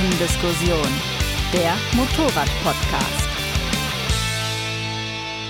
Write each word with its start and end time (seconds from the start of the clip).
Kurvendiskussion, 0.00 0.88
der 1.52 1.76
Motorrad-Podcast. 1.94 3.28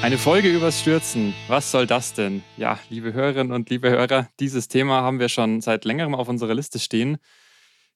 Eine 0.02 0.18
Folge 0.18 0.48
übers 0.48 0.80
Stürzen. 0.80 1.34
Was 1.46 1.70
soll 1.70 1.86
das 1.86 2.14
denn? 2.14 2.42
Ja, 2.56 2.80
liebe 2.88 3.12
Hörerinnen 3.12 3.52
und 3.52 3.70
liebe 3.70 3.90
Hörer, 3.90 4.28
dieses 4.40 4.66
Thema 4.66 5.02
haben 5.02 5.20
wir 5.20 5.28
schon 5.28 5.60
seit 5.60 5.84
längerem 5.84 6.16
auf 6.16 6.28
unserer 6.28 6.54
Liste 6.54 6.80
stehen. 6.80 7.18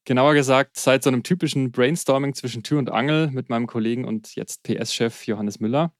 Genauer 0.04 0.34
gesagt, 0.34 0.78
seit 0.78 1.02
so 1.02 1.10
einem 1.10 1.24
typischen 1.24 1.72
Brainstorming 1.72 2.34
zwischen 2.34 2.62
Tür 2.62 2.78
und 2.78 2.88
Angel 2.88 3.32
mit 3.32 3.48
meinem 3.48 3.66
Kollegen 3.66 4.04
und 4.04 4.36
jetzt 4.36 4.62
PS-Chef 4.62 5.26
Johannes 5.26 5.58
Müller. 5.58 5.92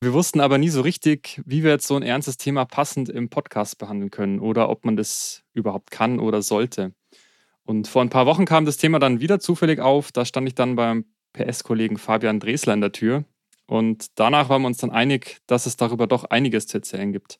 Wir 0.00 0.12
wussten 0.12 0.38
aber 0.38 0.58
nie 0.58 0.68
so 0.68 0.82
richtig, 0.82 1.42
wie 1.46 1.64
wir 1.64 1.72
jetzt 1.72 1.88
so 1.88 1.96
ein 1.96 2.04
ernstes 2.04 2.36
Thema 2.36 2.64
passend 2.64 3.08
im 3.08 3.28
Podcast 3.28 3.76
behandeln 3.78 4.12
können 4.12 4.38
oder 4.38 4.68
ob 4.68 4.84
man 4.84 4.96
das 4.96 5.42
überhaupt 5.52 5.90
kann 5.90 6.20
oder 6.20 6.42
sollte. 6.42 6.94
Und 7.70 7.86
vor 7.86 8.02
ein 8.02 8.10
paar 8.10 8.26
Wochen 8.26 8.46
kam 8.46 8.64
das 8.64 8.78
Thema 8.78 8.98
dann 8.98 9.20
wieder 9.20 9.38
zufällig 9.38 9.78
auf. 9.78 10.10
Da 10.10 10.24
stand 10.24 10.48
ich 10.48 10.56
dann 10.56 10.74
beim 10.74 11.04
PS-Kollegen 11.34 11.98
Fabian 11.98 12.40
Dresler 12.40 12.74
in 12.74 12.80
der 12.80 12.90
Tür. 12.90 13.24
Und 13.68 14.18
danach 14.18 14.48
waren 14.48 14.62
wir 14.62 14.66
uns 14.66 14.78
dann 14.78 14.90
einig, 14.90 15.38
dass 15.46 15.66
es 15.66 15.76
darüber 15.76 16.08
doch 16.08 16.24
einiges 16.24 16.66
zu 16.66 16.78
erzählen 16.78 17.12
gibt. 17.12 17.38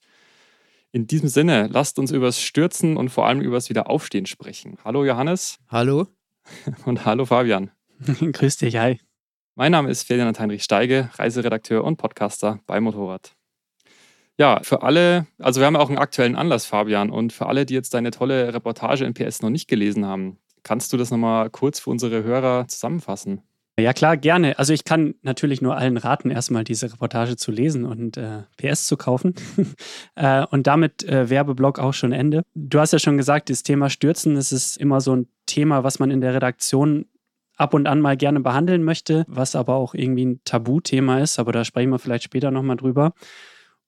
In 0.93 1.09
diesem 1.09 1.29
Sinne, 1.29 1.67
lasst 1.73 1.99
uns 1.99 2.13
über 2.13 2.27
das 2.27 2.41
Stürzen 2.41 2.97
und 2.97 3.09
vor 3.09 3.27
allem 3.27 3.41
über 3.41 3.57
das 3.57 3.71
Wiederaufstehen 3.71 4.27
sprechen. 4.27 4.79
Hallo 4.85 5.05
Johannes. 5.05 5.59
Hallo. 5.67 6.07
Und 6.85 7.05
hallo 7.05 7.27
Fabian. 7.27 7.73
Grüß 8.21 8.59
dich, 8.59 8.77
hi. 8.77 9.01
Mein 9.57 9.73
Name 9.73 9.91
ist 9.91 10.05
Ferdinand 10.05 10.39
Heinrich 10.39 10.63
Steige, 10.63 11.11
Reiseredakteur 11.15 11.83
und 11.83 11.97
Podcaster 11.97 12.61
bei 12.67 12.81
Motorrad. 12.81 13.35
Ja, 14.41 14.61
für 14.63 14.81
alle, 14.81 15.27
also 15.39 15.61
wir 15.61 15.67
haben 15.67 15.77
auch 15.77 15.91
einen 15.91 15.99
aktuellen 15.99 16.35
Anlass, 16.35 16.65
Fabian, 16.65 17.11
und 17.11 17.31
für 17.31 17.45
alle, 17.45 17.67
die 17.67 17.75
jetzt 17.75 17.93
deine 17.93 18.11
tolle 18.11 18.55
Reportage 18.55 19.05
in 19.05 19.13
PS 19.13 19.43
noch 19.43 19.51
nicht 19.51 19.69
gelesen 19.69 20.07
haben, 20.07 20.39
kannst 20.63 20.95
du 20.95 20.97
das 20.97 21.11
nochmal 21.11 21.51
kurz 21.51 21.79
für 21.79 21.91
unsere 21.91 22.23
Hörer 22.23 22.67
zusammenfassen? 22.67 23.43
Ja, 23.79 23.93
klar, 23.93 24.17
gerne. 24.17 24.59
Also 24.59 24.73
ich 24.73 24.85
kann 24.85 25.15
natürlich 25.21 25.61
nur 25.61 25.77
allen 25.77 25.99
raten, 25.99 26.31
erstmal 26.31 26.65
diese 26.65 26.91
Reportage 26.91 27.37
zu 27.37 27.53
lesen 27.53 27.85
und 27.85 28.17
äh, 28.17 28.45
PS 28.57 28.87
zu 28.87 28.97
kaufen. 28.97 29.35
äh, 30.15 30.47
und 30.47 30.67
damit 30.67 31.05
äh, 31.05 31.29
Werbeblock 31.29 31.79
auch 31.79 31.93
schon 31.93 32.13
Ende. 32.13 32.43
Du 32.55 32.81
hast 32.81 32.95
ja 32.95 32.99
schon 32.99 33.19
gesagt, 33.19 33.51
das 33.51 33.63
Thema 33.63 33.91
Stürzen, 33.91 34.37
das 34.37 34.53
ist 34.53 34.79
immer 34.79 35.03
so 35.03 35.17
ein 35.17 35.29
Thema, 35.45 35.85
was 35.85 35.99
man 35.99 36.11
in 36.11 36.23
der 36.23 36.33
Redaktion 36.33 37.05
ab 37.59 37.75
und 37.75 37.87
an 37.87 38.01
mal 38.01 38.17
gerne 38.17 38.41
behandeln 38.41 38.85
möchte, 38.85 39.27
was 39.29 39.55
aber 39.55 39.75
auch 39.75 39.93
irgendwie 39.93 40.25
ein 40.25 40.41
Tabuthema 40.45 41.19
ist. 41.19 41.39
Aber 41.39 41.53
da 41.53 41.63
sprechen 41.63 41.91
wir 41.91 41.99
vielleicht 41.99 42.25
später 42.25 42.51
nochmal 42.51 42.77
drüber. 42.77 43.13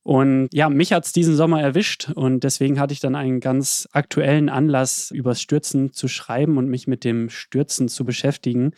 Und 0.04 0.48
ja, 0.52 0.68
mich 0.68 0.92
hat 0.92 1.04
es 1.04 1.12
diesen 1.12 1.36
Sommer 1.36 1.62
erwischt 1.62 2.10
und 2.14 2.42
deswegen 2.42 2.80
hatte 2.80 2.92
ich 2.92 2.98
dann 2.98 3.14
einen 3.14 3.38
ganz 3.38 3.88
aktuellen 3.92 4.48
Anlass, 4.48 5.12
übers 5.12 5.40
Stürzen 5.40 5.92
zu 5.92 6.08
schreiben 6.08 6.58
und 6.58 6.68
mich 6.68 6.88
mit 6.88 7.04
dem 7.04 7.30
Stürzen 7.30 7.88
zu 7.88 8.04
beschäftigen. 8.04 8.72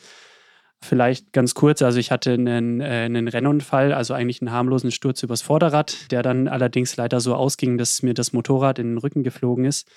Vielleicht 0.83 1.33
ganz 1.33 1.55
kurz, 1.55 1.80
also 1.80 1.98
ich 1.98 2.11
hatte 2.11 2.34
einen, 2.34 2.83
äh, 2.83 2.84
einen 2.84 3.27
Rennunfall, 3.27 3.95
also 3.95 4.12
eigentlich 4.12 4.42
einen 4.42 4.52
harmlosen 4.52 4.91
Sturz 4.91 5.22
übers 5.22 5.41
Vorderrad, 5.41 6.11
der 6.11 6.22
dann 6.22 6.47
allerdings 6.47 6.95
leider 6.97 7.20
so 7.20 7.34
ausging, 7.34 7.78
dass 7.78 8.02
mir 8.02 8.12
das 8.12 8.34
Motorrad 8.34 8.78
in 8.78 8.89
den 8.89 8.98
Rücken 8.98 9.22
geflogen 9.22 9.64
ist. 9.64 9.89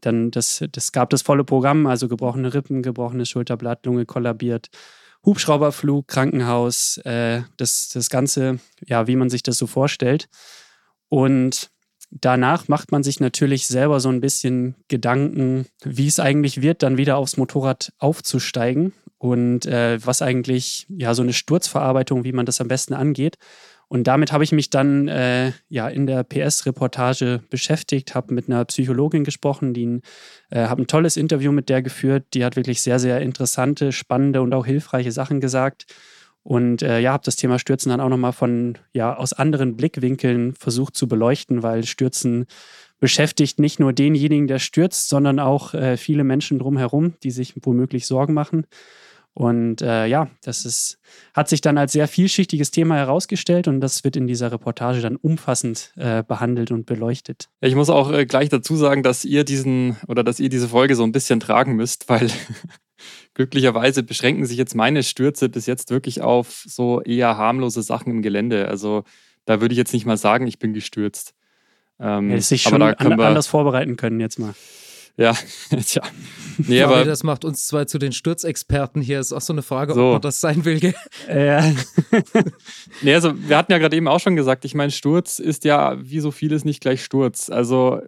Dann 0.00 0.32
das, 0.32 0.64
das 0.72 0.90
gab 0.90 1.10
das 1.10 1.22
volle 1.22 1.44
Programm, 1.44 1.86
also 1.86 2.08
gebrochene 2.08 2.52
Rippen, 2.54 2.82
gebrochenes 2.82 3.28
Schulterblatt, 3.28 3.86
Lunge 3.86 4.04
kollabiert, 4.04 4.68
Hubschrauberflug, 5.26 6.06
Krankenhaus, 6.06 6.98
äh, 6.98 7.42
das, 7.56 7.88
das 7.92 8.08
Ganze, 8.08 8.60
ja, 8.86 9.06
wie 9.06 9.16
man 9.16 9.28
sich 9.28 9.42
das 9.42 9.58
so 9.58 9.66
vorstellt. 9.66 10.28
Und 11.08 11.70
danach 12.10 12.68
macht 12.68 12.92
man 12.92 13.02
sich 13.02 13.20
natürlich 13.20 13.66
selber 13.66 14.00
so 14.00 14.08
ein 14.08 14.20
bisschen 14.20 14.76
Gedanken, 14.88 15.66
wie 15.84 16.06
es 16.06 16.20
eigentlich 16.20 16.62
wird, 16.62 16.82
dann 16.82 16.96
wieder 16.96 17.16
aufs 17.16 17.36
Motorrad 17.36 17.92
aufzusteigen 17.98 18.92
und 19.18 19.66
äh, 19.66 19.98
was 20.04 20.22
eigentlich 20.22 20.86
ja 20.88 21.14
so 21.14 21.22
eine 21.22 21.32
Sturzverarbeitung, 21.32 22.24
wie 22.24 22.32
man 22.32 22.46
das 22.46 22.60
am 22.60 22.68
besten 22.68 22.94
angeht. 22.94 23.36
Und 23.88 24.08
damit 24.08 24.32
habe 24.32 24.42
ich 24.42 24.50
mich 24.50 24.70
dann 24.70 25.06
äh, 25.06 25.52
ja 25.68 25.88
in 25.88 26.06
der 26.06 26.24
PS-Reportage 26.24 27.42
beschäftigt, 27.50 28.14
habe 28.14 28.34
mit 28.34 28.48
einer 28.48 28.64
Psychologin 28.64 29.22
gesprochen, 29.22 29.74
die 29.74 30.00
äh, 30.50 30.66
habe 30.66 30.82
ein 30.82 30.88
tolles 30.88 31.16
Interview 31.16 31.52
mit 31.52 31.68
der 31.68 31.82
geführt. 31.82 32.24
Die 32.34 32.44
hat 32.44 32.56
wirklich 32.56 32.82
sehr, 32.82 32.98
sehr 32.98 33.20
interessante, 33.20 33.92
spannende 33.92 34.42
und 34.42 34.52
auch 34.54 34.66
hilfreiche 34.66 35.12
Sachen 35.12 35.40
gesagt. 35.40 35.86
Und 36.42 36.82
äh, 36.82 37.00
ja, 37.00 37.12
habe 37.12 37.24
das 37.24 37.36
Thema 37.36 37.58
Stürzen 37.58 37.90
dann 37.90 38.00
auch 38.00 38.08
nochmal 38.08 38.32
von, 38.32 38.78
ja, 38.92 39.16
aus 39.16 39.32
anderen 39.32 39.76
Blickwinkeln 39.76 40.54
versucht 40.54 40.96
zu 40.96 41.08
beleuchten, 41.08 41.62
weil 41.62 41.84
Stürzen 41.84 42.46
beschäftigt 42.98 43.58
nicht 43.58 43.80
nur 43.80 43.92
denjenigen, 43.92 44.46
der 44.46 44.58
stürzt, 44.58 45.08
sondern 45.08 45.38
auch 45.38 45.74
äh, 45.74 45.96
viele 45.96 46.24
Menschen 46.24 46.58
drumherum, 46.58 47.14
die 47.22 47.30
sich 47.30 47.54
womöglich 47.62 48.06
Sorgen 48.06 48.32
machen. 48.32 48.66
Und 49.36 49.82
äh, 49.82 50.06
ja, 50.06 50.30
das 50.44 50.64
ist, 50.64 50.98
hat 51.34 51.50
sich 51.50 51.60
dann 51.60 51.76
als 51.76 51.92
sehr 51.92 52.08
vielschichtiges 52.08 52.70
Thema 52.70 52.96
herausgestellt 52.96 53.68
und 53.68 53.82
das 53.82 54.02
wird 54.02 54.16
in 54.16 54.26
dieser 54.26 54.50
Reportage 54.50 55.02
dann 55.02 55.16
umfassend 55.16 55.92
äh, 55.96 56.22
behandelt 56.22 56.70
und 56.70 56.86
beleuchtet. 56.86 57.50
Ich 57.60 57.74
muss 57.74 57.90
auch 57.90 58.10
äh, 58.10 58.24
gleich 58.24 58.48
dazu 58.48 58.76
sagen, 58.76 59.02
dass 59.02 59.26
ihr 59.26 59.44
diesen 59.44 59.98
oder 60.08 60.24
dass 60.24 60.40
ihr 60.40 60.48
diese 60.48 60.68
Folge 60.68 60.96
so 60.96 61.02
ein 61.02 61.12
bisschen 61.12 61.38
tragen 61.38 61.76
müsst, 61.76 62.08
weil 62.08 62.30
glücklicherweise 63.34 64.02
beschränken 64.02 64.46
sich 64.46 64.56
jetzt 64.56 64.74
meine 64.74 65.02
Stürze 65.02 65.50
bis 65.50 65.66
jetzt 65.66 65.90
wirklich 65.90 66.22
auf 66.22 66.64
so 66.66 67.02
eher 67.02 67.36
harmlose 67.36 67.82
Sachen 67.82 68.10
im 68.12 68.22
Gelände. 68.22 68.68
Also 68.68 69.04
da 69.44 69.60
würde 69.60 69.74
ich 69.74 69.78
jetzt 69.78 69.92
nicht 69.92 70.06
mal 70.06 70.16
sagen, 70.16 70.46
ich 70.46 70.58
bin 70.58 70.72
gestürzt. 70.72 71.34
Ähm, 72.00 72.30
Hätte 72.30 72.40
sich 72.40 72.62
schon 72.62 72.80
an, 72.80 72.94
anders 72.94 73.48
vorbereiten 73.48 73.96
können 73.96 74.18
jetzt 74.18 74.38
mal. 74.38 74.54
Ja, 75.16 75.34
tja. 75.86 76.02
Nee, 76.58 76.82
aber 76.82 77.04
das 77.04 77.22
macht 77.22 77.44
uns 77.44 77.66
zwei 77.66 77.84
zu 77.84 77.98
den 77.98 78.12
Sturzexperten 78.12 79.02
hier. 79.02 79.20
Ist 79.20 79.32
auch 79.32 79.40
so 79.40 79.52
eine 79.52 79.62
Frage, 79.62 79.94
so. 79.94 80.06
ob 80.06 80.12
man 80.12 80.22
das 80.22 80.40
sein 80.40 80.64
will. 80.64 80.94
Ja. 81.28 81.74
nee, 83.02 83.14
also 83.14 83.32
wir 83.36 83.56
hatten 83.56 83.72
ja 83.72 83.78
gerade 83.78 83.96
eben 83.96 84.08
auch 84.08 84.20
schon 84.20 84.36
gesagt, 84.36 84.64
ich 84.64 84.74
meine, 84.74 84.90
Sturz 84.90 85.38
ist 85.38 85.64
ja 85.64 85.96
wie 86.00 86.20
so 86.20 86.30
vieles 86.30 86.64
nicht 86.64 86.80
gleich 86.80 87.04
Sturz. 87.04 87.50
Also 87.50 88.00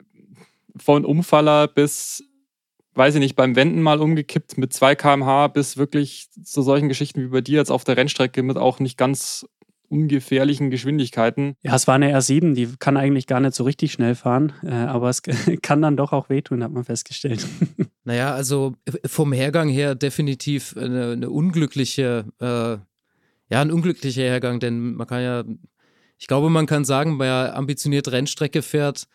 von 0.79 1.05
Umfaller 1.05 1.67
bis, 1.67 2.25
weiß 2.95 3.15
ich 3.17 3.21
nicht, 3.21 3.37
beim 3.37 3.57
Wenden 3.57 3.83
mal 3.83 4.01
umgekippt 4.01 4.57
mit 4.59 4.73
2 4.73 4.95
km/h 4.95 5.49
bis 5.49 5.77
wirklich 5.77 6.29
zu 6.43 6.63
solchen 6.63 6.89
Geschichten 6.89 7.21
wie 7.23 7.29
bei 7.29 7.41
dir 7.41 7.59
jetzt 7.59 7.71
auf 7.71 7.85
der 7.85 7.97
Rennstrecke 7.97 8.43
mit 8.43 8.57
auch 8.57 8.81
nicht 8.81 8.97
ganz 8.97 9.47
ungefährlichen 9.89 10.71
Geschwindigkeiten. 10.71 11.55
Ja, 11.63 11.75
es 11.75 11.87
war 11.87 11.95
eine 11.95 12.17
R7, 12.17 12.55
die 12.55 12.69
kann 12.79 12.97
eigentlich 12.97 13.27
gar 13.27 13.41
nicht 13.41 13.55
so 13.55 13.65
richtig 13.65 13.93
schnell 13.93 14.15
fahren, 14.15 14.53
äh, 14.63 14.71
aber 14.71 15.09
es 15.09 15.23
kann 15.63 15.83
dann 15.83 15.97
doch 15.97 16.13
auch 16.13 16.29
wehtun, 16.29 16.63
hat 16.63 16.73
man 16.73 16.85
festgestellt. 16.85 17.47
Naja, 18.05 18.33
also 18.33 18.75
vom 19.05 19.35
Hergang 19.35 19.69
her 19.69 19.95
definitiv 19.95 20.75
eine, 20.79 21.13
eine 21.13 21.29
unglückliche, 21.29 22.25
äh, 22.41 22.79
ja, 23.53 23.61
ein 23.61 23.71
unglücklicher 23.71 24.23
Hergang, 24.23 24.61
denn 24.61 24.95
man 24.95 25.07
kann 25.07 25.23
ja, 25.23 25.45
ich 26.17 26.27
glaube, 26.27 26.49
man 26.49 26.65
kann 26.65 26.87
sagen, 26.87 27.19
wer 27.19 27.55
ambitioniert 27.55 28.11
Rennstrecke 28.11 28.63
fährt, 28.63 29.09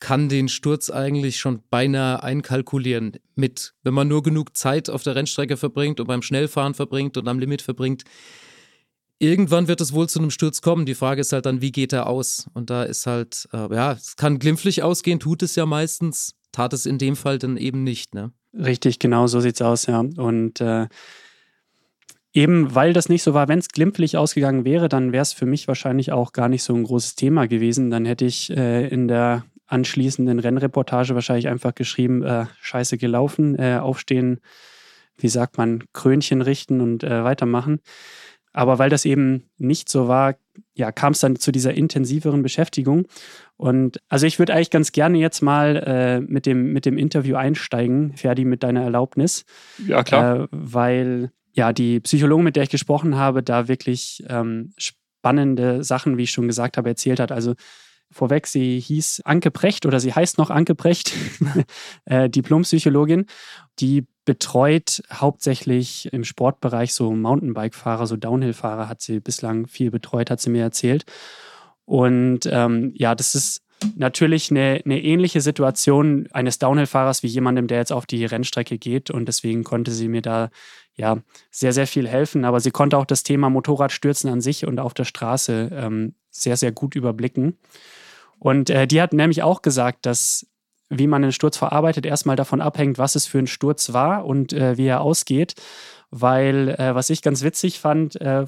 kann 0.00 0.28
den 0.28 0.48
Sturz 0.48 0.90
eigentlich 0.90 1.36
schon 1.36 1.62
beinahe 1.70 2.20
einkalkulieren 2.24 3.12
mit. 3.36 3.74
Wenn 3.84 3.94
man 3.94 4.08
nur 4.08 4.24
genug 4.24 4.56
Zeit 4.56 4.90
auf 4.90 5.04
der 5.04 5.14
Rennstrecke 5.14 5.56
verbringt 5.56 6.00
und 6.00 6.08
beim 6.08 6.22
Schnellfahren 6.22 6.74
verbringt 6.74 7.16
und 7.16 7.28
am 7.28 7.38
Limit 7.38 7.62
verbringt, 7.62 8.02
irgendwann 9.22 9.68
wird 9.68 9.80
es 9.80 9.92
wohl 9.92 10.08
zu 10.08 10.18
einem 10.18 10.30
Sturz 10.30 10.60
kommen. 10.60 10.84
Die 10.84 10.96
Frage 10.96 11.20
ist 11.20 11.32
halt 11.32 11.46
dann, 11.46 11.60
wie 11.62 11.70
geht 11.70 11.92
er 11.92 12.08
aus? 12.08 12.48
Und 12.54 12.70
da 12.70 12.82
ist 12.82 13.06
halt, 13.06 13.48
äh, 13.52 13.72
ja, 13.74 13.92
es 13.92 14.16
kann 14.16 14.40
glimpflich 14.40 14.82
ausgehen, 14.82 15.20
tut 15.20 15.42
es 15.42 15.54
ja 15.54 15.64
meistens, 15.64 16.34
tat 16.50 16.72
es 16.72 16.86
in 16.86 16.98
dem 16.98 17.14
Fall 17.14 17.38
dann 17.38 17.56
eben 17.56 17.84
nicht, 17.84 18.14
ne? 18.14 18.32
Richtig, 18.52 18.98
genau 18.98 19.28
so 19.28 19.40
sieht's 19.40 19.62
aus, 19.62 19.86
ja. 19.86 20.00
Und 20.00 20.60
äh, 20.60 20.88
eben 22.34 22.74
weil 22.74 22.92
das 22.92 23.08
nicht 23.08 23.22
so 23.22 23.32
war, 23.32 23.48
wenn 23.48 23.60
es 23.60 23.68
glimpflich 23.68 24.16
ausgegangen 24.16 24.64
wäre, 24.64 24.88
dann 24.88 25.12
wäre 25.12 25.22
es 25.22 25.32
für 25.32 25.46
mich 25.46 25.68
wahrscheinlich 25.68 26.10
auch 26.12 26.32
gar 26.32 26.48
nicht 26.48 26.64
so 26.64 26.74
ein 26.74 26.82
großes 26.82 27.14
Thema 27.14 27.46
gewesen. 27.46 27.90
Dann 27.90 28.04
hätte 28.04 28.24
ich 28.24 28.50
äh, 28.50 28.88
in 28.88 29.06
der 29.06 29.44
anschließenden 29.68 30.40
Rennreportage 30.40 31.14
wahrscheinlich 31.14 31.48
einfach 31.48 31.74
geschrieben, 31.74 32.24
äh, 32.24 32.46
scheiße 32.60 32.98
gelaufen, 32.98 33.56
äh, 33.58 33.78
aufstehen, 33.80 34.40
wie 35.16 35.28
sagt 35.28 35.56
man, 35.56 35.84
Krönchen 35.92 36.42
richten 36.42 36.80
und 36.80 37.04
äh, 37.04 37.22
weitermachen. 37.22 37.80
Aber 38.52 38.78
weil 38.78 38.90
das 38.90 39.04
eben 39.04 39.44
nicht 39.58 39.88
so 39.88 40.08
war, 40.08 40.36
ja, 40.74 40.92
kam 40.92 41.12
es 41.12 41.20
dann 41.20 41.36
zu 41.36 41.52
dieser 41.52 41.74
intensiveren 41.74 42.42
Beschäftigung. 42.42 43.06
Und 43.56 44.00
also 44.08 44.26
ich 44.26 44.38
würde 44.38 44.54
eigentlich 44.54 44.70
ganz 44.70 44.92
gerne 44.92 45.18
jetzt 45.18 45.40
mal 45.42 45.76
äh, 45.76 46.20
mit, 46.20 46.46
dem, 46.46 46.72
mit 46.72 46.84
dem 46.84 46.98
Interview 46.98 47.36
einsteigen, 47.36 48.14
Ferdi, 48.16 48.44
mit 48.44 48.62
deiner 48.62 48.82
Erlaubnis. 48.82 49.44
Ja, 49.86 50.02
klar. 50.02 50.40
Äh, 50.40 50.48
weil 50.50 51.30
ja 51.52 51.72
die 51.72 52.00
Psychologin, 52.00 52.44
mit 52.44 52.56
der 52.56 52.64
ich 52.64 52.70
gesprochen 52.70 53.16
habe, 53.16 53.42
da 53.42 53.68
wirklich 53.68 54.24
ähm, 54.28 54.72
spannende 54.76 55.84
Sachen, 55.84 56.16
wie 56.16 56.24
ich 56.24 56.30
schon 56.30 56.48
gesagt 56.48 56.76
habe, 56.76 56.88
erzählt 56.88 57.20
hat. 57.20 57.32
Also 57.32 57.54
vorweg, 58.10 58.46
sie 58.46 58.78
hieß 58.80 59.22
Anke 59.24 59.50
Precht 59.50 59.86
oder 59.86 60.00
sie 60.00 60.12
heißt 60.12 60.38
noch 60.38 60.50
Anke 60.50 60.74
Precht, 60.74 61.12
äh, 62.04 62.28
Diplompsychologin. 62.28 63.26
Die 63.78 64.06
betreut 64.24 65.02
hauptsächlich 65.12 66.12
im 66.12 66.24
Sportbereich 66.24 66.94
so 66.94 67.12
Mountainbike-Fahrer, 67.12 68.06
so 68.06 68.16
Downhill-Fahrer 68.16 68.88
hat 68.88 69.00
sie 69.02 69.20
bislang 69.20 69.66
viel 69.66 69.90
betreut, 69.90 70.30
hat 70.30 70.40
sie 70.40 70.50
mir 70.50 70.62
erzählt. 70.62 71.04
Und 71.84 72.40
ähm, 72.46 72.92
ja, 72.94 73.14
das 73.14 73.34
ist 73.34 73.62
natürlich 73.96 74.50
eine, 74.50 74.80
eine 74.84 75.02
ähnliche 75.02 75.40
Situation 75.40 76.28
eines 76.32 76.58
Downhill-Fahrers 76.58 77.22
wie 77.22 77.28
jemandem, 77.28 77.66
der 77.66 77.78
jetzt 77.78 77.92
auf 77.92 78.06
die 78.06 78.24
Rennstrecke 78.24 78.78
geht. 78.78 79.10
Und 79.10 79.26
deswegen 79.26 79.64
konnte 79.64 79.90
sie 79.90 80.08
mir 80.08 80.22
da 80.22 80.50
ja 80.94 81.18
sehr, 81.50 81.72
sehr 81.72 81.86
viel 81.86 82.08
helfen. 82.08 82.44
Aber 82.44 82.60
sie 82.60 82.70
konnte 82.70 82.98
auch 82.98 83.06
das 83.06 83.22
Thema 83.24 83.50
Motorradstürzen 83.50 84.30
an 84.30 84.40
sich 84.40 84.66
und 84.66 84.78
auf 84.78 84.94
der 84.94 85.04
Straße 85.04 85.70
ähm, 85.72 86.14
sehr, 86.30 86.56
sehr 86.56 86.72
gut 86.72 86.94
überblicken. 86.94 87.58
Und 88.38 88.70
äh, 88.70 88.86
die 88.86 89.00
hat 89.00 89.12
nämlich 89.12 89.42
auch 89.42 89.62
gesagt, 89.62 90.06
dass 90.06 90.46
wie 90.92 91.06
man 91.06 91.22
einen 91.22 91.32
Sturz 91.32 91.56
verarbeitet, 91.56 92.04
erstmal 92.04 92.36
davon 92.36 92.60
abhängt, 92.60 92.98
was 92.98 93.14
es 93.14 93.26
für 93.26 93.38
ein 93.38 93.46
Sturz 93.46 93.92
war 93.92 94.26
und 94.26 94.52
äh, 94.52 94.76
wie 94.76 94.86
er 94.86 95.00
ausgeht. 95.00 95.54
Weil, 96.10 96.68
äh, 96.68 96.94
was 96.94 97.08
ich 97.08 97.22
ganz 97.22 97.42
witzig 97.42 97.80
fand, 97.80 98.20
äh, 98.20 98.44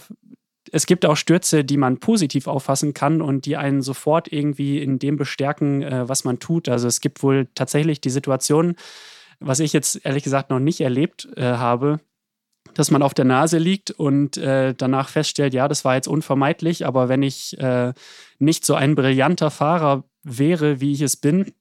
es 0.71 0.87
gibt 0.87 1.07
auch 1.07 1.17
Stürze, 1.17 1.65
die 1.65 1.77
man 1.77 1.99
positiv 1.99 2.47
auffassen 2.47 2.95
kann 2.95 3.23
und 3.23 3.47
die 3.47 3.57
einen 3.57 3.83
sofort 3.83 4.31
irgendwie 4.33 4.83
in 4.83 4.99
dem 4.99 5.17
bestärken, 5.17 5.83
äh, 5.83 6.09
was 6.09 6.25
man 6.25 6.39
tut. 6.39 6.69
Also 6.69 6.87
es 6.89 7.01
gibt 7.01 7.23
wohl 7.23 7.49
tatsächlich 7.55 8.01
die 8.01 8.11
Situation, 8.11 8.77
was 9.41 9.61
ich 9.61 9.73
jetzt 9.73 10.05
ehrlich 10.05 10.25
gesagt 10.25 10.51
noch 10.51 10.61
nicht 10.61 10.81
erlebt 10.81 11.29
äh, 11.37 11.43
habe, 11.43 12.01
dass 12.75 12.91
man 12.91 13.03
auf 13.03 13.15
der 13.15 13.25
Nase 13.25 13.59
liegt 13.59 13.91
und 13.91 14.37
äh, 14.37 14.75
danach 14.75 15.09
feststellt, 15.09 15.55
ja, 15.55 15.69
das 15.69 15.85
war 15.85 15.95
jetzt 15.95 16.09
unvermeidlich, 16.09 16.87
aber 16.87 17.09
wenn 17.09 17.23
ich 17.23 17.59
äh, 17.59 17.93
nicht 18.39 18.65
so 18.65 18.75
ein 18.75 18.95
brillanter 18.95 19.51
Fahrer 19.51 20.05
wäre, 20.23 20.81
wie 20.81 20.93
ich 20.93 21.03
es 21.03 21.17
bin, 21.17 21.53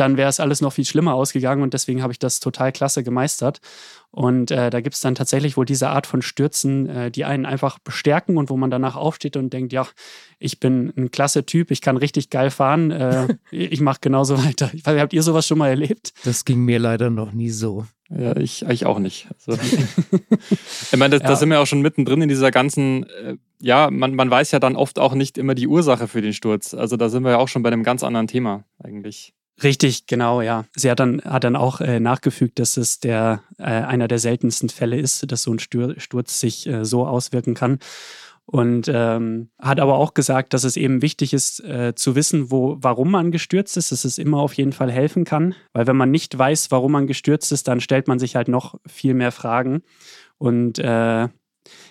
dann 0.00 0.16
wäre 0.16 0.28
es 0.28 0.40
alles 0.40 0.60
noch 0.60 0.72
viel 0.72 0.84
schlimmer 0.84 1.14
ausgegangen 1.14 1.62
und 1.62 1.74
deswegen 1.74 2.02
habe 2.02 2.12
ich 2.12 2.18
das 2.18 2.40
total 2.40 2.72
klasse 2.72 3.02
gemeistert. 3.02 3.60
Und 4.12 4.50
äh, 4.50 4.70
da 4.70 4.80
gibt 4.80 4.96
es 4.96 5.00
dann 5.00 5.14
tatsächlich 5.14 5.56
wohl 5.56 5.66
diese 5.66 5.90
Art 5.90 6.06
von 6.06 6.20
Stürzen, 6.20 6.88
äh, 6.88 7.10
die 7.12 7.24
einen 7.24 7.46
einfach 7.46 7.78
bestärken 7.78 8.38
und 8.38 8.50
wo 8.50 8.56
man 8.56 8.70
danach 8.70 8.96
aufsteht 8.96 9.36
und 9.36 9.52
denkt, 9.52 9.72
ja, 9.72 9.86
ich 10.40 10.58
bin 10.58 10.92
ein 10.96 11.12
klasse 11.12 11.46
Typ, 11.46 11.70
ich 11.70 11.80
kann 11.80 11.96
richtig 11.96 12.28
geil 12.30 12.50
fahren, 12.50 12.90
äh, 12.90 13.36
ich 13.52 13.80
mache 13.80 13.98
genauso 14.00 14.42
weiter. 14.44 14.70
Habt 14.84 15.12
ihr 15.12 15.22
sowas 15.22 15.46
schon 15.46 15.58
mal 15.58 15.68
erlebt? 15.68 16.12
Das 16.24 16.44
ging 16.44 16.64
mir 16.64 16.80
leider 16.80 17.10
noch 17.10 17.32
nie 17.32 17.50
so. 17.50 17.86
Ja, 18.08 18.36
ich, 18.36 18.62
ich 18.62 18.86
auch 18.86 18.98
nicht. 18.98 19.28
Also, 19.46 19.60
ich 20.50 20.98
meine, 20.98 21.18
da, 21.18 21.22
ja. 21.22 21.28
da, 21.28 21.36
sind 21.36 21.48
wir 21.48 21.60
auch 21.60 21.66
schon 21.66 21.80
mittendrin 21.80 22.22
in 22.22 22.28
dieser 22.28 22.50
ganzen, 22.50 23.04
äh, 23.04 23.36
ja, 23.60 23.88
man, 23.92 24.16
man 24.16 24.28
weiß 24.28 24.50
ja 24.50 24.58
dann 24.58 24.74
oft 24.74 24.98
auch 24.98 25.14
nicht 25.14 25.38
immer 25.38 25.54
die 25.54 25.68
Ursache 25.68 26.08
für 26.08 26.20
den 26.20 26.32
Sturz. 26.32 26.74
Also 26.74 26.96
da 26.96 27.08
sind 27.08 27.22
wir 27.22 27.30
ja 27.30 27.38
auch 27.38 27.46
schon 27.46 27.62
bei 27.62 27.68
einem 27.68 27.84
ganz 27.84 28.02
anderen 28.02 28.26
Thema 28.26 28.64
eigentlich. 28.82 29.34
Richtig, 29.62 30.06
genau, 30.06 30.40
ja. 30.40 30.64
Sie 30.74 30.90
hat 30.90 31.00
dann, 31.00 31.20
hat 31.22 31.44
dann 31.44 31.56
auch 31.56 31.80
äh, 31.80 32.00
nachgefügt, 32.00 32.58
dass 32.58 32.76
es 32.76 32.98
der, 33.00 33.42
äh, 33.58 33.64
einer 33.64 34.08
der 34.08 34.18
seltensten 34.18 34.70
Fälle 34.70 34.98
ist, 34.98 35.30
dass 35.30 35.42
so 35.42 35.52
ein 35.52 35.58
Sturz 35.58 36.40
sich 36.40 36.66
äh, 36.66 36.84
so 36.84 37.06
auswirken 37.06 37.54
kann. 37.54 37.78
Und 38.46 38.90
ähm, 38.92 39.50
hat 39.60 39.78
aber 39.78 39.96
auch 39.96 40.12
gesagt, 40.12 40.54
dass 40.54 40.64
es 40.64 40.76
eben 40.76 41.02
wichtig 41.02 41.32
ist, 41.32 41.60
äh, 41.62 41.94
zu 41.94 42.16
wissen, 42.16 42.50
wo, 42.50 42.78
warum 42.80 43.10
man 43.12 43.30
gestürzt 43.30 43.76
ist, 43.76 43.92
dass 43.92 44.04
es 44.04 44.18
immer 44.18 44.38
auf 44.38 44.54
jeden 44.54 44.72
Fall 44.72 44.90
helfen 44.90 45.24
kann. 45.24 45.54
Weil 45.72 45.86
wenn 45.86 45.96
man 45.96 46.10
nicht 46.10 46.36
weiß, 46.36 46.70
warum 46.72 46.92
man 46.92 47.06
gestürzt 47.06 47.52
ist, 47.52 47.68
dann 47.68 47.80
stellt 47.80 48.08
man 48.08 48.18
sich 48.18 48.34
halt 48.34 48.48
noch 48.48 48.74
viel 48.86 49.14
mehr 49.14 49.30
Fragen. 49.30 49.82
Und 50.38 50.80
äh, 50.80 51.28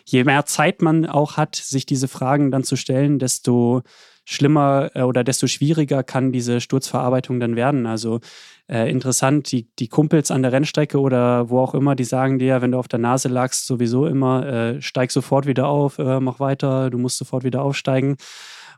je 0.06 0.24
mehr 0.25 0.45
Zeit 0.45 0.81
man 0.81 1.06
auch 1.06 1.38
hat, 1.38 1.56
sich 1.56 1.86
diese 1.86 2.10
Fragen 2.10 2.51
dann 2.51 2.63
zu 2.65 2.75
stellen, 2.75 3.19
desto 3.19 3.83
schlimmer 4.30 4.92
äh, 4.94 5.02
oder 5.02 5.24
desto 5.24 5.48
schwieriger 5.48 6.04
kann 6.04 6.31
diese 6.31 6.62
Sturzverarbeitung 6.62 7.40
dann 7.40 7.56
werden. 7.56 7.88
Also 7.88 8.20
äh, 8.68 8.90
interessant, 8.90 9.52
die, 9.52 9.68
die 9.80 9.88
Kumpels 9.88 10.30
an 10.30 10.44
der 10.44 10.52
Rennstrecke 10.52 11.00
oder 11.00 11.50
wo 11.50 11.60
auch 11.60 11.74
immer, 11.74 11.96
die 11.96 12.04
sagen 12.04 12.38
dir, 12.38 12.62
wenn 12.62 12.72
du 12.72 12.78
auf 12.78 12.88
der 12.88 13.00
Nase 13.00 13.28
lagst, 13.28 13.66
sowieso 13.66 14.06
immer, 14.06 14.46
äh, 14.46 14.81
steig 14.84 15.12
sofort 15.12 15.48
wieder 15.48 15.68
auf, 15.68 15.98
äh, 15.98 16.20
mach 16.20 16.40
weiter, 16.40 16.92
du 16.92 17.00
musst 17.00 17.18
sofort 17.18 17.44
wieder 17.44 17.64
aufsteigen. 17.64 18.18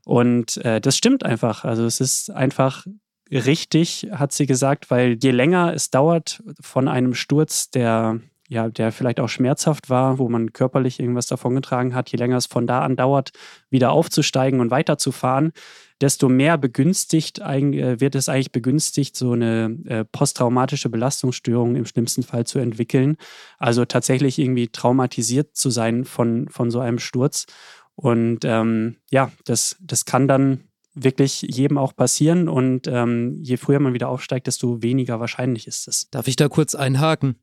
Und 0.05 0.55
äh, 0.63 0.79
das 0.79 0.95
stimmt 0.95 1.25
einfach. 1.25 1.65
Also 1.65 1.83
es 1.83 1.99
ist 1.99 2.31
einfach 2.31 2.87
richtig, 3.29 4.07
hat 4.11 4.31
sie 4.31 4.45
gesagt, 4.45 4.89
weil 4.89 5.17
je 5.21 5.31
länger 5.31 5.73
es 5.73 5.89
dauert 5.89 6.41
von 6.61 6.87
einem 6.87 7.13
Sturz, 7.13 7.69
der 7.69 8.21
ja, 8.51 8.67
der 8.67 8.91
vielleicht 8.91 9.21
auch 9.21 9.29
schmerzhaft 9.29 9.89
war, 9.89 10.19
wo 10.19 10.27
man 10.27 10.51
körperlich 10.51 10.99
irgendwas 10.99 11.25
davongetragen 11.27 11.95
hat, 11.95 12.11
je 12.11 12.17
länger 12.17 12.35
es 12.35 12.47
von 12.47 12.67
da 12.67 12.81
an 12.81 12.97
dauert, 12.97 13.31
wieder 13.69 13.93
aufzusteigen 13.93 14.59
und 14.59 14.71
weiterzufahren, 14.71 15.53
desto 16.01 16.27
mehr 16.27 16.57
begünstigt 16.57 17.39
äh, 17.39 18.01
wird 18.01 18.13
es 18.13 18.27
eigentlich 18.27 18.51
begünstigt, 18.51 19.15
so 19.15 19.31
eine 19.31 19.77
äh, 19.85 20.03
posttraumatische 20.03 20.89
Belastungsstörung 20.89 21.77
im 21.77 21.85
schlimmsten 21.85 22.23
Fall 22.23 22.45
zu 22.45 22.59
entwickeln. 22.59 23.15
Also 23.57 23.85
tatsächlich 23.85 24.37
irgendwie 24.37 24.67
traumatisiert 24.67 25.55
zu 25.55 25.69
sein 25.69 26.03
von, 26.03 26.49
von 26.49 26.71
so 26.71 26.81
einem 26.81 26.99
Sturz. 26.99 27.45
Und 27.95 28.39
ähm, 28.43 28.97
ja, 29.11 29.31
das, 29.45 29.77
das 29.79 30.03
kann 30.03 30.27
dann 30.27 30.65
wirklich 30.93 31.41
jedem 31.41 31.77
auch 31.77 31.95
passieren. 31.95 32.49
Und 32.49 32.87
ähm, 32.87 33.39
je 33.41 33.57
früher 33.57 33.79
man 33.79 33.93
wieder 33.93 34.09
aufsteigt, 34.09 34.47
desto 34.47 34.81
weniger 34.81 35.19
wahrscheinlich 35.19 35.67
ist 35.67 35.87
es. 35.87 36.09
Darf 36.09 36.27
ich 36.27 36.35
da 36.35 36.49
kurz 36.49 36.75
einhaken? 36.75 37.35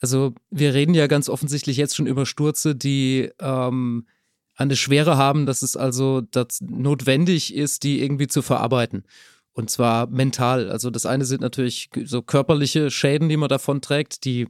Also 0.00 0.34
wir 0.50 0.74
reden 0.74 0.94
ja 0.94 1.06
ganz 1.06 1.28
offensichtlich 1.28 1.76
jetzt 1.76 1.96
schon 1.96 2.06
über 2.06 2.26
Stürze, 2.26 2.74
die 2.74 3.30
ähm, 3.40 4.06
eine 4.54 4.76
Schwere 4.76 5.16
haben, 5.16 5.46
dass 5.46 5.62
es 5.62 5.76
also 5.76 6.20
dass 6.20 6.60
notwendig 6.60 7.54
ist, 7.54 7.84
die 7.84 8.02
irgendwie 8.02 8.26
zu 8.26 8.42
verarbeiten. 8.42 9.04
Und 9.52 9.70
zwar 9.70 10.06
mental. 10.08 10.70
Also 10.70 10.90
das 10.90 11.06
eine 11.06 11.24
sind 11.24 11.40
natürlich 11.40 11.90
so 12.04 12.22
körperliche 12.22 12.90
Schäden, 12.90 13.28
die 13.28 13.36
man 13.36 13.48
davon 13.48 13.80
trägt, 13.80 14.24
die 14.24 14.48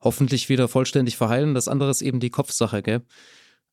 hoffentlich 0.00 0.48
wieder 0.48 0.68
vollständig 0.68 1.16
verheilen. 1.16 1.54
Das 1.54 1.68
andere 1.68 1.90
ist 1.90 2.02
eben 2.02 2.20
die 2.20 2.30
Kopfsache, 2.30 2.82
gell? 2.82 3.02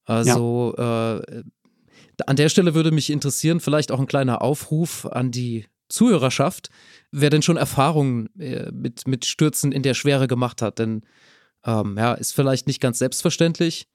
Also 0.05 0.73
ja. 0.77 1.17
äh, 1.17 1.43
an 2.27 2.35
der 2.35 2.49
Stelle 2.49 2.73
würde 2.73 2.91
mich 2.91 3.09
interessieren, 3.09 3.59
vielleicht 3.59 3.91
auch 3.91 3.99
ein 3.99 4.07
kleiner 4.07 4.41
Aufruf 4.41 5.05
an 5.05 5.31
die 5.31 5.65
Zuhörerschaft, 5.89 6.69
wer 7.11 7.29
denn 7.29 7.41
schon 7.41 7.57
Erfahrungen 7.57 8.29
äh, 8.39 8.71
mit, 8.71 9.07
mit 9.07 9.25
Stürzen 9.25 9.71
in 9.71 9.83
der 9.83 9.93
Schwere 9.93 10.27
gemacht 10.27 10.61
hat. 10.61 10.79
Denn 10.79 11.03
ähm, 11.65 11.97
ja, 11.97 12.13
ist 12.13 12.33
vielleicht 12.33 12.67
nicht 12.67 12.79
ganz 12.79 12.99
selbstverständlich. 12.99 13.87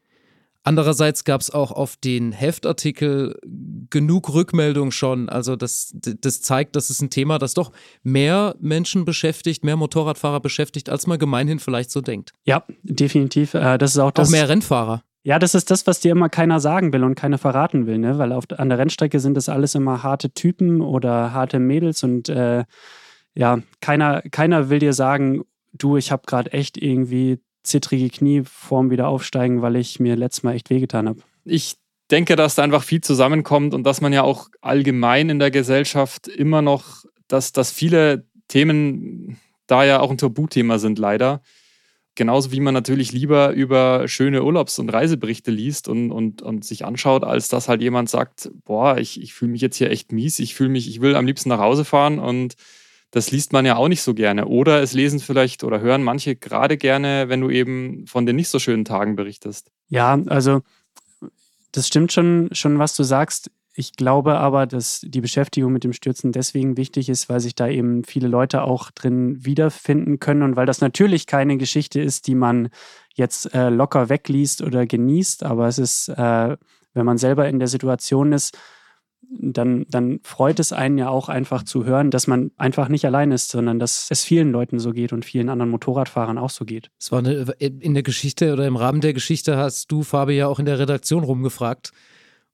Andererseits 0.66 1.24
gab 1.24 1.42
es 1.42 1.50
auch 1.50 1.72
auf 1.72 1.96
den 1.96 2.32
Heftartikel 2.32 3.38
genug 3.90 4.32
Rückmeldung 4.32 4.92
schon. 4.92 5.28
Also 5.28 5.56
das, 5.56 5.94
das 5.94 6.40
zeigt, 6.40 6.74
dass 6.74 6.88
es 6.88 7.02
ein 7.02 7.10
Thema, 7.10 7.38
das 7.38 7.52
doch 7.52 7.70
mehr 8.02 8.56
Menschen 8.60 9.04
beschäftigt, 9.04 9.62
mehr 9.62 9.76
Motorradfahrer 9.76 10.40
beschäftigt, 10.40 10.88
als 10.88 11.06
man 11.06 11.18
gemeinhin 11.18 11.58
vielleicht 11.58 11.90
so 11.90 12.00
denkt. 12.00 12.32
Ja, 12.44 12.64
definitiv. 12.82 13.52
Äh, 13.52 13.76
das 13.76 13.92
ist 13.92 13.98
auch 13.98 14.10
das. 14.10 14.28
Auch 14.28 14.32
mehr 14.32 14.48
Rennfahrer. 14.48 15.04
Ja, 15.26 15.38
das 15.38 15.54
ist 15.54 15.70
das, 15.70 15.86
was 15.86 16.00
dir 16.00 16.12
immer 16.12 16.28
keiner 16.28 16.60
sagen 16.60 16.92
will 16.92 17.02
und 17.02 17.14
keiner 17.14 17.38
verraten 17.38 17.86
will, 17.86 17.98
ne? 17.98 18.18
Weil 18.18 18.30
auf, 18.32 18.44
an 18.56 18.68
der 18.68 18.78
Rennstrecke 18.78 19.20
sind 19.20 19.34
das 19.34 19.48
alles 19.48 19.74
immer 19.74 20.02
harte 20.02 20.30
Typen 20.30 20.82
oder 20.82 21.32
harte 21.32 21.58
Mädels 21.58 22.02
und 22.02 22.28
äh, 22.28 22.64
ja, 23.34 23.60
keiner, 23.80 24.20
keiner 24.30 24.68
will 24.68 24.78
dir 24.78 24.92
sagen, 24.92 25.44
du, 25.72 25.96
ich 25.96 26.12
habe 26.12 26.22
gerade 26.26 26.52
echt 26.52 26.76
irgendwie 26.76 27.40
zittrige 27.62 28.10
Knie 28.10 28.42
vorm 28.44 28.90
Wiederaufsteigen, 28.90 29.62
weil 29.62 29.76
ich 29.76 29.98
mir 29.98 30.14
letztes 30.14 30.42
Mal 30.42 30.54
echt 30.54 30.68
wehgetan 30.68 31.08
habe. 31.08 31.20
Ich 31.46 31.76
denke, 32.10 32.36
dass 32.36 32.54
da 32.54 32.62
einfach 32.62 32.82
viel 32.82 33.00
zusammenkommt 33.00 33.72
und 33.72 33.84
dass 33.84 34.02
man 34.02 34.12
ja 34.12 34.22
auch 34.22 34.50
allgemein 34.60 35.30
in 35.30 35.38
der 35.38 35.50
Gesellschaft 35.50 36.28
immer 36.28 36.60
noch, 36.60 37.04
dass, 37.28 37.52
dass 37.52 37.72
viele 37.72 38.26
Themen 38.48 39.38
da 39.66 39.84
ja 39.84 40.00
auch 40.00 40.10
ein 40.10 40.18
Tabuthema 40.18 40.78
sind, 40.78 40.98
leider. 40.98 41.40
Genauso 42.16 42.52
wie 42.52 42.60
man 42.60 42.74
natürlich 42.74 43.12
lieber 43.12 43.50
über 43.50 44.06
schöne 44.06 44.44
Urlaubs- 44.44 44.78
und 44.78 44.88
Reiseberichte 44.88 45.50
liest 45.50 45.88
und, 45.88 46.12
und, 46.12 46.42
und 46.42 46.64
sich 46.64 46.84
anschaut, 46.84 47.24
als 47.24 47.48
dass 47.48 47.68
halt 47.68 47.82
jemand 47.82 48.08
sagt, 48.08 48.50
boah, 48.64 48.98
ich, 48.98 49.20
ich 49.20 49.34
fühle 49.34 49.50
mich 49.52 49.60
jetzt 49.60 49.76
hier 49.76 49.90
echt 49.90 50.12
mies, 50.12 50.38
ich 50.38 50.54
fühle 50.54 50.70
mich, 50.70 50.88
ich 50.88 51.00
will 51.00 51.16
am 51.16 51.26
liebsten 51.26 51.48
nach 51.48 51.58
Hause 51.58 51.84
fahren 51.84 52.20
und 52.20 52.54
das 53.10 53.30
liest 53.30 53.52
man 53.52 53.64
ja 53.64 53.76
auch 53.76 53.88
nicht 53.88 54.02
so 54.02 54.12
gerne. 54.12 54.46
Oder 54.46 54.82
es 54.82 54.92
lesen 54.92 55.20
vielleicht 55.20 55.62
oder 55.64 55.80
hören 55.80 56.02
manche 56.02 56.34
gerade 56.34 56.76
gerne, 56.76 57.28
wenn 57.28 57.40
du 57.40 57.50
eben 57.50 58.06
von 58.06 58.26
den 58.26 58.36
nicht 58.36 58.48
so 58.48 58.58
schönen 58.58 58.84
Tagen 58.84 59.14
berichtest. 59.14 59.70
Ja, 59.88 60.20
also 60.26 60.62
das 61.72 61.86
stimmt 61.86 62.12
schon, 62.12 62.48
schon 62.52 62.78
was 62.78 62.94
du 62.96 63.02
sagst. 63.02 63.50
Ich 63.76 63.94
glaube 63.94 64.38
aber, 64.38 64.66
dass 64.66 65.00
die 65.04 65.20
Beschäftigung 65.20 65.72
mit 65.72 65.82
dem 65.82 65.92
Stürzen 65.92 66.30
deswegen 66.30 66.76
wichtig 66.76 67.08
ist, 67.08 67.28
weil 67.28 67.40
sich 67.40 67.56
da 67.56 67.66
eben 67.66 68.04
viele 68.04 68.28
Leute 68.28 68.62
auch 68.62 68.92
drin 68.92 69.44
wiederfinden 69.44 70.20
können 70.20 70.42
und 70.42 70.54
weil 70.54 70.66
das 70.66 70.80
natürlich 70.80 71.26
keine 71.26 71.56
Geschichte 71.56 72.00
ist, 72.00 72.28
die 72.28 72.36
man 72.36 72.68
jetzt 73.14 73.52
äh, 73.52 73.70
locker 73.70 74.08
wegliest 74.08 74.62
oder 74.62 74.86
genießt, 74.86 75.42
aber 75.42 75.66
es 75.66 75.78
ist, 75.78 76.08
äh, 76.08 76.56
wenn 76.92 77.06
man 77.06 77.18
selber 77.18 77.48
in 77.48 77.58
der 77.58 77.66
Situation 77.66 78.32
ist, 78.32 78.56
dann, 79.28 79.86
dann 79.88 80.20
freut 80.22 80.60
es 80.60 80.72
einen 80.72 80.98
ja 80.98 81.08
auch 81.08 81.28
einfach 81.28 81.64
zu 81.64 81.84
hören, 81.84 82.12
dass 82.12 82.28
man 82.28 82.52
einfach 82.56 82.88
nicht 82.88 83.04
allein 83.06 83.32
ist, 83.32 83.48
sondern 83.48 83.80
dass 83.80 84.08
es 84.10 84.22
vielen 84.22 84.52
Leuten 84.52 84.78
so 84.78 84.92
geht 84.92 85.12
und 85.12 85.24
vielen 85.24 85.48
anderen 85.48 85.70
Motorradfahrern 85.70 86.38
auch 86.38 86.50
so 86.50 86.64
geht. 86.64 86.90
Es 87.00 87.10
war 87.10 87.20
eine, 87.20 87.54
in 87.58 87.94
der 87.94 88.02
Geschichte 88.04 88.52
oder 88.52 88.66
im 88.66 88.76
Rahmen 88.76 89.00
der 89.00 89.14
Geschichte 89.14 89.56
hast 89.56 89.90
du, 89.90 90.02
Fabi, 90.02 90.34
ja 90.34 90.46
auch 90.46 90.60
in 90.60 90.66
der 90.66 90.78
Redaktion 90.78 91.24
rumgefragt 91.24 91.92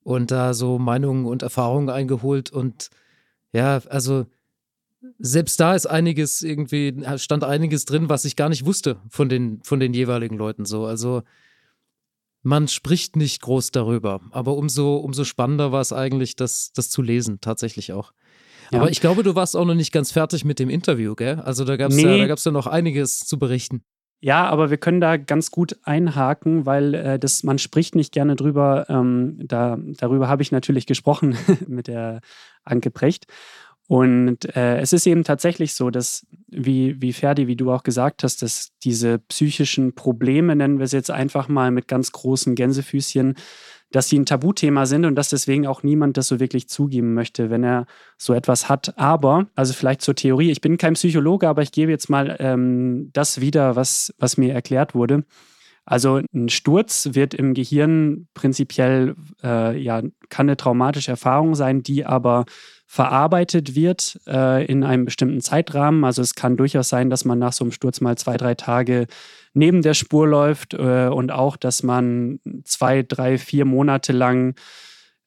und 0.03 0.31
da 0.31 0.55
so 0.55 0.79
Meinungen 0.79 1.27
und 1.27 1.43
Erfahrungen 1.43 1.91
eingeholt. 1.91 2.51
Und 2.51 2.91
ja, 3.53 3.81
also 3.89 4.27
selbst 5.19 5.61
da 5.61 5.75
ist 5.75 5.87
einiges 5.87 6.43
irgendwie, 6.43 7.03
stand 7.17 7.45
einiges 7.45 7.85
drin, 7.85 8.09
was 8.09 8.25
ich 8.25 8.37
gar 8.37 8.49
nicht 8.49 8.67
wusste 8.67 8.97
von 9.09 9.29
den, 9.29 9.61
von 9.63 9.81
den 9.81 9.95
jeweiligen 9.95 10.37
Leuten 10.37 10.65
so. 10.65 10.85
Also 10.87 11.23
man 12.43 12.69
spricht 12.69 13.17
nicht 13.17 13.43
groß 13.43 13.71
darüber, 13.71 14.21
aber 14.31 14.57
umso, 14.57 14.97
umso 14.97 15.25
spannender 15.25 15.73
war 15.73 15.81
es 15.81 15.93
eigentlich, 15.93 16.37
das, 16.37 16.73
das 16.73 16.89
zu 16.91 17.03
lesen, 17.03 17.41
tatsächlich 17.41 17.93
auch. 17.93 18.13
Ja. 18.71 18.81
Aber 18.81 18.91
ich 18.91 19.01
glaube, 19.01 19.23
du 19.23 19.35
warst 19.35 19.57
auch 19.57 19.65
noch 19.65 19.75
nicht 19.75 19.93
ganz 19.93 20.13
fertig 20.13 20.45
mit 20.45 20.59
dem 20.59 20.71
Interview, 20.71 21.15
gell? 21.15 21.41
Also 21.41 21.65
da 21.65 21.77
gab 21.77 21.91
es 21.91 21.97
nee. 21.97 22.19
ja, 22.19 22.27
ja 22.27 22.51
noch 22.51 22.67
einiges 22.67 23.21
zu 23.21 23.39
berichten. 23.39 23.83
Ja, 24.23 24.47
aber 24.49 24.69
wir 24.71 24.77
können 24.77 25.01
da 25.01 25.17
ganz 25.17 25.51
gut 25.51 25.79
einhaken, 25.83 26.67
weil 26.67 26.95
äh, 26.95 27.19
das, 27.19 27.43
man 27.43 27.59
spricht 27.59 27.95
nicht 27.95 28.13
gerne 28.13 28.37
drüber. 28.37 28.87
Ähm, 28.91 29.39
da, 29.43 29.79
darüber 29.79 30.29
habe 30.29 30.43
ich 30.43 30.53
natürlich 30.53 30.87
gesprochen 30.87 31.39
mit 31.67 31.89
der 31.89 32.21
Anke 32.65 32.91
Precht. 32.91 33.27
Und 33.89 34.55
äh, 34.55 34.79
es 34.79 34.93
ist 34.93 35.07
eben 35.07 35.25
tatsächlich 35.25 35.75
so, 35.75 35.91
dass, 35.91 36.25
wie, 36.47 37.01
wie 37.03 37.13
Ferdi, 37.13 37.49
wie 37.49 37.57
du 37.57 37.73
auch 37.73 37.83
gesagt 37.83 38.23
hast, 38.23 38.41
dass 38.43 38.71
diese 38.85 39.19
psychischen 39.19 39.95
Probleme, 39.95 40.55
nennen 40.55 40.79
wir 40.79 40.85
es 40.85 40.93
jetzt 40.93 41.11
einfach 41.11 41.49
mal 41.49 41.73
mit 41.73 41.89
ganz 41.89 42.13
großen 42.13 42.55
Gänsefüßchen, 42.55 43.35
dass 43.93 44.09
sie 44.09 44.19
ein 44.19 44.27
Tabuthema 44.27 44.87
sind 44.87 45.05
und 45.05 45.15
dass 45.17 45.31
deswegen 45.31 45.67
auch 45.67 45.83
niemand 45.83 46.17
das 46.17 46.29
so 46.29 46.41
wirklich 46.41 46.69
zugeben 46.69 47.15
möchte, 47.15 47.51
wenn 47.51 47.65
er 47.65 47.87
so 48.17 48.35
etwas 48.35 48.69
hat. 48.69 48.97
Aber, 48.99 49.47
also 49.55 49.73
vielleicht 49.73 50.03
zur 50.03 50.15
Theorie, 50.15 50.51
ich 50.51 50.61
bin 50.61 50.79
kein 50.79 50.95
Psychologe, 50.95 51.49
aber 51.49 51.63
ich 51.63 51.73
gebe 51.73 51.91
jetzt 51.91 52.09
mal 52.09 52.37
ähm, 52.39 53.11
das 53.13 53.41
wieder, 53.41 53.77
was, 53.77 54.15
was 54.19 54.37
mir 54.37 54.55
erklärt 54.55 54.95
wurde. 54.95 55.25
Also 55.85 56.21
ein 56.33 56.49
Sturz 56.49 57.11
wird 57.15 57.35
im 57.35 57.53
Gehirn 57.53 58.29
prinzipiell, 58.35 59.17
äh, 59.43 59.77
ja, 59.77 60.03
kann 60.29 60.49
eine 60.49 60.57
traumatische 60.57 61.11
Erfahrung 61.11 61.57
sein, 61.57 61.83
die 61.83 62.07
aber 62.07 62.45
verarbeitet 62.87 63.75
wird 63.75 64.21
äh, 64.27 64.65
in 64.67 64.85
einem 64.85 65.05
bestimmten 65.05 65.41
Zeitrahmen. 65.41 66.05
Also 66.05 66.23
es 66.23 66.35
kann 66.35 66.57
durchaus 66.57 66.89
sein, 66.89 67.11
dass 67.11 67.25
man 67.25 67.39
nach 67.39 67.53
so 67.53 67.65
einem 67.65 67.73
Sturz 67.73 68.01
mal 68.01 68.17
zwei, 68.17 68.37
drei 68.37 68.55
Tage 68.55 69.07
neben 69.53 69.83
der 69.83 69.95
Spur 69.95 70.27
läuft 70.27 70.75
äh, 70.75 71.09
und 71.09 71.33
auch, 71.33 71.57
dass 71.57 71.83
man 71.83 72.41
zwei, 72.65 73.03
drei, 73.03 73.39
vier 73.39 73.65
Monate 73.65 74.13
lang 74.13 74.55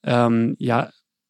ähm, 0.04 0.56
ja 0.60 0.90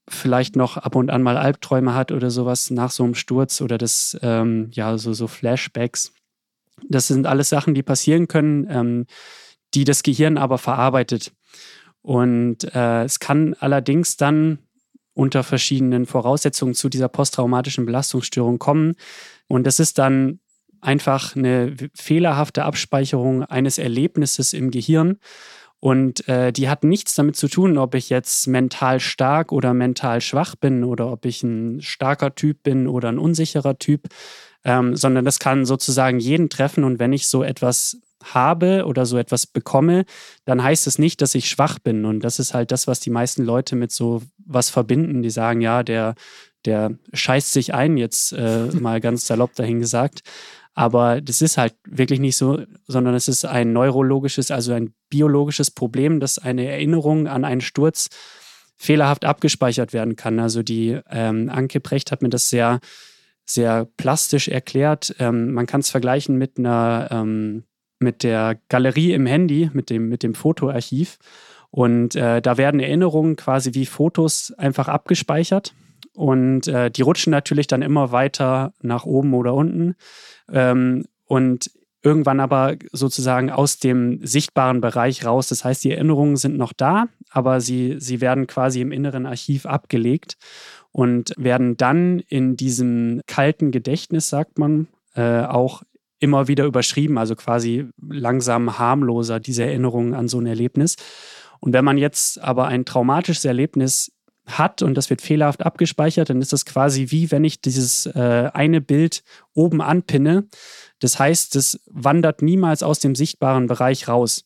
vielleicht 0.10 0.56
noch 0.56 0.78
ab 0.78 0.96
und 0.96 1.10
an 1.10 1.24
mal 1.24 1.38
Albträume 1.38 1.94
hat 1.94 2.12
oder 2.12 2.30
sowas 2.30 2.70
nach 2.70 2.92
so 2.92 3.04
einem 3.04 3.16
Sturz 3.16 3.62
oder 3.62 3.78
das 3.78 4.18
ähm, 4.22 4.70
ja 4.72 4.98
so 4.98 5.14
so 5.14 5.28
Flashbacks. 5.28 6.14
Das 6.90 7.08
sind 7.08 7.26
alles 7.26 7.50
Sachen, 7.50 7.74
die 7.74 7.84
passieren 7.84 8.28
können, 8.28 8.68
ähm, 8.70 9.06
die 9.74 9.86
das 9.86 10.04
Gehirn 10.04 10.38
aber 10.38 10.58
verarbeitet. 10.58 11.32
Und 12.02 12.66
äh, 12.76 13.04
es 13.06 13.20
kann 13.20 13.56
allerdings 13.60 14.18
dann 14.18 14.60
unter 15.14 15.44
verschiedenen 15.44 16.06
Voraussetzungen 16.06 16.74
zu 16.74 16.90
dieser 16.90 17.08
posttraumatischen 17.08 17.86
Belastungsstörung 17.86 18.60
kommen. 18.60 18.96
Und 19.48 19.66
das 19.66 19.80
ist 19.80 20.00
dann 20.00 20.40
einfach 20.84 21.36
eine 21.36 21.76
fehlerhafte 21.96 22.66
Abspeicherung 22.66 23.44
eines 23.44 23.78
Erlebnisses 23.78 24.54
im 24.54 24.72
Gehirn. 24.72 25.18
Und 25.80 26.28
äh, 26.30 26.54
die 26.54 26.70
hat 26.70 26.86
nichts 26.86 27.14
damit 27.14 27.36
zu 27.36 27.50
tun, 27.50 27.78
ob 27.78 27.94
ich 27.94 28.10
jetzt 28.10 28.48
mental 28.48 29.02
stark 29.02 29.52
oder 29.52 29.74
mental 29.74 30.22
schwach 30.22 30.56
bin 30.56 30.86
oder 30.86 31.12
ob 31.12 31.26
ich 31.26 31.44
ein 31.44 31.82
starker 31.82 32.36
Typ 32.36 32.64
bin 32.64 32.88
oder 32.88 33.10
ein 33.10 33.20
unsicherer 33.20 33.78
Typ, 33.78 34.08
ähm, 34.64 34.96
sondern 34.96 35.26
das 35.26 35.40
kann 35.40 35.66
sozusagen 35.66 36.20
jeden 36.20 36.50
treffen. 36.50 36.86
Und 36.86 37.00
wenn 37.00 37.12
ich 37.12 37.28
so 37.28 37.44
etwas 37.44 37.98
habe 38.24 38.86
oder 38.86 39.06
so 39.06 39.18
etwas 39.18 39.46
bekomme, 39.46 40.06
dann 40.46 40.64
heißt 40.64 40.88
es 40.88 41.00
nicht, 41.00 41.22
dass 41.22 41.36
ich 41.36 41.50
schwach 41.50 41.80
bin. 41.80 42.06
Und 42.06 42.22
das 42.22 42.40
ist 42.40 42.54
halt 42.54 42.72
das, 42.72 42.88
was 42.88 43.02
die 43.02 43.10
meisten 43.10 43.44
Leute 43.44 43.76
mit 43.76 43.92
so 43.92 44.22
was 44.38 44.70
verbinden. 44.70 45.22
Die 45.22 45.30
sagen, 45.30 45.60
ja, 45.60 45.84
der, 45.84 46.16
der 46.66 46.98
scheißt 47.12 47.52
sich 47.52 47.74
ein, 47.74 47.98
jetzt 47.98 48.32
äh, 48.32 48.68
mal 48.68 49.02
ganz 49.02 49.28
salopp 49.28 49.54
dahin 49.56 49.80
gesagt. 49.80 50.22
Aber 50.74 51.22
das 51.22 51.42
ist 51.42 51.58
halt 51.58 51.76
wirklich 51.88 52.20
nicht 52.20 52.36
so, 52.36 52.64
sondern 52.88 53.14
es 53.14 53.28
ist 53.28 53.46
ein 53.46 53.74
neurologisches, 53.74 54.50
also 54.50 54.74
ein 54.74 54.94
biologisches 55.10 55.70
Problem, 55.70 56.20
dass 56.20 56.40
eine 56.40 56.66
Erinnerung 56.66 57.28
an 57.28 57.46
einen 57.46 57.62
Sturz 57.62 58.10
fehlerhaft 58.76 59.24
abgespeichert 59.24 59.94
werden 59.94 60.16
kann. 60.16 60.40
Also 60.40 60.64
die 60.64 61.00
ähm, 61.10 61.50
Anke 61.50 61.80
Precht 61.80 62.12
hat 62.12 62.22
mir 62.22 62.30
das 62.30 62.50
sehr, 62.50 62.80
sehr 63.46 63.86
plastisch 63.98 64.48
erklärt. 64.48 65.16
Ähm, 65.20 65.54
man 65.54 65.68
kann 65.68 65.82
es 65.82 65.92
vergleichen 65.92 66.38
mit 66.38 66.58
einer 66.58 67.08
ähm, 67.12 67.64
mit 68.04 68.22
der 68.22 68.60
Galerie 68.70 69.14
im 69.14 69.26
Handy, 69.26 69.72
mit 69.74 69.90
dem, 69.90 70.10
mit 70.10 70.22
dem 70.22 70.36
Fotoarchiv. 70.36 71.18
Und 71.72 72.16
äh, 72.16 72.42
da 72.42 72.58
werden 72.58 72.80
Erinnerungen 72.80 73.36
quasi 73.36 73.74
wie 73.74 73.88
Fotos 73.88 74.54
einfach 74.58 74.88
abgespeichert. 74.88 75.74
Und 76.14 76.68
äh, 76.68 76.92
die 76.92 77.02
rutschen 77.02 77.32
natürlich 77.32 77.66
dann 77.66 77.82
immer 77.82 78.12
weiter 78.12 78.74
nach 78.82 79.06
oben 79.06 79.34
oder 79.34 79.56
unten. 79.56 79.96
Ähm, 80.52 81.06
und 81.26 81.72
irgendwann 82.04 82.40
aber 82.40 82.76
sozusagen 82.92 83.50
aus 83.50 83.80
dem 83.80 84.20
sichtbaren 84.26 84.82
Bereich 84.82 85.26
raus. 85.26 85.48
Das 85.48 85.64
heißt, 85.64 85.84
die 85.84 85.92
Erinnerungen 85.92 86.36
sind 86.36 86.58
noch 86.58 86.74
da, 86.74 87.08
aber 87.30 87.62
sie, 87.62 87.96
sie 88.00 88.20
werden 88.20 88.46
quasi 88.46 88.82
im 88.82 88.92
inneren 88.92 89.26
Archiv 89.26 89.66
abgelegt 89.66 90.38
und 90.92 91.34
werden 91.38 91.78
dann 91.78 92.20
in 92.20 92.58
diesem 92.58 93.22
kalten 93.26 93.72
Gedächtnis, 93.72 94.30
sagt 94.30 94.60
man, 94.60 94.88
äh, 95.16 95.44
auch 95.44 95.84
immer 96.20 96.48
wieder 96.48 96.66
überschrieben, 96.66 97.18
also 97.18 97.36
quasi 97.36 97.90
langsam 98.02 98.80
harmloser, 98.80 99.40
diese 99.40 99.64
Erinnerungen 99.64 100.14
an 100.14 100.28
so 100.28 100.40
ein 100.40 100.46
Erlebnis. 100.46 100.96
Und 101.60 101.74
wenn 101.74 101.86
man 101.86 101.98
jetzt 101.98 102.42
aber 102.42 102.68
ein 102.68 102.86
traumatisches 102.86 103.46
Erlebnis 103.46 104.13
hat 104.46 104.82
und 104.82 104.96
das 104.96 105.10
wird 105.10 105.22
fehlerhaft 105.22 105.66
abgespeichert, 105.66 106.30
dann 106.30 106.42
ist 106.42 106.54
das 106.54 106.66
quasi 106.66 107.08
wie 107.10 107.32
wenn 107.32 107.44
ich 107.44 107.62
dieses 107.62 108.06
äh, 108.08 108.50
eine 108.54 108.82
Bild 108.82 109.24
oben 109.54 109.82
anpinne. 109.82 110.48
Das 111.00 111.20
heißt, 111.20 111.56
es 111.56 111.82
wandert 111.90 112.42
niemals 112.42 112.84
aus 112.84 113.00
dem 113.00 113.16
sichtbaren 113.16 113.68
Bereich 113.68 114.08
raus. 114.08 114.46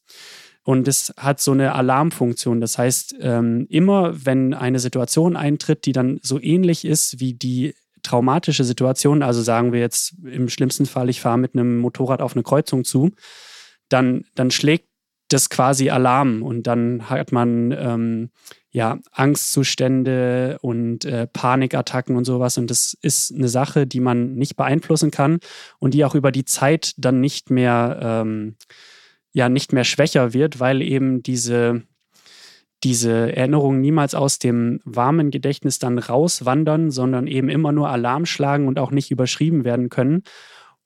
Und 0.64 0.88
es 0.88 1.14
hat 1.16 1.40
so 1.40 1.54
eine 1.54 1.74
Alarmfunktion. 1.76 2.60
Das 2.60 2.78
heißt, 2.78 3.16
ähm, 3.22 3.68
immer 3.70 4.26
wenn 4.26 4.54
eine 4.54 4.80
Situation 4.80 5.38
eintritt, 5.38 5.86
die 5.86 5.94
dann 5.94 6.20
so 6.22 6.42
ähnlich 6.42 6.84
ist 6.84 7.22
wie 7.22 7.34
die 7.34 7.74
traumatische 8.04 8.66
Situation, 8.66 9.24
also 9.24 9.42
sagen 9.42 9.72
wir 9.72 9.80
jetzt 9.80 10.16
im 10.26 10.50
schlimmsten 10.50 10.86
Fall, 10.86 11.10
ich 11.10 11.22
fahre 11.22 11.38
mit 11.38 11.54
einem 11.54 11.78
Motorrad 11.80 12.22
auf 12.22 12.34
eine 12.36 12.44
Kreuzung 12.44 12.84
zu, 12.84 13.12
dann, 13.90 14.26
dann 14.36 14.52
schlägt 14.52 14.90
das 15.28 15.50
quasi 15.50 15.90
Alarm 15.90 16.42
und 16.44 16.68
dann 16.68 17.10
hat 17.10 17.32
man 17.32 17.72
ähm, 17.72 18.30
ja 18.70 19.00
Angstzustände 19.12 20.58
und 20.62 21.06
äh, 21.06 21.28
Panikattacken 21.28 22.16
und 22.16 22.26
sowas 22.26 22.58
und 22.58 22.70
das 22.70 22.98
ist 23.02 23.34
eine 23.34 23.50
Sache, 23.50 23.88
die 23.88 24.00
man 24.00 24.36
nicht 24.36 24.56
beeinflussen 24.56 25.12
kann 25.12 25.40
und 25.80 25.94
die 25.94 26.06
auch 26.06 26.16
über 26.16 26.32
die 26.32 26.46
Zeit 26.46 26.94
dann 26.98 27.20
nicht 27.20 27.50
mehr 27.50 28.00
ähm, 28.02 28.56
ja 29.34 29.50
nicht 29.50 29.74
mehr 29.74 29.84
schwächer 29.84 30.34
wird, 30.34 30.60
weil 30.60 30.82
eben 30.82 31.24
diese 31.24 31.84
diese 32.84 33.36
Erinnerungen 33.36 33.82
niemals 33.82 34.14
aus 34.14 34.40
dem 34.40 34.80
warmen 34.86 35.32
Gedächtnis 35.32 35.80
dann 35.80 35.98
rauswandern, 35.98 36.92
sondern 36.92 37.28
eben 37.28 37.50
immer 37.50 37.72
nur 37.72 37.90
Alarm 37.90 38.26
schlagen 38.26 38.68
und 38.68 38.78
auch 38.78 38.92
nicht 38.92 39.10
überschrieben 39.10 39.66
werden 39.66 39.90
können. 39.90 40.24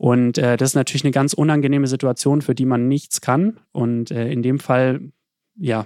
Und 0.01 0.39
äh, 0.39 0.57
das 0.57 0.71
ist 0.71 0.75
natürlich 0.75 1.03
eine 1.03 1.11
ganz 1.11 1.33
unangenehme 1.33 1.85
Situation, 1.85 2.41
für 2.41 2.55
die 2.55 2.65
man 2.65 2.87
nichts 2.87 3.21
kann. 3.21 3.59
Und 3.71 4.09
äh, 4.09 4.31
in 4.31 4.41
dem 4.41 4.57
Fall, 4.57 5.11
ja, 5.55 5.85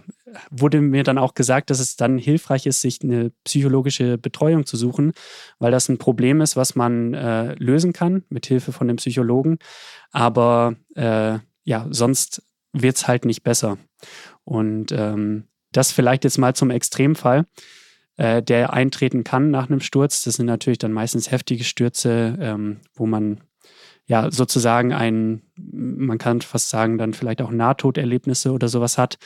wurde 0.49 0.79
mir 0.79 1.03
dann 1.03 1.17
auch 1.17 1.33
gesagt, 1.33 1.69
dass 1.69 1.81
es 1.81 1.97
dann 1.97 2.17
hilfreich 2.17 2.65
ist, 2.65 2.79
sich 2.79 3.03
eine 3.03 3.33
psychologische 3.43 4.17
Betreuung 4.17 4.65
zu 4.65 4.77
suchen, 4.77 5.11
weil 5.59 5.73
das 5.73 5.89
ein 5.89 5.97
Problem 5.97 6.39
ist, 6.39 6.55
was 6.55 6.75
man 6.75 7.13
äh, 7.13 7.55
lösen 7.55 7.91
kann 7.91 8.23
mit 8.29 8.45
Hilfe 8.45 8.71
von 8.71 8.87
dem 8.87 8.95
Psychologen. 8.95 9.57
Aber 10.11 10.77
äh, 10.95 11.39
ja, 11.65 11.87
sonst 11.89 12.41
wird 12.71 12.95
es 12.95 13.09
halt 13.09 13.25
nicht 13.25 13.43
besser. 13.43 13.77
Und 14.45 14.93
ähm, 14.93 15.43
das 15.73 15.91
vielleicht 15.91 16.23
jetzt 16.23 16.37
mal 16.37 16.55
zum 16.55 16.71
Extremfall, 16.71 17.47
äh, 18.15 18.41
der 18.41 18.71
eintreten 18.71 19.25
kann 19.25 19.51
nach 19.51 19.69
einem 19.69 19.81
Sturz. 19.81 20.23
Das 20.23 20.35
sind 20.35 20.45
natürlich 20.45 20.79
dann 20.79 20.93
meistens 20.93 21.31
heftige 21.31 21.65
Stürze, 21.65 22.37
ähm, 22.39 22.79
wo 22.93 23.07
man 23.07 23.41
ja 24.07 24.29
sozusagen 24.31 24.93
ein, 24.93 25.41
man 25.55 26.17
kann 26.17 26.41
fast 26.41 26.69
sagen, 26.69 26.97
dann 26.97 27.13
vielleicht 27.13 27.41
auch 27.41 27.49
Nahtoderlebnisse 27.49 28.51
oder 28.51 28.67
sowas 28.67 28.97
hat. 28.97 29.17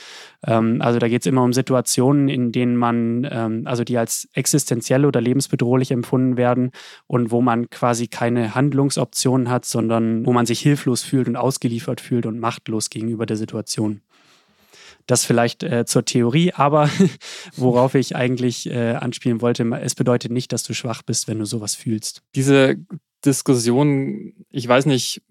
Ähm, 0.46 0.82
also 0.82 1.00
da 1.00 1.10
geht 1.10 1.22
es 1.22 1.26
immer 1.26 1.44
um 1.44 1.52
Situationen, 1.52 2.30
in 2.30 2.52
denen 2.52 2.78
man, 2.78 3.28
ähm, 3.30 3.64
also 3.66 3.84
die 3.84 3.98
als 3.98 4.30
existenziell 4.34 5.06
oder 5.06 5.20
lebensbedrohlich 5.20 5.92
empfunden 5.92 6.38
werden 6.38 6.72
und 7.08 7.32
wo 7.32 7.42
man 7.42 7.70
quasi 7.70 8.08
keine 8.08 8.56
Handlungsoptionen 8.56 9.50
hat, 9.50 9.66
sondern 9.66 10.26
wo 10.26 10.32
man 10.32 10.46
sich 10.46 10.62
hilflos 10.62 11.04
fühlt 11.04 11.28
und 11.28 11.36
ausgeliefert 11.36 12.00
fühlt 12.00 12.26
und 12.26 12.40
machtlos 12.40 12.90
gegenüber 12.90 13.26
der 13.26 13.38
Situation. 13.38 14.02
Das 15.08 15.26
vielleicht 15.26 15.64
äh, 15.64 15.86
zur 15.86 16.06
Theorie, 16.06 16.54
aber 16.54 16.90
worauf 17.58 17.96
ich 17.96 18.16
eigentlich 18.16 18.70
äh, 18.70 18.94
anspielen 18.94 19.42
wollte, 19.42 19.64
es 19.82 19.96
bedeutet 19.96 20.32
nicht, 20.32 20.54
dass 20.54 20.64
du 20.64 20.74
schwach 20.74 21.02
bist, 21.02 21.28
wenn 21.28 21.40
du 21.40 21.46
sowas 21.46 21.76
fühlst. 21.76 22.22
Diese 22.36 22.78
Diskussion, 23.26 24.34
ich 24.52 24.68
weiß 24.68 24.86
nicht, 24.86 25.22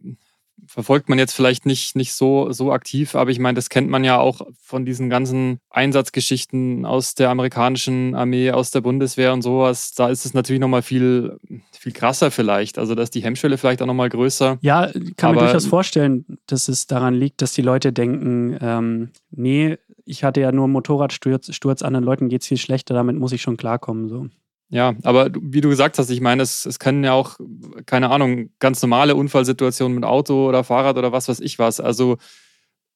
verfolgt 0.66 1.08
man 1.08 1.18
jetzt 1.18 1.32
vielleicht 1.32 1.66
nicht, 1.66 1.96
nicht 1.96 2.12
so, 2.12 2.52
so 2.52 2.72
aktiv, 2.72 3.14
aber 3.14 3.30
ich 3.30 3.38
meine, 3.38 3.56
das 3.56 3.70
kennt 3.70 3.88
man 3.88 4.04
ja 4.04 4.18
auch 4.18 4.42
von 4.60 4.84
diesen 4.84 5.08
ganzen 5.08 5.60
Einsatzgeschichten 5.70 6.84
aus 6.84 7.14
der 7.14 7.30
amerikanischen 7.30 8.14
Armee, 8.14 8.50
aus 8.50 8.70
der 8.70 8.80
Bundeswehr 8.80 9.32
und 9.32 9.42
sowas. 9.42 9.92
Da 9.94 10.08
ist 10.08 10.26
es 10.26 10.34
natürlich 10.34 10.60
nochmal 10.60 10.82
viel, 10.82 11.38
viel 11.72 11.92
krasser 11.92 12.30
vielleicht. 12.30 12.78
Also 12.78 12.94
da 12.94 13.02
ist 13.02 13.14
die 13.14 13.22
Hemmschwelle 13.22 13.56
vielleicht 13.56 13.80
auch 13.82 13.86
nochmal 13.86 14.10
größer. 14.10 14.58
Ja, 14.60 14.90
kann 15.16 15.34
man 15.34 15.44
durchaus 15.44 15.66
vorstellen, 15.66 16.38
dass 16.46 16.68
es 16.68 16.86
daran 16.86 17.14
liegt, 17.14 17.40
dass 17.40 17.52
die 17.52 17.62
Leute 17.62 17.92
denken, 17.92 18.58
ähm, 18.60 19.10
nee, 19.30 19.78
ich 20.04 20.24
hatte 20.24 20.40
ja 20.40 20.52
nur 20.52 20.64
einen 20.64 20.72
Motorradsturz, 20.72 21.54
Sturz, 21.54 21.82
anderen 21.82 22.04
Leuten 22.04 22.28
geht 22.28 22.42
es 22.42 22.48
viel 22.48 22.56
schlechter, 22.56 22.94
damit 22.94 23.16
muss 23.16 23.32
ich 23.32 23.42
schon 23.42 23.56
klarkommen. 23.56 24.08
So. 24.08 24.28
Ja, 24.70 24.94
aber 25.02 25.30
wie 25.40 25.62
du 25.62 25.70
gesagt 25.70 25.98
hast, 25.98 26.10
ich 26.10 26.20
meine, 26.20 26.42
es, 26.42 26.66
es 26.66 26.78
können 26.78 27.02
ja 27.02 27.12
auch, 27.14 27.38
keine 27.86 28.10
Ahnung, 28.10 28.50
ganz 28.58 28.82
normale 28.82 29.16
Unfallsituationen 29.16 29.94
mit 29.94 30.04
Auto 30.04 30.46
oder 30.46 30.62
Fahrrad 30.62 30.98
oder 30.98 31.10
was 31.10 31.28
weiß 31.28 31.40
ich 31.40 31.58
was. 31.58 31.80
Also 31.80 32.18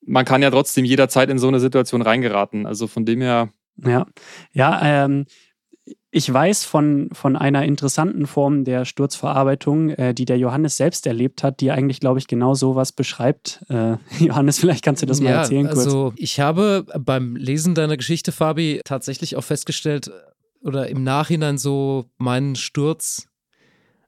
man 0.05 0.25
kann 0.25 0.43
ja 0.43 0.51
trotzdem 0.51 0.85
jederzeit 0.85 1.31
in 1.31 1.39
so 1.39 1.49
eine 1.49 1.61
Situation 1.61 2.03
reingeraten. 2.03 2.67
Also 2.67 2.87
von 2.87 3.07
dem 3.07 3.23
her. 3.23 3.51
Ja, 3.79 4.07
ja, 4.53 5.05
ähm, 5.05 5.25
ich 6.15 6.31
weiß 6.31 6.65
von, 6.65 7.09
von 7.13 7.37
einer 7.37 7.65
interessanten 7.65 8.27
Form 8.27 8.65
der 8.65 8.85
Sturzverarbeitung, 8.85 9.91
äh, 9.91 10.13
die 10.13 10.27
der 10.27 10.37
Johannes 10.37 10.77
selbst 10.77 11.07
erlebt 11.07 11.43
hat, 11.43 11.61
die 11.61 11.71
eigentlich, 11.71 12.01
glaube 12.01 12.19
ich, 12.19 12.27
genau 12.27 12.53
sowas 12.53 12.93
beschreibt. 12.93 13.65
Äh, 13.71 13.97
Johannes, 14.19 14.59
vielleicht 14.59 14.85
kannst 14.85 15.01
du 15.01 15.07
das 15.07 15.23
mal 15.23 15.31
ja, 15.31 15.41
erzählen 15.41 15.67
kurz. 15.67 15.79
Also 15.79 16.13
ich 16.17 16.39
habe 16.39 16.85
beim 17.01 17.35
Lesen 17.35 17.75
deiner 17.75 17.97
Geschichte, 17.97 18.31
Fabi, 18.31 18.83
tatsächlich 18.85 19.37
auch 19.37 19.45
festgestellt, 19.45 20.11
oder 20.63 20.89
im 20.89 21.03
Nachhinein 21.03 21.59
so 21.59 22.07
meinen 22.19 22.57
Sturz. 22.57 23.29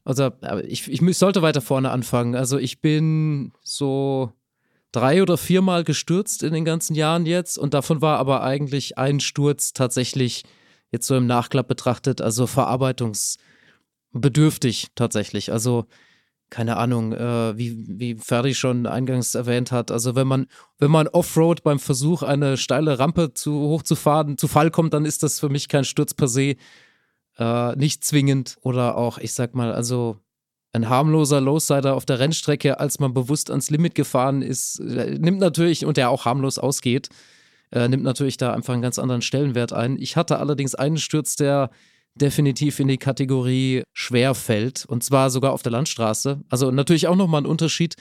Also 0.05 0.31
ich, 0.67 0.91
ich 0.91 1.19
sollte 1.19 1.43
weiter 1.43 1.61
vorne 1.61 1.91
anfangen. 1.91 2.35
Also 2.35 2.59
ich 2.59 2.81
bin 2.81 3.53
so 3.63 4.33
drei 4.93 5.23
oder 5.23 5.37
viermal 5.37 5.83
gestürzt 5.83 6.43
in 6.43 6.53
den 6.53 6.65
ganzen 6.65 6.95
Jahren 6.95 7.27
jetzt 7.27 7.59
und 7.59 7.75
davon 7.75 8.01
war 8.01 8.19
aber 8.19 8.43
eigentlich 8.43 8.99
ein 8.99 9.21
Sturz 9.21 9.73
tatsächlich 9.73 10.45
jetzt 10.93 11.09
so 11.09 11.17
im 11.17 11.27
Nachklapp 11.27 11.67
betrachtet, 11.67 12.21
also 12.21 12.47
verarbeitungsbedürftig 12.47 14.89
tatsächlich. 14.95 15.51
Also 15.51 15.87
keine 16.55 16.77
Ahnung, 16.77 17.13
äh, 17.13 17.59
wie, 17.59 17.77
wie 17.89 18.15
Ferdi 18.15 18.55
schon 18.55 18.87
eingangs 18.87 19.35
erwähnt 19.35 19.73
hat. 19.73 19.91
Also 19.91 20.15
wenn 20.15 20.29
man, 20.29 20.47
wenn 20.79 20.93
man 20.93 21.09
Offroad 21.09 21.65
beim 21.65 21.81
Versuch, 21.81 22.23
eine 22.23 22.57
steile 22.57 23.01
Rampe 23.01 23.35
zu 23.35 23.59
hoch 23.59 23.83
zu 23.83 23.97
fahren, 23.97 24.39
zu 24.39 24.47
Fall 24.47 24.71
kommt, 24.71 24.95
dann 24.95 25.05
ist 25.05 25.25
das 25.25 25.41
für 25.41 25.49
mich 25.49 25.69
kein 25.69 25.83
Sturz 25.83 26.15
per 26.15 26.29
se. 26.29 26.55
Äh, 27.39 27.75
nicht 27.75 28.05
zwingend. 28.05 28.57
Oder 28.61 28.97
auch, 28.97 29.19
ich 29.19 29.35
sag 29.35 29.57
mal, 29.57 29.73
also 29.73 30.19
ein 30.73 30.89
harmloser 30.89 31.41
Lowsider 31.41 31.97
auf 31.97 32.05
der 32.05 32.21
Rennstrecke, 32.21 32.79
als 32.79 33.01
man 33.01 33.13
bewusst 33.13 33.51
ans 33.51 33.71
Limit 33.71 33.97
gefahren 33.97 34.41
ist, 34.41 34.79
äh, 34.79 35.19
nimmt 35.19 35.41
natürlich, 35.41 35.85
und 35.85 35.97
der 35.97 36.09
auch 36.09 36.25
harmlos 36.25 36.61
ausgeht, 36.61 37.09
äh, 37.73 37.89
nimmt 37.89 38.05
natürlich 38.05 38.37
da 38.37 38.53
einfach 38.53 38.75
einen 38.75 38.83
ganz 38.83 39.01
anderen 39.01 39.23
Stellenwert 39.23 39.73
ein. 39.73 39.99
Ich 39.99 40.17
hatte 40.17 40.39
allerdings 40.39 40.77
einen 40.77 40.99
Sturz, 40.99 41.35
der 41.35 41.71
definitiv 42.15 42.79
in 42.81 42.89
die 42.89 42.99
Kategorie 42.99 43.83
schwer 43.93 44.35
fällt 44.35 44.85
und 44.87 45.03
zwar 45.03 45.31
sogar 45.31 45.53
auf 45.53 45.63
der 45.63 45.73
Landstraße. 45.73 46.41
Also 46.49 46.71
natürlich 46.71 47.09
auch 47.09 47.17
nochmal 47.17 47.43
ein 47.43 47.47
Unterschied. 47.47 47.97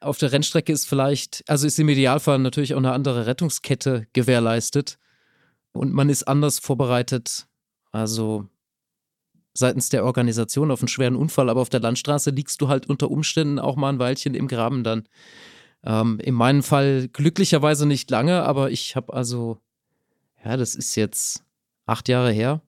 Auf 0.00 0.18
der 0.18 0.32
Rennstrecke 0.32 0.72
ist 0.72 0.86
vielleicht, 0.86 1.42
also 1.48 1.66
ist 1.66 1.78
im 1.78 1.88
Idealfall 1.88 2.38
natürlich 2.38 2.74
auch 2.74 2.78
eine 2.78 2.92
andere 2.92 3.26
Rettungskette 3.26 4.06
gewährleistet 4.12 4.98
und 5.72 5.92
man 5.92 6.08
ist 6.08 6.24
anders 6.24 6.58
vorbereitet. 6.58 7.46
Also 7.90 8.46
seitens 9.54 9.88
der 9.88 10.04
Organisation 10.04 10.70
auf 10.70 10.80
einen 10.80 10.88
schweren 10.88 11.16
Unfall, 11.16 11.48
aber 11.48 11.60
auf 11.60 11.68
der 11.68 11.80
Landstraße 11.80 12.30
liegst 12.30 12.60
du 12.60 12.68
halt 12.68 12.86
unter 12.86 13.10
Umständen 13.10 13.58
auch 13.58 13.76
mal 13.76 13.88
ein 13.88 13.98
Weilchen 13.98 14.34
im 14.34 14.46
Graben 14.46 14.84
dann. 14.84 15.08
Ähm, 15.82 16.20
in 16.20 16.34
meinem 16.34 16.62
Fall 16.62 17.08
glücklicherweise 17.08 17.86
nicht 17.86 18.10
lange, 18.10 18.42
aber 18.42 18.70
ich 18.70 18.94
habe 18.94 19.12
also, 19.12 19.58
ja, 20.44 20.56
das 20.56 20.74
ist 20.74 20.94
jetzt 20.94 21.44
acht 21.86 22.08
Jahre 22.08 22.30
her, 22.30 22.62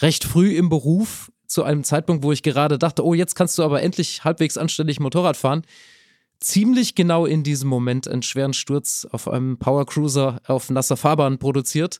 recht 0.00 0.24
früh 0.24 0.56
im 0.56 0.68
Beruf, 0.68 1.30
zu 1.50 1.64
einem 1.64 1.84
Zeitpunkt, 1.84 2.22
wo 2.22 2.32
ich 2.32 2.42
gerade 2.42 2.78
dachte, 2.78 3.04
oh, 3.04 3.12
jetzt 3.12 3.34
kannst 3.34 3.58
du 3.58 3.64
aber 3.64 3.82
endlich 3.82 4.24
halbwegs 4.24 4.56
anständig 4.56 5.00
Motorrad 5.00 5.36
fahren, 5.36 5.62
ziemlich 6.38 6.94
genau 6.94 7.26
in 7.26 7.42
diesem 7.42 7.68
Moment 7.68 8.08
einen 8.08 8.22
schweren 8.22 8.54
Sturz 8.54 9.06
auf 9.10 9.28
einem 9.28 9.58
Powercruiser 9.58 10.40
auf 10.46 10.70
nasser 10.70 10.96
Fahrbahn 10.96 11.38
produziert. 11.38 11.98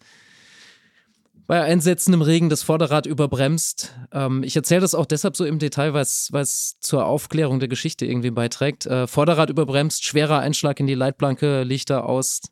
Bei 1.46 1.62
einsetzendem 1.62 2.22
Regen 2.22 2.48
das 2.48 2.62
Vorderrad 2.62 3.06
überbremst. 3.06 3.92
Ähm, 4.12 4.44
ich 4.44 4.54
erzähle 4.54 4.82
das 4.82 4.94
auch 4.94 5.04
deshalb 5.04 5.36
so 5.36 5.44
im 5.44 5.58
Detail, 5.58 5.94
weil 5.94 6.02
es 6.02 6.76
zur 6.78 7.06
Aufklärung 7.06 7.58
der 7.58 7.68
Geschichte 7.68 8.06
irgendwie 8.06 8.30
beiträgt. 8.30 8.86
Äh, 8.86 9.08
Vorderrad 9.08 9.50
überbremst, 9.50 10.04
schwerer 10.04 10.38
Einschlag 10.38 10.78
in 10.78 10.86
die 10.86 10.94
Leitplanke, 10.94 11.64
Lichter 11.64 12.08
aus. 12.08 12.42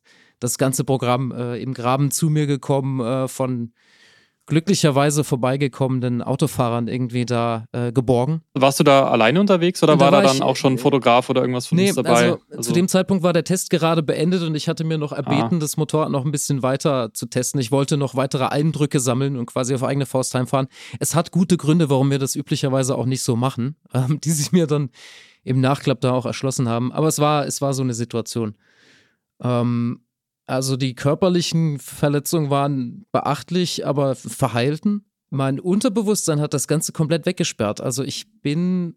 Das 0.40 0.58
ganze 0.58 0.82
Programm 0.82 1.30
äh, 1.30 1.62
im 1.62 1.74
Graben 1.74 2.10
zu 2.10 2.28
mir 2.28 2.48
gekommen 2.48 3.00
äh, 3.00 3.28
von 3.28 3.72
glücklicherweise 4.48 5.24
vorbeigekommenen 5.24 6.22
Autofahrern 6.22 6.88
irgendwie 6.88 7.26
da 7.26 7.66
äh, 7.72 7.92
geborgen. 7.92 8.40
Warst 8.54 8.80
du 8.80 8.84
da 8.84 9.08
alleine 9.08 9.40
unterwegs 9.40 9.82
oder 9.82 10.00
war 10.00 10.10
da 10.10 10.22
dann 10.22 10.36
ich, 10.36 10.42
auch 10.42 10.56
schon 10.56 10.72
ein 10.72 10.78
äh, 10.78 10.80
Fotograf 10.80 11.28
oder 11.28 11.42
irgendwas 11.42 11.66
von 11.66 11.76
nee, 11.76 11.88
uns 11.88 11.96
dabei? 11.96 12.10
Also, 12.10 12.38
also, 12.50 12.62
zu 12.62 12.72
dem 12.72 12.88
Zeitpunkt 12.88 13.22
war 13.22 13.34
der 13.34 13.44
Test 13.44 13.68
gerade 13.68 14.02
beendet 14.02 14.42
und 14.42 14.54
ich 14.54 14.66
hatte 14.66 14.84
mir 14.84 14.96
noch 14.96 15.12
erbeten, 15.12 15.56
ah. 15.56 15.60
das 15.60 15.76
Motorrad 15.76 16.10
noch 16.10 16.24
ein 16.24 16.32
bisschen 16.32 16.62
weiter 16.62 17.12
zu 17.12 17.26
testen. 17.26 17.60
Ich 17.60 17.70
wollte 17.70 17.98
noch 17.98 18.14
weitere 18.16 18.46
Eindrücke 18.46 19.00
sammeln 19.00 19.36
und 19.36 19.46
quasi 19.46 19.74
auf 19.74 19.84
eigene 19.84 20.06
Faust 20.06 20.34
heimfahren. 20.34 20.68
Es 20.98 21.14
hat 21.14 21.30
gute 21.30 21.58
Gründe, 21.58 21.90
warum 21.90 22.10
wir 22.10 22.18
das 22.18 22.34
üblicherweise 22.34 22.96
auch 22.96 23.06
nicht 23.06 23.22
so 23.22 23.36
machen, 23.36 23.76
ähm, 23.92 24.18
die 24.18 24.30
sich 24.30 24.50
mir 24.50 24.66
dann 24.66 24.88
im 25.44 25.60
Nachklapp 25.60 26.00
da 26.00 26.12
auch 26.12 26.24
erschlossen 26.24 26.68
haben. 26.68 26.90
Aber 26.90 27.08
es 27.08 27.18
war, 27.18 27.46
es 27.46 27.60
war 27.60 27.74
so 27.74 27.82
eine 27.82 27.94
Situation. 27.94 28.56
Ähm, 29.42 30.00
also 30.48 30.76
die 30.76 30.94
körperlichen 30.94 31.78
Verletzungen 31.78 32.50
waren 32.50 33.06
beachtlich, 33.12 33.86
aber 33.86 34.14
verheilten. 34.14 35.04
Mein 35.30 35.60
Unterbewusstsein 35.60 36.40
hat 36.40 36.54
das 36.54 36.66
Ganze 36.66 36.92
komplett 36.92 37.26
weggesperrt. 37.26 37.82
Also 37.82 38.02
ich 38.02 38.26
bin 38.40 38.96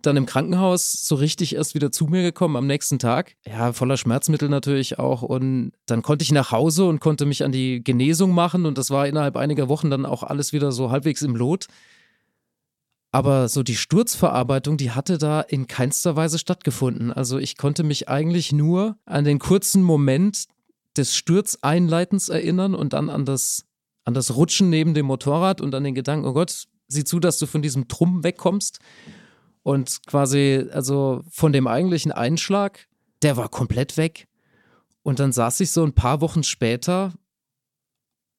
dann 0.00 0.16
im 0.16 0.26
Krankenhaus 0.26 0.92
so 0.92 1.16
richtig 1.16 1.56
erst 1.56 1.74
wieder 1.74 1.90
zu 1.90 2.06
mir 2.06 2.22
gekommen 2.22 2.56
am 2.56 2.68
nächsten 2.68 3.00
Tag. 3.00 3.34
Ja, 3.44 3.72
voller 3.72 3.96
Schmerzmittel 3.96 4.48
natürlich 4.48 5.00
auch. 5.00 5.22
Und 5.22 5.72
dann 5.86 6.02
konnte 6.02 6.22
ich 6.22 6.30
nach 6.30 6.52
Hause 6.52 6.84
und 6.84 7.00
konnte 7.00 7.26
mich 7.26 7.42
an 7.42 7.50
die 7.50 7.82
Genesung 7.82 8.32
machen. 8.32 8.64
Und 8.64 8.78
das 8.78 8.90
war 8.90 9.08
innerhalb 9.08 9.36
einiger 9.36 9.68
Wochen 9.68 9.90
dann 9.90 10.06
auch 10.06 10.22
alles 10.22 10.52
wieder 10.52 10.70
so 10.70 10.92
halbwegs 10.92 11.22
im 11.22 11.34
Lot. 11.34 11.66
Aber 13.10 13.48
so 13.48 13.62
die 13.62 13.76
Sturzverarbeitung, 13.76 14.76
die 14.76 14.90
hatte 14.90 15.16
da 15.16 15.40
in 15.40 15.66
keinster 15.66 16.14
Weise 16.14 16.38
stattgefunden. 16.38 17.12
Also 17.12 17.38
ich 17.38 17.56
konnte 17.56 17.82
mich 17.82 18.08
eigentlich 18.08 18.52
nur 18.52 18.98
an 19.06 19.24
den 19.24 19.38
kurzen 19.38 19.82
Moment 19.82 20.44
des 20.96 21.14
Sturzeinleitens 21.14 22.28
erinnern 22.28 22.74
und 22.74 22.92
dann 22.92 23.08
an 23.08 23.24
das, 23.24 23.64
an 24.04 24.14
das 24.14 24.36
Rutschen 24.36 24.68
neben 24.68 24.92
dem 24.92 25.06
Motorrad 25.06 25.60
und 25.60 25.74
an 25.74 25.84
den 25.84 25.94
Gedanken, 25.94 26.26
oh 26.26 26.34
Gott, 26.34 26.66
sieh 26.88 27.04
zu, 27.04 27.18
dass 27.18 27.38
du 27.38 27.46
von 27.46 27.62
diesem 27.62 27.88
Trumm 27.88 28.24
wegkommst. 28.24 28.78
Und 29.62 30.00
quasi, 30.06 30.66
also 30.70 31.22
von 31.30 31.52
dem 31.52 31.66
eigentlichen 31.66 32.12
Einschlag, 32.12 32.88
der 33.22 33.36
war 33.36 33.48
komplett 33.48 33.96
weg. 33.96 34.28
Und 35.02 35.18
dann 35.18 35.32
saß 35.32 35.60
ich 35.60 35.70
so 35.70 35.84
ein 35.84 35.94
paar 35.94 36.20
Wochen 36.20 36.42
später 36.42 37.14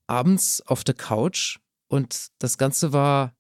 abends 0.08 0.62
auf 0.66 0.84
der 0.84 0.96
Couch 0.96 1.60
und 1.88 2.30
das 2.40 2.58
Ganze 2.58 2.94
war 2.94 3.34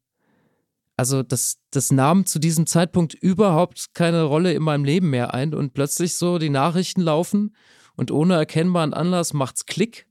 also 0.99 1.23
das, 1.23 1.59
das 1.71 1.93
nahm 1.93 2.25
zu 2.25 2.39
diesem 2.39 2.67
Zeitpunkt 2.67 3.13
überhaupt 3.13 3.93
keine 3.93 4.23
Rolle 4.23 4.51
in 4.51 4.61
meinem 4.61 4.83
Leben 4.83 5.09
mehr 5.09 5.33
ein 5.33 5.53
und 5.53 5.73
plötzlich 5.73 6.15
so 6.15 6.39
die 6.39 6.49
Nachrichten 6.49 6.99
laufen 6.99 7.55
und 7.95 8.11
ohne 8.11 8.35
erkennbaren 8.35 8.93
Anlass 8.93 9.31
macht's 9.31 9.65
Klick 9.65 10.07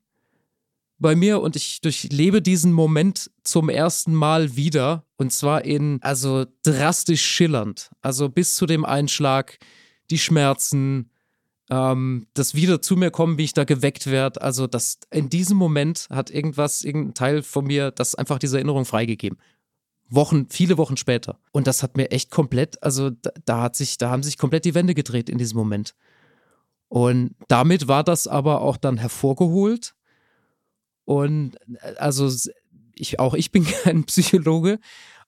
bei 0.98 1.14
mir 1.14 1.42
und 1.42 1.56
ich 1.56 1.82
durchlebe 1.82 2.40
diesen 2.40 2.72
Moment 2.72 3.30
zum 3.44 3.68
ersten 3.68 4.14
Mal 4.14 4.56
wieder 4.56 5.04
und 5.18 5.30
zwar 5.30 5.66
in, 5.66 5.98
also 6.00 6.46
drastisch 6.62 7.22
schillernd. 7.22 7.90
Also 8.00 8.30
bis 8.30 8.54
zu 8.54 8.64
dem 8.64 8.86
Einschlag, 8.86 9.58
die 10.10 10.18
Schmerzen, 10.18 11.10
ähm, 11.68 12.28
das 12.32 12.54
wieder 12.54 12.80
zu 12.80 12.96
mir 12.96 13.10
kommen, 13.10 13.36
wie 13.36 13.44
ich 13.44 13.52
da 13.52 13.64
geweckt 13.64 14.06
werde. 14.06 14.40
Also 14.40 14.66
das, 14.66 15.00
in 15.10 15.28
diesem 15.28 15.58
Moment 15.58 16.08
hat 16.08 16.30
irgendwas, 16.30 16.82
irgendein 16.82 17.12
Teil 17.12 17.42
von 17.42 17.66
mir 17.66 17.90
das 17.90 18.14
einfach 18.14 18.38
diese 18.38 18.56
Erinnerung 18.56 18.86
freigegeben. 18.86 19.38
Wochen, 20.08 20.46
viele 20.48 20.78
Wochen 20.78 20.96
später. 20.96 21.38
Und 21.52 21.66
das 21.66 21.82
hat 21.82 21.96
mir 21.96 22.10
echt 22.10 22.30
komplett, 22.30 22.82
also 22.82 23.10
da, 23.10 23.30
da, 23.44 23.62
hat 23.62 23.76
sich, 23.76 23.98
da 23.98 24.10
haben 24.10 24.22
sich 24.22 24.38
komplett 24.38 24.64
die 24.64 24.74
Wände 24.74 24.94
gedreht 24.94 25.28
in 25.28 25.38
diesem 25.38 25.58
Moment. 25.58 25.94
Und 26.88 27.34
damit 27.48 27.88
war 27.88 28.02
das 28.04 28.26
aber 28.26 28.62
auch 28.62 28.78
dann 28.78 28.96
hervorgeholt. 28.96 29.94
Und 31.04 31.56
äh, 31.82 31.94
also 31.98 32.30
ich, 32.94 33.20
auch 33.20 33.34
ich 33.34 33.52
bin 33.52 33.66
kein 33.84 34.04
Psychologe, 34.04 34.78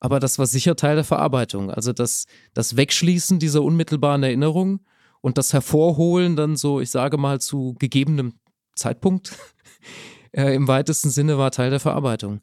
aber 0.01 0.19
das 0.19 0.39
war 0.39 0.47
sicher 0.47 0.77
Teil 0.77 0.97
der 0.97 1.05
Verarbeitung. 1.05 1.71
Also 1.71 1.93
das, 1.93 2.25
das 2.55 2.77
Wegschließen 2.77 3.39
dieser 3.39 3.63
unmittelbaren 3.63 4.23
Erinnerung 4.23 4.81
und 5.21 5.37
das 5.37 5.53
Hervorholen 5.53 6.37
dann 6.37 6.57
so, 6.57 6.81
ich 6.81 6.91
sage 6.91 7.19
mal, 7.19 7.41
zu 7.41 7.75
gegebenem 7.79 8.35
Zeitpunkt 8.75 9.37
äh, 10.33 10.55
im 10.55 10.67
weitesten 10.69 11.11
Sinne 11.11 11.37
war 11.37 11.51
Teil 11.51 11.71
der 11.71 11.81
Verarbeitung. 11.81 12.41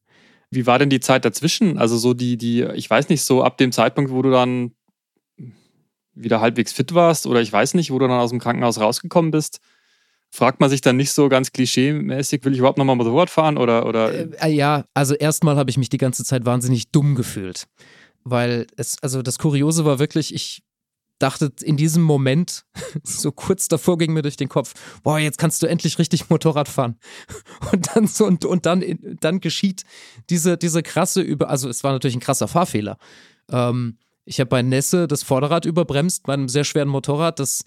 Wie 0.49 0.65
war 0.65 0.79
denn 0.79 0.89
die 0.89 0.99
Zeit 0.99 1.25
dazwischen? 1.25 1.77
Also 1.77 1.97
so 1.97 2.13
die, 2.13 2.37
die, 2.37 2.63
ich 2.75 2.89
weiß 2.89 3.09
nicht, 3.09 3.23
so 3.23 3.43
ab 3.43 3.57
dem 3.57 3.71
Zeitpunkt, 3.71 4.11
wo 4.11 4.21
du 4.21 4.31
dann 4.31 4.71
wieder 6.13 6.41
halbwegs 6.41 6.71
fit 6.71 6.93
warst 6.93 7.27
oder 7.27 7.41
ich 7.41 7.51
weiß 7.51 7.73
nicht, 7.73 7.91
wo 7.91 7.99
du 7.99 8.07
dann 8.07 8.19
aus 8.19 8.31
dem 8.31 8.39
Krankenhaus 8.39 8.79
rausgekommen 8.79 9.31
bist, 9.31 9.59
fragt 10.29 10.59
man 10.59 10.69
sich 10.69 10.81
dann 10.81 10.97
nicht 10.97 11.11
so 11.11 11.29
ganz 11.29 11.51
klischee-mäßig, 11.51 12.43
will 12.43 12.53
ich 12.53 12.59
überhaupt 12.59 12.77
nochmal 12.77 12.95
Motorrad 12.95 13.29
fahren 13.29 13.57
oder? 13.57 13.85
oder? 13.85 14.13
Äh, 14.13 14.29
äh, 14.41 14.49
ja, 14.49 14.85
also 14.93 15.13
erstmal 15.15 15.57
habe 15.57 15.69
ich 15.69 15.77
mich 15.77 15.89
die 15.89 15.97
ganze 15.97 16.23
Zeit 16.23 16.45
wahnsinnig 16.45 16.91
dumm 16.91 17.15
gefühlt. 17.15 17.67
Weil 18.23 18.67
es, 18.75 18.97
also 19.01 19.21
das 19.21 19.37
Kuriose 19.37 19.85
war 19.85 19.99
wirklich, 19.99 20.33
ich 20.33 20.63
dachte 21.19 21.51
in 21.61 21.77
diesem 21.77 22.03
Moment, 22.03 22.65
so 23.03 23.31
kurz 23.31 23.67
davor 23.67 23.97
ging 23.97 24.13
mir 24.13 24.21
durch 24.21 24.37
den 24.37 24.49
Kopf, 24.49 24.73
boah, 25.03 25.19
jetzt 25.19 25.37
kannst 25.37 25.61
du 25.61 25.67
endlich 25.67 25.99
richtig 25.99 26.29
Motorrad 26.29 26.67
fahren. 26.67 26.97
Und 27.71 27.95
dann 27.95 28.07
so, 28.07 28.25
und, 28.25 28.45
und 28.45 28.65
dann, 28.65 28.83
dann 29.19 29.39
geschieht 29.39 29.83
diese, 30.29 30.57
diese 30.57 30.83
krasse 30.83 31.21
Über, 31.21 31.49
also 31.49 31.69
es 31.69 31.83
war 31.83 31.91
natürlich 31.91 32.15
ein 32.15 32.21
krasser 32.21 32.47
Fahrfehler. 32.47 32.97
Ähm, 33.49 33.97
ich 34.25 34.39
habe 34.39 34.49
bei 34.49 34.61
Nesse 34.61 35.07
das 35.07 35.23
Vorderrad 35.23 35.65
überbremst, 35.65 36.23
bei 36.23 36.33
einem 36.33 36.49
sehr 36.49 36.63
schweren 36.63 36.89
Motorrad, 36.89 37.39
das 37.39 37.63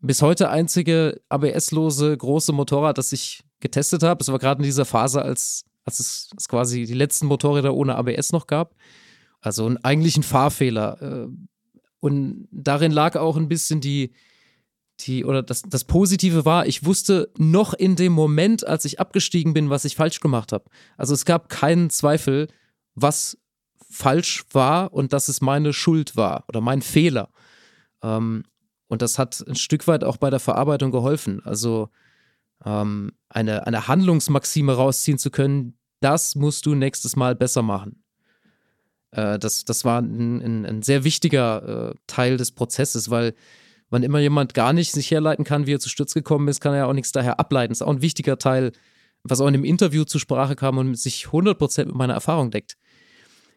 bis 0.00 0.20
heute 0.20 0.50
einzige 0.50 1.20
ABS-lose 1.28 2.16
große 2.16 2.52
Motorrad, 2.52 2.98
das 2.98 3.12
ich 3.12 3.42
getestet 3.60 4.02
habe. 4.02 4.20
Es 4.20 4.30
war 4.30 4.38
gerade 4.38 4.58
in 4.60 4.64
dieser 4.64 4.84
Phase, 4.84 5.22
als, 5.22 5.64
als 5.84 6.00
es, 6.00 6.30
es, 6.36 6.48
quasi 6.48 6.84
die 6.84 6.94
letzten 6.94 7.26
Motorräder 7.26 7.72
ohne 7.74 7.94
ABS 7.94 8.32
noch 8.32 8.46
gab. 8.46 8.74
Also 9.40 9.66
ein, 9.66 9.82
eigentlich 9.82 10.16
ein 10.16 10.22
Fahrfehler. 10.22 11.00
Äh, 11.00 11.28
und 12.02 12.48
darin 12.50 12.90
lag 12.90 13.14
auch 13.14 13.36
ein 13.36 13.46
bisschen 13.46 13.80
die, 13.80 14.12
die, 14.98 15.24
oder 15.24 15.40
das, 15.40 15.62
das 15.62 15.84
Positive 15.84 16.44
war, 16.44 16.66
ich 16.66 16.84
wusste 16.84 17.30
noch 17.38 17.74
in 17.74 17.94
dem 17.94 18.12
Moment, 18.12 18.66
als 18.66 18.84
ich 18.84 18.98
abgestiegen 18.98 19.54
bin, 19.54 19.70
was 19.70 19.84
ich 19.84 19.94
falsch 19.94 20.18
gemacht 20.18 20.50
habe. 20.50 20.64
Also 20.96 21.14
es 21.14 21.24
gab 21.24 21.48
keinen 21.48 21.90
Zweifel, 21.90 22.48
was 22.96 23.38
falsch 23.88 24.44
war 24.50 24.92
und 24.92 25.12
dass 25.12 25.28
es 25.28 25.40
meine 25.42 25.72
Schuld 25.72 26.16
war 26.16 26.42
oder 26.48 26.60
mein 26.60 26.82
Fehler. 26.82 27.28
Ähm, 28.02 28.42
und 28.88 29.00
das 29.00 29.16
hat 29.16 29.44
ein 29.46 29.54
Stück 29.54 29.86
weit 29.86 30.02
auch 30.02 30.16
bei 30.16 30.28
der 30.28 30.40
Verarbeitung 30.40 30.90
geholfen. 30.90 31.40
Also 31.44 31.88
ähm, 32.64 33.12
eine, 33.28 33.64
eine 33.68 33.86
Handlungsmaxime 33.86 34.74
rausziehen 34.74 35.18
zu 35.18 35.30
können, 35.30 35.78
das 36.00 36.34
musst 36.34 36.66
du 36.66 36.74
nächstes 36.74 37.14
Mal 37.14 37.36
besser 37.36 37.62
machen. 37.62 38.01
Äh, 39.12 39.38
das, 39.38 39.64
das 39.64 39.84
war 39.84 40.00
ein, 40.00 40.40
ein, 40.40 40.66
ein 40.66 40.82
sehr 40.82 41.04
wichtiger 41.04 41.90
äh, 41.90 41.94
Teil 42.06 42.36
des 42.36 42.52
Prozesses, 42.52 43.10
weil 43.10 43.34
wann 43.90 44.02
immer 44.02 44.18
jemand 44.18 44.54
gar 44.54 44.72
nicht 44.72 44.92
sich 44.92 45.10
herleiten 45.10 45.44
kann, 45.44 45.66
wie 45.66 45.74
er 45.74 45.80
zu 45.80 45.88
Sturz 45.88 46.14
gekommen 46.14 46.48
ist, 46.48 46.60
kann 46.60 46.72
er 46.72 46.80
ja 46.80 46.86
auch 46.86 46.94
nichts 46.94 47.12
daher 47.12 47.38
ableiten. 47.38 47.70
Das 47.70 47.78
ist 47.78 47.86
auch 47.86 47.92
ein 47.92 48.02
wichtiger 48.02 48.38
Teil, 48.38 48.72
was 49.22 49.40
auch 49.40 49.46
in 49.46 49.52
dem 49.52 49.64
Interview 49.64 50.04
zur 50.04 50.20
Sprache 50.20 50.56
kam 50.56 50.78
und 50.78 50.98
sich 50.98 51.26
100% 51.26 51.86
mit 51.86 51.94
meiner 51.94 52.14
Erfahrung 52.14 52.50
deckt. 52.50 52.76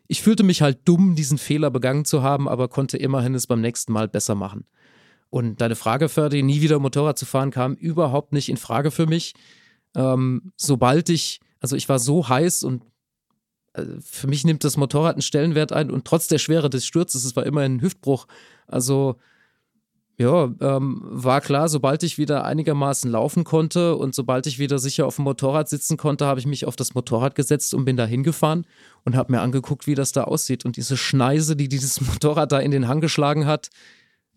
Ich 0.08 0.22
fühlte 0.22 0.44
mich 0.44 0.62
halt 0.62 0.80
dumm, 0.86 1.15
diesen 1.15 1.38
Fehler 1.38 1.72
begangen 1.72 2.06
zu 2.06 2.22
haben, 2.22 2.48
aber 2.48 2.68
konnte 2.68 2.98
immerhin 2.98 3.34
es 3.34 3.48
beim 3.48 3.62
nächsten 3.62 3.91
Mal 3.91 4.08
besser 4.08 4.36
machen. 4.36 4.68
Und 5.30 5.62
deine 5.62 5.76
Frage, 5.76 6.10
Ferdi, 6.10 6.44
nie 6.44 6.62
wieder 6.62 6.80
Motorrad 6.80 7.18
zu 7.18 7.26
fahren, 7.26 7.50
kam 7.50 7.74
überhaupt 7.74 8.32
nicht 8.32 8.50
in 8.50 8.58
Frage 8.58 8.91
für 8.91 9.08
mich. 9.08 9.34
Ähm, 9.96 10.52
sobald 10.56 11.10
ich, 11.10 11.39
also 11.60 11.76
ich 11.76 11.89
war 11.89 11.98
so 11.98 12.30
heiß 12.30 12.63
und 12.63 12.84
für 14.02 14.28
mich 14.28 14.46
nimmt 14.46 14.64
das 14.64 14.78
Motorrad 14.78 15.16
einen 15.16 15.22
Stellenwert 15.22 15.72
ein 15.72 15.92
und 15.92 16.06
trotz 16.06 16.28
der 16.28 16.38
Schwere 16.38 16.70
des 16.70 16.86
Sturzes, 16.86 17.26
es 17.26 17.36
war 17.36 17.46
immerhin 17.46 17.78
ein 17.78 17.82
Hüftbruch. 17.82 18.28
Also 18.68 19.18
ja, 20.18 20.50
ähm, 20.62 21.02
war 21.04 21.42
klar, 21.42 21.68
sobald 21.68 22.02
ich 22.04 22.18
wieder 22.18 22.46
einigermaßen 22.46 23.12
laufen 23.12 23.44
konnte 23.44 23.98
und 23.98 24.16
sobald 24.16 24.48
ich 24.48 24.60
wieder 24.60 24.80
sicher 24.80 25.06
auf 25.08 25.18
dem 25.18 25.26
Motorrad 25.26 25.68
sitzen 25.68 25.98
konnte, 25.98 26.26
habe 26.26 26.40
ich 26.40 26.46
mich 26.46 26.66
auf 26.66 26.78
das 26.78 26.94
Motorrad 26.94 27.36
gesetzt 27.36 27.74
und 27.74 27.84
bin 27.84 27.98
da 27.98 28.06
hingefahren 28.06 28.66
und 29.04 29.18
habe 29.18 29.34
mir 29.34 29.42
angeguckt, 29.42 29.88
wie 29.88 29.96
das 29.96 30.14
da 30.14 30.24
aussieht. 30.24 30.64
Und 30.64 30.78
diese 30.78 30.96
Schneise, 30.96 31.58
die 31.58 31.68
dieses 31.68 32.00
Motorrad 32.08 32.54
da 32.54 32.60
in 32.60 32.72
den 32.72 32.88
Hang 32.88 33.02
geschlagen 33.02 33.46
hat, 33.46 33.70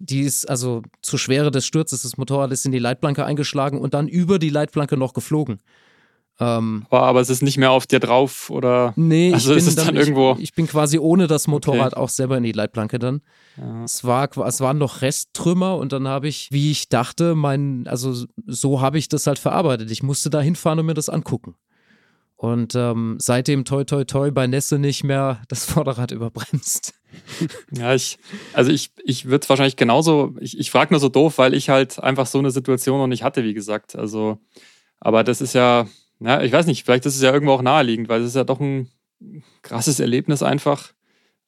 die 0.00 0.22
ist 0.22 0.48
also 0.48 0.82
zur 1.02 1.18
Schwere 1.18 1.52
des 1.52 1.64
Sturzes, 1.64 2.02
das 2.02 2.16
Motorrad 2.16 2.50
ist 2.50 2.66
in 2.66 2.72
die 2.72 2.78
Leitplanke 2.78 3.24
eingeschlagen 3.24 3.78
und 3.78 3.94
dann 3.94 4.08
über 4.08 4.40
die 4.40 4.50
Leitplanke 4.50 4.96
noch 4.96 5.12
geflogen. 5.12 5.60
Ähm, 6.40 6.86
aber, 6.88 7.02
aber 7.02 7.20
es 7.20 7.30
ist 7.30 7.42
nicht 7.42 7.58
mehr 7.58 7.72
auf 7.72 7.86
dir 7.86 7.98
drauf 7.98 8.48
oder? 8.50 8.92
Nee, 8.94 9.32
also 9.34 9.56
ich, 9.56 9.64
bin 9.64 9.74
dann, 9.74 9.86
dann 9.86 9.96
irgendwo 9.96 10.34
ich, 10.34 10.44
ich, 10.44 10.54
bin 10.54 10.68
quasi 10.68 10.98
ohne 10.98 11.26
das 11.26 11.48
Motorrad 11.48 11.94
okay. 11.94 12.00
auch 12.00 12.08
selber 12.08 12.36
in 12.36 12.44
die 12.44 12.52
Leitplanke 12.52 13.00
dann. 13.00 13.22
Ja. 13.56 13.82
Es, 13.84 14.04
war, 14.04 14.30
es 14.46 14.60
waren 14.60 14.78
noch 14.78 15.02
Resttrümmer 15.02 15.76
und 15.76 15.92
dann 15.92 16.06
habe 16.06 16.28
ich, 16.28 16.48
wie 16.52 16.70
ich 16.70 16.88
dachte, 16.88 17.34
mein, 17.34 17.86
also 17.88 18.26
so 18.46 18.80
habe 18.80 18.98
ich 18.98 19.08
das 19.08 19.26
halt 19.26 19.40
verarbeitet. 19.40 19.90
Ich 19.90 20.04
musste 20.04 20.30
da 20.30 20.40
hinfahren 20.40 20.78
und 20.78 20.86
mir 20.86 20.94
das 20.94 21.08
angucken. 21.08 21.56
Und 22.36 22.76
ähm, 22.76 23.16
seitdem 23.18 23.64
toi 23.64 23.82
toi 23.82 24.04
toi 24.04 24.30
bei 24.30 24.46
Nässe 24.46 24.78
nicht 24.78 25.02
mehr 25.02 25.42
das 25.48 25.64
Vorderrad 25.64 26.12
überbremst. 26.12 26.94
Ja, 27.72 27.94
ich, 27.94 28.18
also 28.52 28.70
ich, 28.70 28.92
ich 29.02 29.24
würde 29.24 29.42
es 29.42 29.48
wahrscheinlich 29.48 29.74
genauso, 29.74 30.36
ich, 30.38 30.56
ich 30.56 30.70
frage 30.70 30.92
nur 30.92 31.00
so 31.00 31.08
doof, 31.08 31.38
weil 31.38 31.52
ich 31.52 31.68
halt 31.68 31.98
einfach 31.98 32.26
so 32.26 32.38
eine 32.38 32.52
Situation 32.52 32.98
noch 32.98 33.08
nicht 33.08 33.24
hatte, 33.24 33.42
wie 33.42 33.54
gesagt. 33.54 33.96
Also, 33.96 34.38
aber 35.00 35.24
das 35.24 35.40
ist 35.40 35.54
ja, 35.54 35.88
ja, 36.20 36.42
ich 36.42 36.52
weiß 36.52 36.66
nicht, 36.66 36.84
vielleicht 36.84 37.06
ist 37.06 37.16
es 37.16 37.22
ja 37.22 37.32
irgendwo 37.32 37.52
auch 37.52 37.62
naheliegend, 37.62 38.08
weil 38.08 38.20
es 38.20 38.28
ist 38.28 38.36
ja 38.36 38.44
doch 38.44 38.60
ein 38.60 38.90
krasses 39.62 40.00
Erlebnis 40.00 40.42
einfach. 40.42 40.92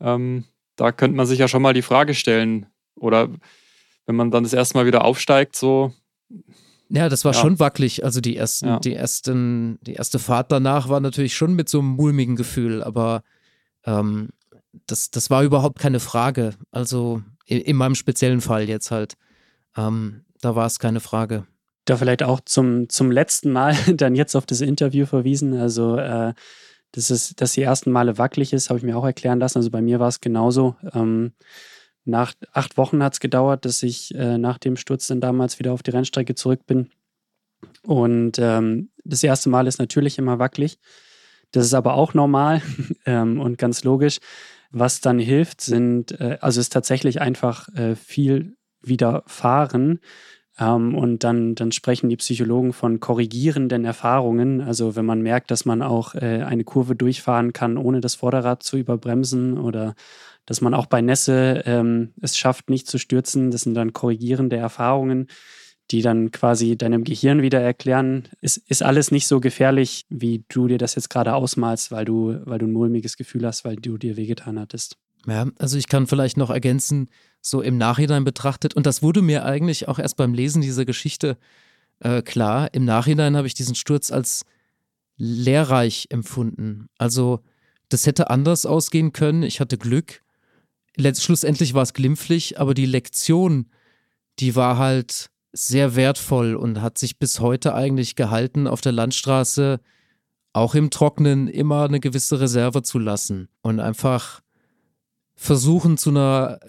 Ähm, 0.01 0.45
da 0.77 0.93
könnte 0.93 1.17
man 1.17 1.27
sich 1.27 1.39
ja 1.39 1.49
schon 1.49 1.63
mal 1.63 1.75
die 1.75 1.83
Frage 1.83 2.15
stellen, 2.15 2.67
oder 2.95 3.29
wenn 4.07 4.17
man 4.17 4.31
dann 4.31 4.45
das 4.45 4.53
erste 4.53 4.77
Mal 4.77 4.87
wieder 4.87 5.05
aufsteigt, 5.05 5.57
so, 5.57 5.93
ja, 6.91 7.09
das 7.09 7.25
war 7.25 7.33
ja. 7.33 7.41
schon 7.41 7.61
wackelig. 7.61 8.05
Also 8.05 8.21
die 8.21 8.37
ersten, 8.37 8.67
ja. 8.67 8.79
die 8.81 8.95
ersten, 8.95 9.79
die 9.83 9.95
erste 9.95 10.19
Fahrt 10.19 10.51
danach 10.51 10.89
war 10.89 11.01
natürlich 11.01 11.35
schon 11.37 11.55
mit 11.55 11.69
so 11.69 11.79
einem 11.79 11.91
mulmigen 11.91 12.35
Gefühl, 12.35 12.83
aber 12.83 13.23
ähm, 13.85 14.31
das, 14.87 15.11
das 15.11 15.31
war 15.31 15.45
überhaupt 15.45 15.79
keine 15.79 16.01
Frage. 16.01 16.55
Also 16.73 17.23
in, 17.47 17.61
in 17.61 17.77
meinem 17.77 17.95
speziellen 17.95 18.41
Fall 18.41 18.69
jetzt 18.69 18.91
halt. 18.91 19.15
Ähm, 19.77 20.25
da 20.41 20.57
war 20.57 20.67
es 20.67 20.81
keine 20.81 21.01
Frage. 21.01 21.47
Da 21.85 21.97
vielleicht 21.97 22.23
auch 22.23 22.41
zum, 22.41 22.89
zum 22.89 23.11
letzten 23.11 23.53
Mal 23.53 23.75
dann 23.95 24.15
jetzt 24.15 24.35
auf 24.37 24.47
das 24.47 24.61
Interview 24.61 25.07
verwiesen. 25.07 25.55
Also 25.55 25.97
äh, 25.97 26.35
das 26.93 27.11
ist, 27.11 27.41
dass 27.41 27.53
die 27.53 27.63
ersten 27.63 27.91
Male 27.93 28.19
wackelig 28.19 28.53
ist, 28.53 28.69
habe 28.69 28.79
ich 28.79 28.85
mir 28.85 28.97
auch 28.97 29.05
erklären 29.05 29.39
lassen. 29.39 29.59
Also 29.59 29.71
bei 29.71 29.81
mir 29.81 30.01
war 30.01 30.09
es 30.09 30.21
genauso. 30.21 30.77
Ähm, 30.93 31.33
nach 32.05 32.35
acht 32.53 32.77
Wochen 32.77 33.03
hat 33.03 33.15
es 33.15 33.21
gedauert, 33.21 33.65
dass 33.65 33.83
ich 33.83 34.15
äh, 34.15 34.39
nach 34.39 34.59
dem 34.59 34.77
Sturz 34.77 35.07
dann 35.07 35.21
damals 35.21 35.59
wieder 35.59 35.73
auf 35.73 35.83
die 35.83 35.91
Rennstrecke 35.91 36.35
zurück 36.35 36.67
bin. 36.67 36.91
Und 37.83 38.39
ähm, 38.39 38.91
das 39.05 39.23
erste 39.23 39.49
Mal 39.49 39.67
ist 39.67 39.79
natürlich 39.79 40.19
immer 40.19 40.39
wackelig. 40.39 40.79
Das 41.53 41.67
ist 41.67 41.75
aber 41.75 41.95
auch 41.95 42.15
normal 42.15 42.63
ähm, 43.07 43.41
und 43.41 43.59
ganz 43.59 43.85
logisch. 43.85 44.19
Was 44.71 45.01
dann 45.01 45.19
hilft, 45.19 45.61
sind, 45.61 46.13
äh, 46.21 46.39
also 46.41 46.61
ist 46.61 46.73
tatsächlich 46.73 47.21
einfach 47.21 47.69
äh, 47.75 47.97
viel 47.97 48.57
widerfahren. 48.83 50.01
Ähm, 50.61 50.95
und 50.95 51.25
dann, 51.25 51.55
dann 51.55 51.73
sprechen 51.73 52.11
die 52.11 52.17
Psychologen 52.17 52.73
von 52.73 53.01
korrigierenden 53.01 53.85
Erfahrungen. 53.85 54.61
Also 54.61 54.95
wenn 54.95 55.07
man 55.07 55.23
merkt, 55.23 55.51
dass 55.51 55.65
man 55.65 55.83
auch 55.83 56.15
äh, 56.15 56.45
eine 56.47 56.65
Kurve 56.65 56.95
durchfahren 56.95 57.53
kann, 57.53 57.79
ohne 57.79 58.01
das 58.01 58.15
Vorderrad 58.15 58.63
zu 58.63 58.77
überbremsen 58.77 59.59
oder 59.59 59.95
dass 60.47 60.61
man 60.61 60.75
auch 60.75 60.87
bei 60.87 61.01
Nässe 61.01 61.63
ähm, 61.65 62.13
es 62.21 62.37
schafft, 62.37 62.71
nicht 62.71 62.87
zu 62.89 62.99
stürzen. 62.99 63.51
Das 63.51 63.63
sind 63.63 63.75
dann 63.75 63.93
korrigierende 63.93 64.57
Erfahrungen, 64.57 65.29
die 65.91 66.03
dann 66.03 66.31
quasi 66.31 66.77
deinem 66.77 67.05
Gehirn 67.05 67.43
wieder 67.43 67.61
erklären, 67.61 68.29
ist, 68.41 68.59
ist 68.59 68.83
alles 68.83 69.11
nicht 69.11 69.27
so 69.27 69.41
gefährlich, 69.41 70.07
wie 70.09 70.45
du 70.49 70.69
dir 70.69 70.79
das 70.79 70.95
jetzt 70.95 71.11
gerade 71.11 71.35
ausmalst, 71.35 71.91
weil 71.91 72.05
du, 72.05 72.41
weil 72.45 72.59
du 72.59 72.67
ein 72.67 72.73
mulmiges 72.73 73.17
Gefühl 73.17 73.47
hast, 73.47 73.65
weil 73.65 73.77
du 73.77 73.97
dir 73.97 74.17
wehgetan 74.17 74.59
hattest. 74.59 74.97
Ja, 75.27 75.47
also 75.59 75.77
ich 75.77 75.89
kann 75.89 76.07
vielleicht 76.07 76.37
noch 76.37 76.51
ergänzen, 76.51 77.09
so 77.41 77.63
im 77.63 77.79
Nachhinein 77.79 78.25
betrachtet, 78.25 78.75
und 78.75 78.87
das 78.87 79.03
wurde 79.03 79.23
mir 79.23 79.45
eigentlich 79.45 79.89
auch 79.89 79.99
erst 79.99 80.17
beim 80.17 80.35
Lesen 80.35 80.63
dieser 80.63 80.85
Geschichte 80.85 81.39
äh, 82.01 82.23
klar, 82.23 82.73
im 82.73 82.85
Nachhinein 82.85 83.37
habe 83.37 83.47
ich 83.47 83.55
diesen 83.55 83.75
Sturz 83.75 84.11
als 84.11 84.45
lehrreich 85.17 86.07
empfunden. 86.11 86.89
Also 86.97 87.41
das 87.91 88.07
hätte 88.07 88.31
anders 88.31 88.65
ausgehen 88.65 89.13
können. 89.13 89.43
Ich 89.43 89.61
hatte 89.61 89.77
Glück 89.77 90.23
schlussendlich 91.15 91.75
war 91.75 91.83
es 91.83 91.95
glimpflich, 91.95 92.61
aber 92.61 92.75
die 92.75 92.87
Lektion, 92.87 93.67
die 94.39 94.57
war 94.57 94.79
halt 94.79 95.31
sehr 95.53 95.97
wertvoll 95.97 96.55
und 96.55 96.81
hat 96.81 96.99
sich 96.99 97.19
bis 97.19 97.41
heute 97.41 97.75
eigentlich 97.75 98.15
gehalten, 98.17 98.67
auf 98.67 98.81
der 98.81 98.93
Landstraße 98.93 99.81
auch 100.53 100.75
im 100.75 100.91
Trocknen 100.91 101.49
immer 101.49 101.85
eine 101.85 102.01
gewisse 102.01 102.41
Reserve 102.41 102.83
zu 102.83 102.99
lassen 102.99 103.49
und 103.63 103.81
einfach 103.81 104.41
versuchen 105.37 105.97
zu 105.97 106.11
einer 106.11 106.61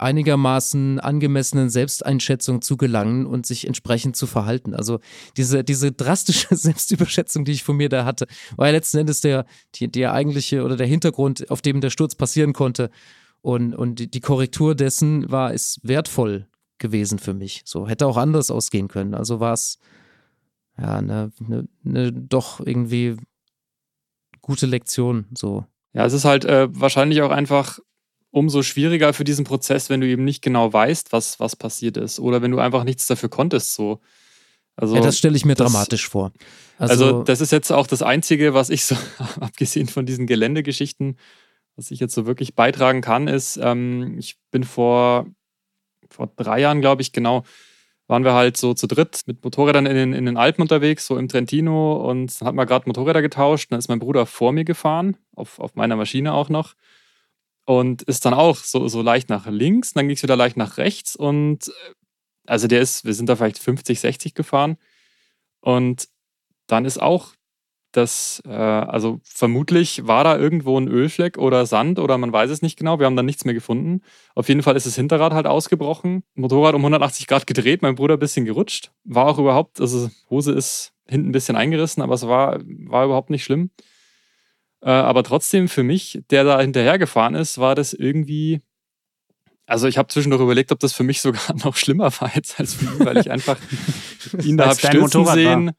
einigermaßen 0.00 1.00
angemessenen 1.00 1.70
Selbsteinschätzung 1.70 2.62
zu 2.62 2.76
gelangen 2.76 3.26
und 3.26 3.46
sich 3.46 3.66
entsprechend 3.66 4.16
zu 4.16 4.26
verhalten. 4.26 4.74
Also 4.74 5.00
diese, 5.36 5.64
diese 5.64 5.92
drastische 5.92 6.48
Selbstüberschätzung, 6.56 7.44
die 7.44 7.52
ich 7.52 7.64
von 7.64 7.76
mir 7.76 7.88
da 7.88 8.04
hatte, 8.04 8.26
war 8.56 8.66
ja 8.66 8.72
letzten 8.72 8.98
Endes 8.98 9.20
der, 9.20 9.44
die, 9.74 9.90
der 9.90 10.12
eigentliche 10.12 10.64
oder 10.64 10.76
der 10.76 10.86
Hintergrund, 10.86 11.50
auf 11.50 11.62
dem 11.62 11.80
der 11.80 11.90
Sturz 11.90 12.14
passieren 12.14 12.52
konnte. 12.52 12.90
Und, 13.40 13.74
und 13.74 14.14
die 14.14 14.20
Korrektur 14.20 14.74
dessen 14.74 15.30
war, 15.30 15.52
ist 15.52 15.80
wertvoll 15.82 16.48
gewesen 16.78 17.18
für 17.18 17.34
mich. 17.34 17.62
So 17.64 17.88
hätte 17.88 18.06
auch 18.06 18.16
anders 18.16 18.50
ausgehen 18.50 18.88
können. 18.88 19.14
Also 19.14 19.40
war 19.40 19.52
es 19.52 19.78
ja 20.78 20.96
eine, 20.96 21.32
eine, 21.44 21.68
eine, 21.84 22.12
doch 22.12 22.60
irgendwie 22.60 23.16
gute 24.40 24.66
Lektion. 24.66 25.26
So. 25.34 25.64
Ja, 25.92 26.04
es 26.06 26.12
ist 26.12 26.24
halt 26.24 26.44
äh, 26.44 26.68
wahrscheinlich 26.70 27.22
auch 27.22 27.30
einfach 27.30 27.78
umso 28.38 28.62
schwieriger 28.62 29.12
für 29.12 29.24
diesen 29.24 29.44
Prozess, 29.44 29.90
wenn 29.90 30.00
du 30.00 30.06
eben 30.06 30.24
nicht 30.24 30.42
genau 30.42 30.72
weißt, 30.72 31.12
was, 31.12 31.40
was 31.40 31.56
passiert 31.56 31.96
ist. 31.96 32.20
Oder 32.20 32.42
wenn 32.42 32.50
du 32.50 32.58
einfach 32.58 32.84
nichts 32.84 33.06
dafür 33.06 33.28
konntest. 33.28 33.74
So. 33.74 34.00
Also, 34.76 34.94
ja, 34.94 35.00
das 35.00 35.18
stelle 35.18 35.36
ich 35.36 35.44
mir 35.44 35.54
das, 35.54 35.70
dramatisch 35.70 36.08
vor. 36.08 36.32
Also, 36.78 37.04
also, 37.04 37.22
das 37.22 37.40
ist 37.40 37.52
jetzt 37.52 37.72
auch 37.72 37.86
das 37.86 38.02
Einzige, 38.02 38.54
was 38.54 38.70
ich 38.70 38.84
so, 38.84 38.96
abgesehen 39.40 39.88
von 39.88 40.06
diesen 40.06 40.26
Geländegeschichten, 40.26 41.18
was 41.76 41.90
ich 41.90 42.00
jetzt 42.00 42.14
so 42.14 42.26
wirklich 42.26 42.54
beitragen 42.54 43.00
kann, 43.00 43.28
ist, 43.28 43.58
ähm, 43.60 44.16
ich 44.18 44.36
bin 44.50 44.64
vor 44.64 45.26
vor 46.10 46.30
drei 46.36 46.60
Jahren, 46.60 46.80
glaube 46.80 47.02
ich, 47.02 47.12
genau, 47.12 47.44
waren 48.06 48.24
wir 48.24 48.32
halt 48.32 48.56
so 48.56 48.74
zu 48.74 48.86
dritt 48.86 49.22
mit 49.26 49.44
Motorrädern 49.44 49.86
in 49.86 49.94
den, 49.94 50.12
in 50.14 50.26
den 50.26 50.36
Alpen 50.36 50.62
unterwegs, 50.62 51.06
so 51.06 51.18
im 51.18 51.28
Trentino 51.28 51.96
und 52.08 52.40
dann 52.40 52.48
hat 52.48 52.54
man 52.54 52.66
gerade 52.66 52.88
Motorräder 52.88 53.20
getauscht. 53.20 53.70
Dann 53.70 53.78
ist 53.78 53.88
mein 53.88 53.98
Bruder 53.98 54.24
vor 54.24 54.52
mir 54.52 54.64
gefahren, 54.64 55.16
auf, 55.36 55.58
auf 55.58 55.74
meiner 55.74 55.96
Maschine 55.96 56.32
auch 56.32 56.48
noch 56.48 56.74
und 57.68 58.00
ist 58.04 58.24
dann 58.24 58.32
auch 58.32 58.56
so, 58.56 58.88
so 58.88 59.02
leicht 59.02 59.28
nach 59.28 59.46
links, 59.46 59.92
dann 59.92 60.08
ging 60.08 60.16
es 60.16 60.22
wieder 60.22 60.36
leicht 60.36 60.56
nach 60.56 60.78
rechts 60.78 61.14
und 61.14 61.68
äh, 61.68 61.72
also 62.46 62.66
der 62.66 62.80
ist, 62.80 63.04
wir 63.04 63.12
sind 63.12 63.28
da 63.28 63.36
vielleicht 63.36 63.58
50, 63.58 64.00
60 64.00 64.32
gefahren 64.32 64.78
und 65.60 66.08
dann 66.66 66.86
ist 66.86 66.96
auch 66.96 67.34
das, 67.92 68.42
äh, 68.46 68.52
also 68.52 69.20
vermutlich 69.22 70.06
war 70.06 70.24
da 70.24 70.38
irgendwo 70.38 70.80
ein 70.80 70.88
Ölfleck 70.88 71.36
oder 71.36 71.66
Sand 71.66 71.98
oder 71.98 72.16
man 72.16 72.32
weiß 72.32 72.48
es 72.48 72.62
nicht 72.62 72.78
genau. 72.78 73.00
Wir 73.00 73.06
haben 73.06 73.16
dann 73.16 73.26
nichts 73.26 73.44
mehr 73.44 73.54
gefunden. 73.54 74.00
Auf 74.34 74.48
jeden 74.48 74.62
Fall 74.62 74.76
ist 74.76 74.86
das 74.86 74.94
Hinterrad 74.94 75.34
halt 75.34 75.46
ausgebrochen. 75.46 76.22
Motorrad 76.36 76.74
um 76.74 76.80
180 76.80 77.26
Grad 77.26 77.46
gedreht, 77.46 77.82
mein 77.82 77.96
Bruder 77.96 78.14
ein 78.14 78.20
bisschen 78.20 78.46
gerutscht. 78.46 78.92
War 79.04 79.26
auch 79.26 79.38
überhaupt, 79.38 79.78
also 79.78 80.08
Hose 80.30 80.52
ist 80.52 80.94
hinten 81.06 81.28
ein 81.28 81.32
bisschen 81.32 81.56
eingerissen, 81.56 82.02
aber 82.02 82.14
es 82.14 82.26
war, 82.26 82.60
war 82.64 83.04
überhaupt 83.04 83.28
nicht 83.28 83.44
schlimm. 83.44 83.70
Äh, 84.80 84.90
aber 84.90 85.22
trotzdem 85.22 85.68
für 85.68 85.82
mich, 85.82 86.22
der 86.30 86.44
da 86.44 86.60
hinterher 86.60 86.98
gefahren 86.98 87.34
ist, 87.34 87.58
war 87.58 87.74
das 87.74 87.92
irgendwie. 87.92 88.60
Also 89.66 89.86
ich 89.86 89.98
habe 89.98 90.08
zwischendurch 90.08 90.40
überlegt, 90.40 90.72
ob 90.72 90.78
das 90.80 90.92
für 90.92 91.02
mich 91.02 91.20
sogar 91.22 91.54
noch 91.64 91.76
schlimmer 91.76 92.10
war 92.20 92.30
jetzt 92.34 92.58
als 92.58 92.74
für 92.74 92.84
ihn, 92.86 93.04
weil 93.04 93.18
ich 93.18 93.30
einfach 93.30 93.58
ihn 94.42 94.56
da 94.56 94.66
habe 94.68 94.78
stürzen 94.78 95.26
sehen. 95.26 95.66
War. 95.66 95.74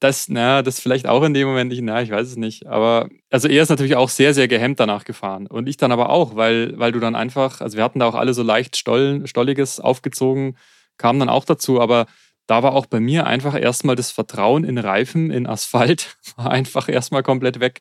Das, 0.00 0.28
na, 0.28 0.62
das 0.62 0.80
vielleicht 0.80 1.08
auch 1.08 1.22
in 1.24 1.34
dem 1.34 1.48
Moment 1.48 1.70
nicht, 1.70 1.82
na, 1.82 2.02
ich 2.02 2.10
weiß 2.10 2.28
es 2.28 2.36
nicht. 2.36 2.66
Aber 2.66 3.08
also 3.30 3.48
er 3.48 3.62
ist 3.62 3.68
natürlich 3.70 3.96
auch 3.96 4.10
sehr, 4.10 4.34
sehr 4.34 4.46
gehemmt 4.46 4.78
danach 4.78 5.04
gefahren. 5.04 5.46
Und 5.46 5.68
ich 5.68 5.76
dann 5.76 5.92
aber 5.92 6.10
auch, 6.10 6.36
weil, 6.36 6.78
weil 6.78 6.92
du 6.92 7.00
dann 7.00 7.16
einfach, 7.16 7.60
also 7.60 7.76
wir 7.76 7.84
hatten 7.84 7.98
da 7.98 8.06
auch 8.06 8.14
alle 8.14 8.34
so 8.34 8.42
leicht 8.42 8.76
Stollen, 8.76 9.26
Stolliges 9.26 9.80
aufgezogen, 9.80 10.56
kam 10.98 11.18
dann 11.18 11.28
auch 11.28 11.44
dazu, 11.44 11.80
aber 11.80 12.06
da 12.46 12.62
war 12.62 12.72
auch 12.72 12.86
bei 12.86 13.00
mir 13.00 13.26
einfach 13.26 13.58
erstmal 13.58 13.96
das 13.96 14.10
Vertrauen 14.10 14.64
in 14.64 14.78
Reifen, 14.78 15.30
in 15.30 15.46
Asphalt, 15.46 16.16
war 16.36 16.50
einfach 16.50 16.88
erstmal 16.88 17.22
komplett 17.22 17.60
weg. 17.60 17.80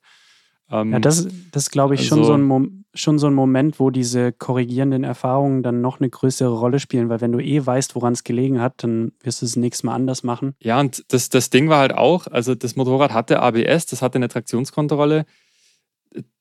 Ähm, 0.71 0.91
ja, 0.91 0.99
das, 0.99 1.27
das 1.51 1.71
glaube 1.71 1.95
ich, 1.95 2.01
also, 2.01 2.15
schon, 2.15 2.23
so 2.25 2.33
ein 2.33 2.85
schon 2.93 3.19
so 3.19 3.27
ein 3.27 3.33
Moment, 3.33 3.79
wo 3.79 3.89
diese 3.89 4.31
korrigierenden 4.31 5.03
Erfahrungen 5.03 5.63
dann 5.63 5.81
noch 5.81 5.99
eine 5.99 6.09
größere 6.09 6.49
Rolle 6.49 6.79
spielen, 6.79 7.09
weil 7.09 7.21
wenn 7.21 7.31
du 7.31 7.39
eh 7.39 7.65
weißt, 7.65 7.95
woran 7.95 8.13
es 8.13 8.23
gelegen 8.23 8.59
hat, 8.59 8.83
dann 8.83 9.13
wirst 9.21 9.41
du 9.41 9.45
es 9.45 9.55
nächstes 9.55 9.83
Mal 9.83 9.95
anders 9.95 10.23
machen. 10.23 10.55
Ja, 10.59 10.79
und 10.79 11.05
das, 11.09 11.29
das 11.29 11.49
Ding 11.49 11.69
war 11.69 11.79
halt 11.79 11.93
auch, 11.93 12.27
also 12.27 12.55
das 12.55 12.75
Motorrad 12.75 13.13
hatte 13.13 13.39
ABS, 13.39 13.85
das 13.85 14.01
hatte 14.01 14.17
eine 14.17 14.27
Traktionskontrolle. 14.27 15.25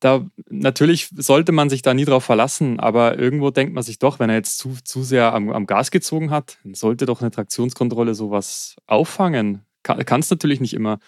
Da, 0.00 0.24
natürlich 0.48 1.10
sollte 1.16 1.52
man 1.52 1.68
sich 1.68 1.82
da 1.82 1.92
nie 1.92 2.04
drauf 2.04 2.24
verlassen, 2.24 2.80
aber 2.80 3.18
irgendwo 3.18 3.50
denkt 3.50 3.74
man 3.74 3.82
sich 3.82 3.98
doch, 3.98 4.18
wenn 4.18 4.30
er 4.30 4.36
jetzt 4.36 4.58
zu, 4.58 4.74
zu 4.82 5.02
sehr 5.02 5.34
am, 5.34 5.50
am 5.50 5.66
Gas 5.66 5.90
gezogen 5.90 6.30
hat, 6.30 6.58
sollte 6.72 7.04
doch 7.04 7.20
eine 7.20 7.30
Traktionskontrolle 7.30 8.14
sowas 8.14 8.76
auffangen. 8.86 9.62
Kann 9.82 10.20
es 10.20 10.30
natürlich 10.30 10.60
nicht 10.60 10.74
immer. 10.74 10.98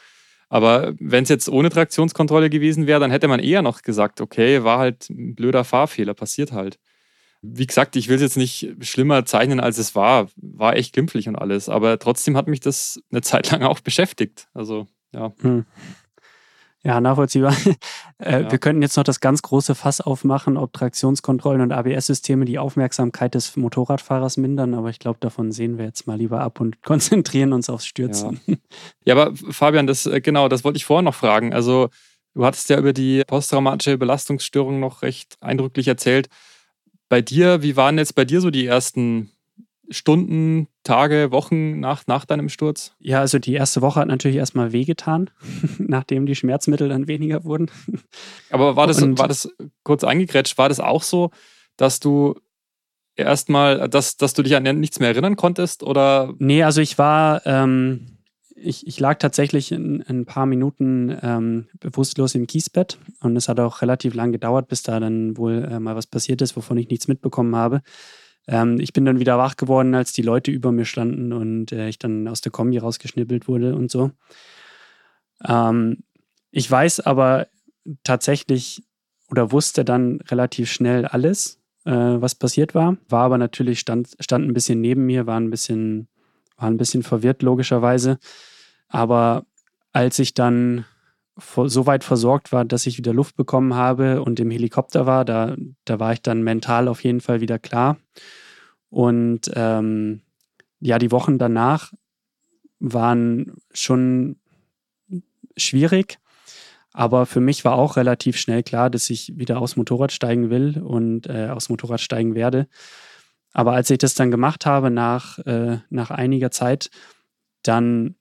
Aber 0.48 0.94
wenn 0.98 1.24
es 1.24 1.28
jetzt 1.28 1.48
ohne 1.48 1.68
Traktionskontrolle 1.68 2.50
gewesen 2.50 2.86
wäre, 2.86 3.00
dann 3.00 3.10
hätte 3.10 3.28
man 3.28 3.40
eher 3.40 3.62
noch 3.62 3.82
gesagt, 3.82 4.20
okay, 4.20 4.64
war 4.64 4.78
halt 4.78 5.10
ein 5.10 5.34
blöder 5.34 5.64
Fahrfehler, 5.64 6.14
passiert 6.14 6.52
halt. 6.52 6.78
Wie 7.42 7.66
gesagt, 7.66 7.94
ich 7.96 8.08
will 8.08 8.16
es 8.16 8.22
jetzt 8.22 8.36
nicht 8.36 8.74
schlimmer 8.80 9.24
zeichnen, 9.24 9.60
als 9.60 9.78
es 9.78 9.94
war. 9.94 10.28
War 10.36 10.76
echt 10.76 10.92
glimpflich 10.94 11.28
und 11.28 11.36
alles. 11.36 11.68
Aber 11.68 11.98
trotzdem 11.98 12.36
hat 12.36 12.48
mich 12.48 12.60
das 12.60 13.00
eine 13.12 13.20
Zeit 13.20 13.50
lang 13.50 13.62
auch 13.62 13.80
beschäftigt. 13.80 14.48
Also, 14.54 14.86
ja. 15.12 15.32
Hm. 15.40 15.64
Ja, 16.84 17.00
nachvollziehbar. 17.00 17.54
Äh, 18.20 18.42
ja. 18.42 18.50
Wir 18.50 18.58
könnten 18.58 18.82
jetzt 18.82 18.96
noch 18.96 19.04
das 19.04 19.20
ganz 19.20 19.42
große 19.42 19.76
Fass 19.76 20.00
aufmachen, 20.00 20.56
ob 20.56 20.72
Traktionskontrollen 20.72 21.60
und 21.60 21.70
ABS-Systeme 21.70 22.46
die 22.46 22.58
Aufmerksamkeit 22.58 23.36
des 23.36 23.56
Motorradfahrers 23.56 24.38
mindern, 24.38 24.74
aber 24.74 24.90
ich 24.90 24.98
glaube, 24.98 25.18
davon 25.20 25.52
sehen 25.52 25.78
wir 25.78 25.84
jetzt 25.84 26.08
mal 26.08 26.18
lieber 26.18 26.40
ab 26.40 26.60
und 26.60 26.82
konzentrieren 26.82 27.52
uns 27.52 27.70
aufs 27.70 27.86
Stürzen. 27.86 28.40
Ja, 28.46 28.56
ja 29.04 29.14
aber 29.14 29.36
Fabian, 29.36 29.86
das 29.86 30.06
äh, 30.06 30.20
genau, 30.20 30.48
das 30.48 30.64
wollte 30.64 30.78
ich 30.78 30.84
vorher 30.84 31.02
noch 31.04 31.14
fragen. 31.14 31.54
Also, 31.54 31.90
du 32.34 32.44
hattest 32.44 32.70
ja 32.70 32.78
über 32.80 32.92
die 32.92 33.22
posttraumatische 33.24 33.98
Belastungsstörung 33.98 34.80
noch 34.80 35.02
recht 35.02 35.36
eindrücklich 35.40 35.86
erzählt. 35.86 36.28
Bei 37.08 37.22
dir, 37.22 37.62
wie 37.62 37.76
waren 37.76 37.98
jetzt 37.98 38.16
bei 38.16 38.24
dir 38.24 38.40
so 38.40 38.50
die 38.50 38.66
ersten 38.66 39.30
Stunden, 39.90 40.68
Tage, 40.82 41.30
Wochen 41.30 41.80
nach, 41.80 42.06
nach 42.06 42.24
deinem 42.24 42.48
Sturz? 42.48 42.94
Ja, 42.98 43.20
also 43.20 43.38
die 43.38 43.54
erste 43.54 43.80
Woche 43.80 44.00
hat 44.00 44.08
natürlich 44.08 44.36
erstmal 44.36 44.72
wehgetan, 44.72 45.30
nachdem 45.78 46.26
die 46.26 46.34
Schmerzmittel 46.34 46.88
dann 46.88 47.08
weniger 47.08 47.44
wurden. 47.44 47.70
Aber 48.50 48.76
war 48.76 48.86
das, 48.86 49.00
war 49.02 49.28
das 49.28 49.48
kurz 49.82 50.04
eingegrätscht, 50.04 50.58
war 50.58 50.68
das 50.68 50.80
auch 50.80 51.02
so, 51.02 51.30
dass 51.76 52.00
du 52.00 52.34
erstmal, 53.16 53.88
dass, 53.88 54.16
dass 54.16 54.34
du 54.34 54.42
dich 54.42 54.56
an 54.56 54.62
nichts 54.80 55.00
mehr 55.00 55.08
erinnern 55.08 55.36
konntest? 55.36 55.82
Oder? 55.82 56.34
Nee, 56.38 56.62
also 56.62 56.80
ich 56.80 56.98
war, 56.98 57.44
ähm, 57.46 58.18
ich, 58.54 58.86
ich 58.86 59.00
lag 59.00 59.18
tatsächlich 59.18 59.72
in, 59.72 60.00
in 60.00 60.20
ein 60.20 60.26
paar 60.26 60.46
Minuten 60.46 61.16
ähm, 61.22 61.68
bewusstlos 61.80 62.34
im 62.34 62.46
Kiesbett 62.46 62.98
und 63.20 63.36
es 63.36 63.48
hat 63.48 63.60
auch 63.60 63.82
relativ 63.82 64.14
lang 64.14 64.32
gedauert, 64.32 64.68
bis 64.68 64.82
da 64.82 65.00
dann 65.00 65.36
wohl 65.36 65.64
äh, 65.70 65.80
mal 65.80 65.96
was 65.96 66.06
passiert 66.06 66.42
ist, 66.42 66.56
wovon 66.56 66.78
ich 66.78 66.88
nichts 66.88 67.08
mitbekommen 67.08 67.54
habe. 67.56 67.82
Ähm, 68.48 68.80
ich 68.80 68.92
bin 68.92 69.04
dann 69.04 69.20
wieder 69.20 69.38
wach 69.38 69.56
geworden, 69.56 69.94
als 69.94 70.12
die 70.12 70.22
Leute 70.22 70.50
über 70.50 70.72
mir 70.72 70.86
standen 70.86 71.32
und 71.32 71.70
äh, 71.70 71.88
ich 71.88 71.98
dann 71.98 72.26
aus 72.26 72.40
der 72.40 72.50
Kombi 72.50 72.78
rausgeschnippelt 72.78 73.46
wurde 73.46 73.76
und 73.76 73.90
so. 73.90 74.10
Ähm, 75.46 75.98
ich 76.50 76.68
weiß 76.68 77.00
aber 77.00 77.48
tatsächlich 78.02 78.82
oder 79.30 79.52
wusste 79.52 79.84
dann 79.84 80.20
relativ 80.22 80.72
schnell 80.72 81.04
alles, 81.04 81.60
äh, 81.84 81.92
was 81.92 82.34
passiert 82.34 82.74
war. 82.74 82.96
War 83.08 83.24
aber 83.24 83.36
natürlich, 83.36 83.80
stand, 83.80 84.16
stand 84.18 84.48
ein 84.48 84.54
bisschen 84.54 84.80
neben 84.80 85.04
mir, 85.04 85.26
war 85.26 85.38
ein 85.38 85.50
bisschen, 85.50 86.08
war 86.56 86.68
ein 86.70 86.78
bisschen 86.78 87.02
verwirrt, 87.02 87.42
logischerweise. 87.42 88.18
Aber 88.88 89.44
als 89.92 90.18
ich 90.18 90.32
dann 90.32 90.86
so 91.38 91.86
weit 91.86 92.04
versorgt 92.04 92.52
war, 92.52 92.64
dass 92.64 92.86
ich 92.86 92.98
wieder 92.98 93.12
Luft 93.12 93.36
bekommen 93.36 93.74
habe 93.74 94.22
und 94.22 94.40
im 94.40 94.50
Helikopter 94.50 95.06
war, 95.06 95.24
da, 95.24 95.56
da 95.84 96.00
war 96.00 96.12
ich 96.12 96.22
dann 96.22 96.42
mental 96.42 96.88
auf 96.88 97.04
jeden 97.04 97.20
Fall 97.20 97.40
wieder 97.40 97.58
klar. 97.58 97.96
Und 98.90 99.50
ähm, 99.54 100.22
ja, 100.80 100.98
die 100.98 101.12
Wochen 101.12 101.38
danach 101.38 101.92
waren 102.80 103.56
schon 103.72 104.36
schwierig. 105.56 106.18
Aber 106.92 107.26
für 107.26 107.40
mich 107.40 107.64
war 107.64 107.74
auch 107.74 107.96
relativ 107.96 108.36
schnell 108.38 108.62
klar, 108.62 108.90
dass 108.90 109.10
ich 109.10 109.36
wieder 109.36 109.60
aufs 109.60 109.76
Motorrad 109.76 110.10
steigen 110.10 110.50
will 110.50 110.80
und 110.80 111.28
äh, 111.28 111.48
aufs 111.48 111.68
Motorrad 111.68 112.00
steigen 112.00 112.34
werde. 112.34 112.66
Aber 113.52 113.72
als 113.72 113.90
ich 113.90 113.98
das 113.98 114.14
dann 114.14 114.30
gemacht 114.30 114.66
habe 114.66 114.90
nach, 114.90 115.38
äh, 115.40 115.78
nach 115.90 116.10
einiger 116.10 116.50
Zeit, 116.50 116.90
dann 117.62 118.16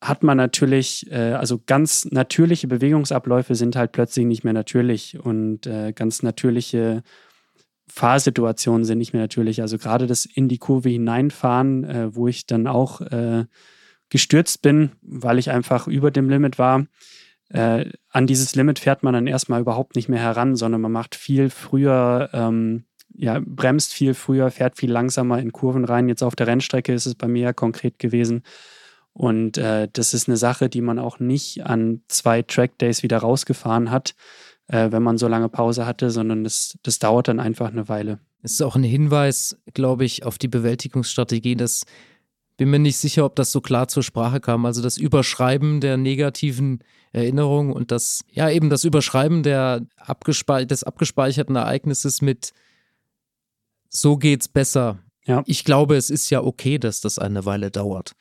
hat 0.00 0.22
man 0.22 0.36
natürlich, 0.36 1.10
äh, 1.10 1.32
also 1.32 1.60
ganz 1.64 2.06
natürliche 2.06 2.68
Bewegungsabläufe 2.68 3.54
sind 3.54 3.76
halt 3.76 3.92
plötzlich 3.92 4.26
nicht 4.26 4.44
mehr 4.44 4.52
natürlich 4.52 5.18
und 5.18 5.66
äh, 5.66 5.92
ganz 5.92 6.22
natürliche 6.22 7.02
Fahrsituationen 7.86 8.84
sind 8.84 8.98
nicht 8.98 9.12
mehr 9.12 9.22
natürlich. 9.22 9.60
Also 9.60 9.76
gerade 9.76 10.06
das 10.06 10.24
in 10.24 10.48
die 10.48 10.58
Kurve 10.58 10.88
hineinfahren, 10.88 11.84
äh, 11.84 12.14
wo 12.14 12.28
ich 12.28 12.46
dann 12.46 12.66
auch 12.66 13.00
äh, 13.02 13.44
gestürzt 14.08 14.62
bin, 14.62 14.92
weil 15.02 15.38
ich 15.38 15.50
einfach 15.50 15.86
über 15.86 16.10
dem 16.10 16.30
Limit 16.30 16.58
war. 16.58 16.86
Äh, 17.50 17.90
an 18.10 18.26
dieses 18.26 18.54
Limit 18.54 18.78
fährt 18.78 19.02
man 19.02 19.12
dann 19.12 19.26
erstmal 19.26 19.60
überhaupt 19.60 19.96
nicht 19.96 20.08
mehr 20.08 20.20
heran, 20.20 20.56
sondern 20.56 20.80
man 20.80 20.92
macht 20.92 21.14
viel 21.14 21.50
früher, 21.50 22.30
ähm, 22.32 22.84
ja, 23.12 23.40
bremst 23.44 23.92
viel 23.92 24.14
früher, 24.14 24.50
fährt 24.50 24.78
viel 24.78 24.90
langsamer 24.90 25.40
in 25.40 25.52
Kurven 25.52 25.84
rein. 25.84 26.08
Jetzt 26.08 26.22
auf 26.22 26.36
der 26.36 26.46
Rennstrecke 26.46 26.94
ist 26.94 27.06
es 27.06 27.16
bei 27.16 27.26
mir 27.28 27.42
ja 27.42 27.52
konkret 27.52 27.98
gewesen. 27.98 28.44
Und 29.12 29.58
äh, 29.58 29.88
das 29.92 30.14
ist 30.14 30.28
eine 30.28 30.36
Sache, 30.36 30.68
die 30.68 30.80
man 30.80 30.98
auch 30.98 31.18
nicht 31.18 31.66
an 31.66 32.02
zwei 32.08 32.42
Trackdays 32.42 33.02
wieder 33.02 33.18
rausgefahren 33.18 33.90
hat, 33.90 34.14
äh, 34.68 34.92
wenn 34.92 35.02
man 35.02 35.18
so 35.18 35.28
lange 35.28 35.48
Pause 35.48 35.86
hatte, 35.86 36.10
sondern 36.10 36.44
das, 36.44 36.78
das 36.82 36.98
dauert 36.98 37.28
dann 37.28 37.40
einfach 37.40 37.68
eine 37.68 37.88
Weile. 37.88 38.20
Es 38.42 38.52
ist 38.52 38.62
auch 38.62 38.76
ein 38.76 38.84
Hinweis, 38.84 39.58
glaube 39.74 40.04
ich, 40.04 40.24
auf 40.24 40.38
die 40.38 40.48
Bewältigungsstrategie. 40.48 41.56
Das 41.56 41.84
bin 42.56 42.70
mir 42.70 42.78
nicht 42.78 42.96
sicher, 42.96 43.24
ob 43.24 43.36
das 43.36 43.52
so 43.52 43.60
klar 43.60 43.88
zur 43.88 44.02
Sprache 44.02 44.40
kam. 44.40 44.64
Also 44.64 44.82
das 44.82 44.96
Überschreiben 44.96 45.80
der 45.80 45.96
negativen 45.96 46.84
Erinnerungen 47.12 47.72
und 47.72 47.90
das, 47.90 48.22
ja, 48.30 48.48
eben 48.48 48.70
das 48.70 48.84
Überschreiben 48.84 49.42
der 49.42 49.86
abgespe 49.96 50.66
des 50.66 50.84
abgespeicherten 50.84 51.56
Ereignisses 51.56 52.22
mit 52.22 52.52
so 53.88 54.16
geht's 54.16 54.46
besser. 54.46 55.00
Ja. 55.24 55.42
Ich 55.46 55.64
glaube, 55.64 55.96
es 55.96 56.10
ist 56.10 56.30
ja 56.30 56.42
okay, 56.42 56.78
dass 56.78 57.00
das 57.00 57.18
eine 57.18 57.44
Weile 57.44 57.70
dauert. 57.70 58.12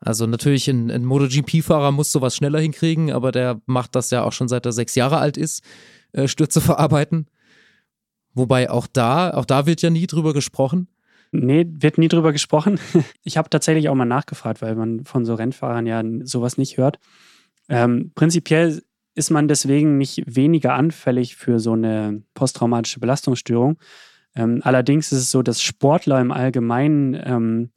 Also 0.00 0.26
natürlich 0.26 0.68
ein, 0.68 0.90
ein 0.90 1.04
MotoGP-Fahrer 1.04 1.92
muss 1.92 2.10
sowas 2.10 2.34
schneller 2.34 2.60
hinkriegen, 2.60 3.12
aber 3.12 3.32
der 3.32 3.60
macht 3.66 3.94
das 3.94 4.10
ja 4.10 4.24
auch 4.24 4.32
schon 4.32 4.48
seit 4.48 4.64
er 4.64 4.72
sechs 4.72 4.94
Jahre 4.94 5.18
alt 5.18 5.36
ist, 5.36 5.62
äh, 6.12 6.26
Stürze 6.26 6.60
verarbeiten. 6.60 7.26
Wobei 8.32 8.70
auch 8.70 8.86
da, 8.86 9.32
auch 9.34 9.44
da 9.44 9.66
wird 9.66 9.82
ja 9.82 9.90
nie 9.90 10.06
drüber 10.06 10.32
gesprochen. 10.32 10.88
Nee, 11.32 11.66
wird 11.68 11.98
nie 11.98 12.08
drüber 12.08 12.32
gesprochen. 12.32 12.80
Ich 13.22 13.36
habe 13.36 13.50
tatsächlich 13.50 13.88
auch 13.88 13.94
mal 13.94 14.04
nachgefragt, 14.04 14.62
weil 14.62 14.74
man 14.74 15.04
von 15.04 15.24
so 15.24 15.34
Rennfahrern 15.34 15.86
ja 15.86 16.02
sowas 16.24 16.56
nicht 16.58 16.78
hört. 16.78 16.98
Ähm, 17.68 18.12
prinzipiell 18.14 18.82
ist 19.14 19.30
man 19.30 19.48
deswegen 19.48 19.98
nicht 19.98 20.22
weniger 20.26 20.74
anfällig 20.74 21.36
für 21.36 21.60
so 21.60 21.72
eine 21.72 22.22
posttraumatische 22.34 23.00
Belastungsstörung. 23.00 23.78
Ähm, 24.34 24.60
allerdings 24.64 25.12
ist 25.12 25.18
es 25.18 25.30
so, 25.30 25.42
dass 25.42 25.62
Sportler 25.62 26.20
im 26.20 26.32
Allgemeinen 26.32 27.20
ähm, 27.22 27.70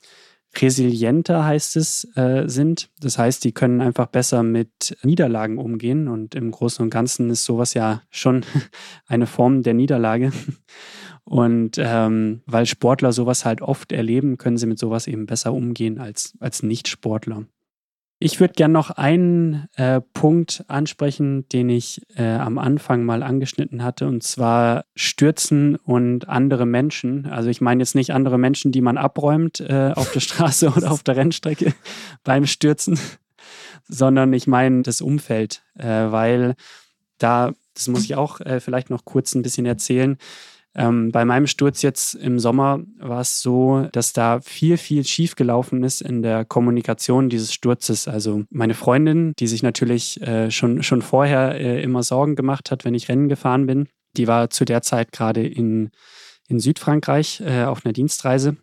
resilienter, 0.56 1.46
heißt 1.46 1.76
es, 1.78 2.08
äh, 2.16 2.48
sind. 2.48 2.90
Das 3.00 3.18
heißt, 3.18 3.44
die 3.44 3.54
können 3.54 3.82
einfach 3.82 4.08
besser 4.08 4.44
mit 4.44 4.98
Niederlagen 5.04 5.58
umgehen 5.58 6.08
und 6.08 6.36
im 6.36 6.52
Großen 6.52 6.84
und 6.84 6.90
Ganzen 6.90 7.30
ist 7.30 7.46
sowas 7.46 7.74
ja 7.74 8.02
schon 8.10 8.46
eine 9.08 9.28
Form 9.28 9.64
der 9.64 9.74
Niederlage. 9.74 10.32
Und 11.26 11.78
ähm, 11.78 12.42
weil 12.46 12.66
Sportler 12.66 13.14
sowas 13.14 13.46
halt 13.46 13.62
oft 13.62 13.94
erleben, 13.94 14.38
können 14.38 14.58
sie 14.58 14.66
mit 14.66 14.78
sowas 14.78 15.08
eben 15.08 15.26
besser 15.26 15.54
umgehen 15.54 15.98
als, 15.98 16.34
als 16.42 16.64
Nicht-Sportler. 16.64 17.46
Ich 18.26 18.40
würde 18.40 18.54
gerne 18.54 18.72
noch 18.72 18.90
einen 18.90 19.68
äh, 19.76 20.00
Punkt 20.00 20.64
ansprechen, 20.70 21.46
den 21.50 21.68
ich 21.68 22.04
äh, 22.16 22.24
am 22.24 22.58
Anfang 22.58 23.04
mal 23.04 23.22
angeschnitten 23.22 23.84
hatte, 23.84 24.08
und 24.08 24.24
zwar 24.24 24.86
Stürzen 24.96 25.76
und 25.76 26.30
andere 26.30 26.66
Menschen. 26.66 27.26
Also 27.26 27.50
ich 27.50 27.60
meine 27.60 27.82
jetzt 27.82 27.96
nicht 27.96 28.12
andere 28.14 28.38
Menschen, 28.38 28.72
die 28.72 28.80
man 28.80 28.98
abräumt 28.98 29.60
äh, 29.60 29.92
auf 29.94 30.14
der 30.14 30.22
Straße 30.22 30.72
oder 30.78 30.90
auf 30.90 31.04
der 31.04 31.18
Rennstrecke 31.18 31.74
beim 32.24 32.46
Stürzen, 32.46 32.98
sondern 33.90 34.32
ich 34.32 34.48
meine 34.48 34.84
das 34.84 35.02
Umfeld, 35.02 35.62
äh, 35.78 35.86
weil 35.86 36.56
da, 37.18 37.52
das 37.74 37.90
muss 37.90 38.06
ich 38.06 38.16
auch 38.16 38.40
äh, 38.40 38.62
vielleicht 38.62 38.90
noch 38.90 39.04
kurz 39.04 39.36
ein 39.36 39.42
bisschen 39.42 39.66
erzählen, 39.66 40.18
ähm, 40.76 41.12
bei 41.12 41.24
meinem 41.24 41.46
Sturz 41.46 41.82
jetzt 41.84 42.16
im 42.16 42.40
Sommer 42.40 42.80
war 42.98 43.22
es 43.22 43.42
so, 43.42 43.88
dass 43.92 44.14
da 44.14 44.42
viel, 44.42 44.78
viel 44.78 45.04
schiefgelaufen 45.06 45.84
ist 45.84 46.02
in 46.02 46.24
der 46.24 46.46
Kommunikation 46.46 47.30
dieses 47.30 47.54
Sturzes. 47.54 48.08
Also 48.08 48.44
meine 48.50 48.74
Freundin, 48.74 49.34
die 49.38 49.48
sich 49.48 49.62
natürlich 49.62 50.22
äh, 50.22 50.50
schon, 50.50 50.82
schon 50.82 51.02
vorher 51.02 51.60
äh, 51.60 51.84
immer 51.84 52.02
Sorgen 52.02 52.36
gemacht 52.36 52.72
hat, 52.72 52.86
wenn 52.86 52.96
ich 52.96 53.08
Rennen 53.08 53.30
gefahren 53.30 53.68
bin, 53.68 53.88
die 54.18 54.28
war 54.28 54.50
zu 54.50 54.66
der 54.66 54.82
Zeit 54.82 55.12
gerade 55.12 55.46
in, 55.46 55.92
in 56.48 56.60
Südfrankreich 56.60 57.42
äh, 57.42 57.66
auf 57.66 57.86
einer 57.86 57.94
Dienstreise. 57.94 58.58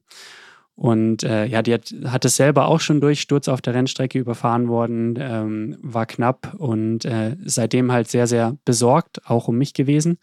Und 0.74 1.24
äh, 1.24 1.44
ja, 1.44 1.62
die 1.62 1.74
hat, 1.74 1.94
hat 2.06 2.24
es 2.24 2.36
selber 2.36 2.66
auch 2.66 2.80
schon 2.80 3.00
durch, 3.02 3.20
Sturz 3.20 3.48
auf 3.48 3.60
der 3.60 3.74
Rennstrecke 3.74 4.18
überfahren 4.18 4.66
worden, 4.68 5.16
ähm, 5.20 5.76
war 5.82 6.06
knapp 6.06 6.54
und 6.56 7.04
äh, 7.04 7.36
seitdem 7.44 7.92
halt 7.92 8.08
sehr, 8.08 8.26
sehr 8.26 8.56
besorgt, 8.64 9.20
auch 9.26 9.46
um 9.46 9.58
mich 9.58 9.74
gewesen. 9.74 10.18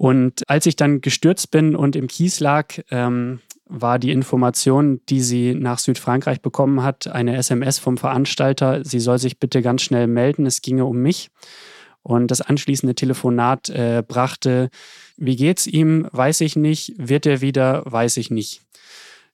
Und 0.00 0.48
als 0.48 0.64
ich 0.64 0.76
dann 0.76 1.02
gestürzt 1.02 1.50
bin 1.50 1.76
und 1.76 1.94
im 1.94 2.06
Kies 2.06 2.40
lag, 2.40 2.68
ähm, 2.90 3.40
war 3.66 3.98
die 3.98 4.12
Information, 4.12 5.02
die 5.10 5.20
sie 5.20 5.54
nach 5.54 5.78
Südfrankreich 5.78 6.40
bekommen 6.40 6.82
hat, 6.82 7.06
eine 7.08 7.36
SMS 7.36 7.78
vom 7.78 7.98
Veranstalter, 7.98 8.82
sie 8.82 8.98
soll 8.98 9.18
sich 9.18 9.38
bitte 9.38 9.60
ganz 9.60 9.82
schnell 9.82 10.06
melden, 10.06 10.46
es 10.46 10.62
ginge 10.62 10.86
um 10.86 11.02
mich. 11.02 11.28
Und 12.02 12.30
das 12.30 12.40
anschließende 12.40 12.94
Telefonat 12.94 13.68
äh, 13.68 14.02
brachte, 14.02 14.70
wie 15.18 15.36
geht's 15.36 15.66
ihm, 15.66 16.08
weiß 16.12 16.40
ich 16.40 16.56
nicht, 16.56 16.94
wird 16.96 17.26
er 17.26 17.42
wieder, 17.42 17.82
weiß 17.84 18.16
ich 18.16 18.30
nicht. 18.30 18.62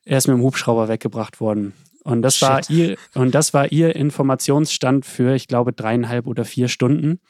Er 0.05 0.18
ist 0.18 0.26
mit 0.26 0.37
dem 0.37 0.42
Hubschrauber 0.42 0.88
weggebracht 0.88 1.38
worden. 1.38 1.74
Und 2.02 2.22
das 2.22 2.38
Shit. 2.38 2.48
war 2.48 2.70
ihr, 2.70 2.96
und 3.14 3.37
das 3.37 3.55
war 3.55 3.70
ihr 3.70 3.94
Informationsstand 3.94 5.07
für, 5.07 5.37
ich 5.37 5.46
glaube, 5.46 5.72
dreieinhalb 5.72 6.26
oder 6.26 6.44
vier 6.44 6.66
Stunden. 6.66 7.20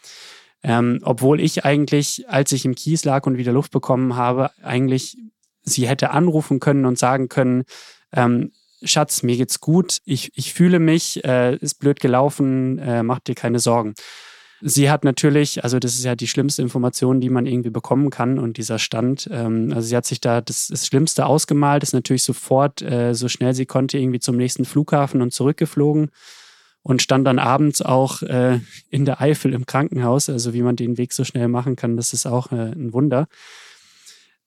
Ähm, 0.62 1.00
obwohl 1.02 1.40
ich 1.40 1.64
eigentlich, 1.64 2.28
als 2.28 2.52
ich 2.52 2.64
im 2.64 2.74
Kies 2.74 3.04
lag 3.04 3.26
und 3.26 3.36
wieder 3.36 3.52
Luft 3.52 3.72
bekommen 3.72 4.16
habe, 4.16 4.50
eigentlich 4.62 5.16
sie 5.62 5.88
hätte 5.88 6.10
anrufen 6.10 6.60
können 6.60 6.86
und 6.86 6.98
sagen 6.98 7.28
können, 7.28 7.64
ähm, 8.12 8.52
Schatz, 8.82 9.22
mir 9.22 9.36
geht's 9.36 9.60
gut, 9.60 9.98
ich, 10.04 10.30
ich 10.34 10.54
fühle 10.54 10.78
mich, 10.78 11.24
äh, 11.24 11.56
ist 11.56 11.78
blöd 11.80 12.00
gelaufen, 12.00 12.78
äh, 12.78 13.02
mach 13.02 13.20
dir 13.20 13.34
keine 13.34 13.58
Sorgen. 13.58 13.94
Sie 14.62 14.90
hat 14.90 15.04
natürlich, 15.04 15.64
also 15.64 15.78
das 15.78 15.94
ist 15.94 16.04
ja 16.04 16.14
die 16.14 16.26
schlimmste 16.26 16.62
Information, 16.62 17.20
die 17.20 17.28
man 17.28 17.46
irgendwie 17.46 17.70
bekommen 17.70 18.10
kann 18.10 18.38
und 18.38 18.56
dieser 18.56 18.78
Stand, 18.78 19.28
ähm, 19.30 19.72
also 19.74 19.88
sie 19.88 19.96
hat 19.96 20.06
sich 20.06 20.20
da 20.20 20.40
das, 20.40 20.68
das 20.68 20.86
Schlimmste 20.86 21.26
ausgemalt, 21.26 21.82
ist 21.82 21.92
natürlich 21.92 22.22
sofort, 22.22 22.80
äh, 22.80 23.14
so 23.14 23.28
schnell 23.28 23.54
sie 23.54 23.66
konnte, 23.66 23.98
irgendwie 23.98 24.20
zum 24.20 24.36
nächsten 24.36 24.64
Flughafen 24.64 25.20
und 25.20 25.32
zurückgeflogen 25.32 26.10
und 26.86 27.02
stand 27.02 27.26
dann 27.26 27.40
abends 27.40 27.82
auch 27.82 28.22
äh, 28.22 28.60
in 28.90 29.04
der 29.06 29.20
Eifel 29.20 29.52
im 29.52 29.66
Krankenhaus. 29.66 30.30
Also 30.30 30.54
wie 30.54 30.62
man 30.62 30.76
den 30.76 30.98
Weg 30.98 31.12
so 31.12 31.24
schnell 31.24 31.48
machen 31.48 31.74
kann, 31.74 31.96
das 31.96 32.12
ist 32.12 32.26
auch 32.26 32.52
äh, 32.52 32.70
ein 32.70 32.92
Wunder. 32.92 33.26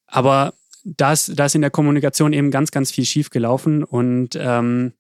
Aber 0.07 0.53
da 0.85 1.11
ist, 1.11 1.37
da 1.37 1.47
ist 1.47 1.55
in 1.55 1.61
der 1.61 1.69
Kommunikation 1.69 2.31
eben 2.31 2.49
ganz, 2.49 2.71
ganz 2.71 2.91
viel 2.91 3.03
schiefgelaufen 3.03 3.83
und 3.83 4.37
ähm, 4.39 4.93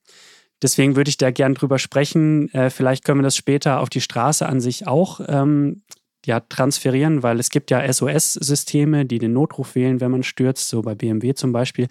deswegen 0.61 0.97
würde 0.97 1.07
ich 1.07 1.15
da 1.15 1.31
gern 1.31 1.55
drüber 1.55 1.79
sprechen. 1.79 2.53
Äh, 2.53 2.69
vielleicht 2.69 3.05
können 3.05 3.19
wir 3.19 3.23
das 3.23 3.37
später 3.37 3.79
auf 3.79 3.89
die 3.89 4.01
Straße 4.01 4.45
an 4.45 4.59
sich 4.59 4.85
auch 4.85 5.21
ähm, 5.29 5.83
ja, 6.25 6.41
transferieren, 6.41 7.23
weil 7.23 7.39
es 7.39 7.51
gibt 7.51 7.71
ja 7.71 7.81
SOS-Systeme, 7.91 9.05
die 9.05 9.17
den 9.17 9.31
Notruf 9.31 9.75
wählen, 9.75 10.01
wenn 10.01 10.11
man 10.11 10.23
stürzt, 10.23 10.67
so 10.67 10.81
bei 10.81 10.93
BMW 10.93 11.35
zum 11.35 11.53
Beispiel. 11.53 11.87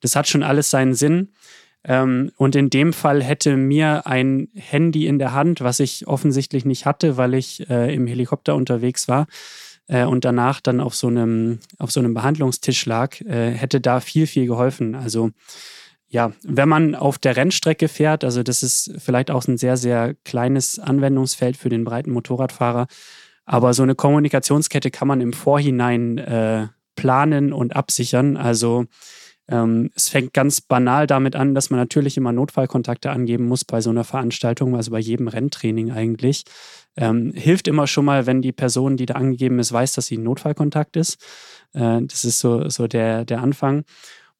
Das 0.00 0.16
hat 0.16 0.26
schon 0.26 0.42
alles 0.42 0.70
seinen 0.70 0.94
Sinn. 0.94 1.28
Ähm, 1.84 2.32
und 2.36 2.56
in 2.56 2.70
dem 2.70 2.92
Fall 2.92 3.22
hätte 3.22 3.56
mir 3.56 4.06
ein 4.06 4.48
Handy 4.54 5.06
in 5.06 5.18
der 5.18 5.32
Hand, 5.32 5.60
was 5.60 5.80
ich 5.80 6.06
offensichtlich 6.06 6.64
nicht 6.64 6.86
hatte, 6.86 7.16
weil 7.16 7.34
ich 7.34 7.68
äh, 7.70 7.94
im 7.94 8.06
Helikopter 8.06 8.54
unterwegs 8.54 9.08
war 9.08 9.26
äh, 9.86 10.04
und 10.04 10.24
danach 10.24 10.60
dann 10.60 10.80
auf 10.80 10.94
so 10.94 11.08
einem, 11.08 11.60
auf 11.78 11.90
so 11.90 12.00
einem 12.00 12.14
Behandlungstisch 12.14 12.86
lag, 12.86 13.20
äh, 13.22 13.52
hätte 13.52 13.80
da 13.80 14.00
viel, 14.00 14.26
viel 14.26 14.46
geholfen. 14.46 14.94
Also 14.94 15.30
ja, 16.08 16.32
wenn 16.42 16.68
man 16.68 16.94
auf 16.94 17.18
der 17.18 17.36
Rennstrecke 17.36 17.88
fährt, 17.88 18.24
also 18.24 18.42
das 18.42 18.62
ist 18.62 18.92
vielleicht 18.98 19.30
auch 19.30 19.46
ein 19.46 19.58
sehr, 19.58 19.76
sehr 19.76 20.14
kleines 20.24 20.78
Anwendungsfeld 20.78 21.56
für 21.56 21.68
den 21.68 21.84
breiten 21.84 22.10
Motorradfahrer, 22.10 22.86
aber 23.44 23.74
so 23.74 23.82
eine 23.82 23.94
Kommunikationskette 23.94 24.90
kann 24.90 25.08
man 25.08 25.20
im 25.20 25.32
Vorhinein 25.32 26.18
äh, 26.18 26.68
planen 26.96 27.52
und 27.52 27.76
absichern. 27.76 28.36
Also 28.36 28.86
ähm, 29.48 29.90
es 29.94 30.08
fängt 30.08 30.34
ganz 30.34 30.60
banal 30.60 31.06
damit 31.06 31.34
an, 31.34 31.54
dass 31.54 31.70
man 31.70 31.80
natürlich 31.80 32.16
immer 32.16 32.32
Notfallkontakte 32.32 33.10
angeben 33.10 33.46
muss 33.46 33.64
bei 33.64 33.80
so 33.80 33.90
einer 33.90 34.04
Veranstaltung, 34.04 34.76
also 34.76 34.90
bei 34.90 34.98
jedem 34.98 35.28
Renntraining 35.28 35.90
eigentlich. 35.90 36.44
Ähm, 36.96 37.32
hilft 37.34 37.68
immer 37.68 37.86
schon 37.86 38.04
mal, 38.04 38.26
wenn 38.26 38.42
die 38.42 38.52
Person, 38.52 38.96
die 38.96 39.06
da 39.06 39.14
angegeben 39.14 39.58
ist, 39.58 39.72
weiß, 39.72 39.92
dass 39.92 40.06
sie 40.06 40.18
ein 40.18 40.22
Notfallkontakt 40.24 40.96
ist. 40.96 41.20
Äh, 41.72 42.02
das 42.02 42.24
ist 42.24 42.40
so, 42.40 42.68
so 42.68 42.86
der, 42.86 43.24
der 43.24 43.40
Anfang. 43.40 43.84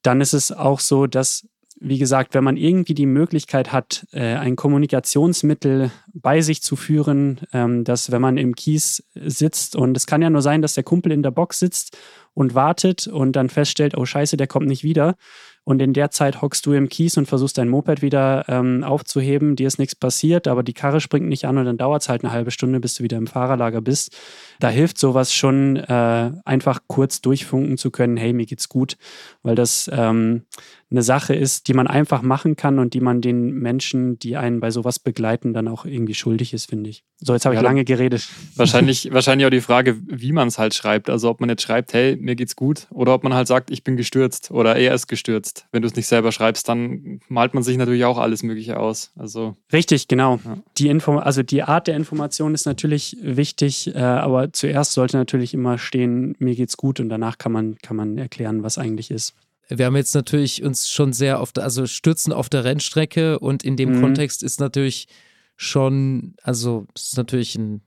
Dann 0.03 0.21
ist 0.21 0.33
es 0.33 0.51
auch 0.51 0.79
so, 0.79 1.07
dass 1.07 1.47
wie 1.81 1.97
gesagt, 1.97 2.33
wenn 2.33 2.43
man 2.43 2.57
irgendwie 2.57 2.93
die 2.93 3.05
Möglichkeit 3.05 3.71
hat, 3.71 4.05
äh, 4.11 4.35
ein 4.35 4.57
Kommunikationsmittel 4.57 5.91
bei 6.13 6.41
sich 6.41 6.61
zu 6.61 6.75
führen, 6.75 7.39
ähm, 7.53 7.85
dass 7.85 8.11
wenn 8.11 8.21
man 8.21 8.37
im 8.37 8.53
Kies 8.53 9.03
sitzt 9.15 9.77
und 9.77 9.95
es 9.95 10.05
kann 10.05 10.21
ja 10.21 10.29
nur 10.29 10.41
sein, 10.41 10.61
dass 10.61 10.73
der 10.73 10.83
Kumpel 10.83 11.13
in 11.13 11.23
der 11.23 11.31
Box 11.31 11.59
sitzt 11.59 11.97
und 12.33 12.55
wartet 12.55 13.07
und 13.07 13.33
dann 13.33 13.49
feststellt, 13.49 13.97
oh 13.97 14.05
scheiße, 14.05 14.37
der 14.37 14.47
kommt 14.47 14.67
nicht 14.67 14.83
wieder. 14.83 15.15
Und 15.63 15.81
in 15.81 15.93
der 15.93 16.09
Zeit 16.09 16.41
hockst 16.41 16.65
du 16.65 16.73
im 16.73 16.89
Kies 16.89 17.17
und 17.17 17.27
versuchst 17.27 17.57
dein 17.57 17.69
Moped 17.69 18.01
wieder 18.01 18.45
ähm, 18.47 18.83
aufzuheben. 18.83 19.55
Dir 19.55 19.67
ist 19.67 19.77
nichts 19.77 19.95
passiert, 19.95 20.47
aber 20.47 20.63
die 20.63 20.73
Karre 20.73 20.99
springt 21.01 21.27
nicht 21.27 21.45
an 21.45 21.57
und 21.57 21.65
dann 21.65 21.77
dauert 21.77 22.01
es 22.01 22.09
halt 22.09 22.23
eine 22.23 22.33
halbe 22.33 22.51
Stunde, 22.51 22.79
bis 22.79 22.95
du 22.95 23.03
wieder 23.03 23.17
im 23.17 23.27
Fahrerlager 23.27 23.81
bist. 23.81 24.17
Da 24.59 24.69
hilft 24.69 24.97
sowas 24.97 25.33
schon, 25.33 25.77
äh, 25.77 26.31
einfach 26.45 26.81
kurz 26.87 27.21
durchfunken 27.21 27.77
zu 27.77 27.91
können, 27.91 28.17
hey, 28.17 28.33
mir 28.33 28.45
geht's 28.45 28.69
gut, 28.69 28.97
weil 29.41 29.55
das 29.55 29.89
ähm, 29.93 30.43
eine 30.91 31.03
Sache 31.03 31.35
ist, 31.35 31.67
die 31.67 31.73
man 31.73 31.87
einfach 31.87 32.23
machen 32.23 32.55
kann 32.55 32.79
und 32.79 32.93
die 32.95 32.99
man 32.99 33.21
den 33.21 33.53
Menschen, 33.53 34.17
die 34.17 34.37
einen 34.37 34.59
bei 34.59 34.71
sowas 34.71 34.97
begleiten, 34.97 35.53
dann 35.53 35.67
auch 35.67 35.85
irgendwie 35.85 36.15
schuldig 36.15 36.53
ist, 36.53 36.69
finde 36.69 36.89
ich. 36.89 37.03
So, 37.21 37.33
jetzt 37.33 37.45
habe 37.45 37.53
ich 37.53 37.61
ja, 37.61 37.67
lange 37.67 37.83
geredet. 37.85 38.27
Wahrscheinlich, 38.55 39.11
wahrscheinlich 39.11 39.45
auch 39.45 39.51
die 39.51 39.61
Frage, 39.61 39.97
wie 40.07 40.31
man 40.31 40.47
es 40.47 40.57
halt 40.57 40.73
schreibt. 40.73 41.09
Also 41.09 41.29
ob 41.29 41.41
man 41.41 41.49
jetzt 41.49 41.61
schreibt, 41.61 41.93
hey, 41.93 42.15
mir 42.15 42.35
geht's 42.35 42.55
gut, 42.55 42.87
oder 42.91 43.13
ob 43.13 43.23
man 43.23 43.33
halt 43.33 43.47
sagt, 43.47 43.71
ich 43.71 43.83
bin 43.83 43.97
gestürzt 43.97 44.51
oder 44.51 44.77
er 44.77 44.93
ist 44.95 45.07
gestürzt. 45.07 45.65
Wenn 45.71 45.81
du 45.81 45.87
es 45.87 45.95
nicht 45.95 46.07
selber 46.07 46.31
schreibst, 46.31 46.67
dann 46.69 47.19
malt 47.27 47.53
man 47.53 47.61
sich 47.61 47.77
natürlich 47.77 48.05
auch 48.05 48.17
alles 48.17 48.41
Mögliche 48.41 48.79
aus. 48.79 49.11
Also 49.15 49.57
richtig, 49.71 50.07
genau. 50.07 50.39
Ja. 50.43 50.57
Die 50.77 50.87
Info, 50.87 51.17
also 51.17 51.43
die 51.43 51.61
Art 51.61 51.87
der 51.87 51.97
Information 51.97 52.53
ist 52.53 52.65
natürlich 52.65 53.17
wichtig, 53.21 53.93
äh, 53.93 53.99
aber 53.99 54.48
zuerst 54.51 54.93
sollte 54.93 55.17
natürlich 55.17 55.53
immer 55.53 55.77
stehen, 55.77 56.35
mir 56.39 56.55
geht's 56.55 56.77
gut 56.77 56.99
und 56.99 57.09
danach 57.09 57.37
kann 57.37 57.51
man, 57.51 57.77
kann 57.77 57.97
man 57.97 58.17
erklären, 58.17 58.63
was 58.63 58.77
eigentlich 58.77 59.11
ist 59.11 59.33
wir 59.69 59.85
haben 59.85 59.95
jetzt 59.95 60.15
natürlich 60.15 60.63
uns 60.63 60.89
schon 60.89 61.13
sehr 61.13 61.39
auf, 61.39 61.51
der, 61.51 61.63
also 61.63 61.85
stürzen 61.85 62.33
auf 62.33 62.49
der 62.49 62.63
Rennstrecke 62.63 63.37
und 63.39 63.63
in 63.63 63.77
dem 63.77 63.97
mhm. 63.97 64.01
Kontext 64.01 64.41
ist 64.41 64.59
natürlich 64.59 65.07
schon, 65.55 66.35
also 66.41 66.87
es 66.95 67.09
ist 67.09 67.17
natürlich 67.17 67.55
ein, 67.55 67.81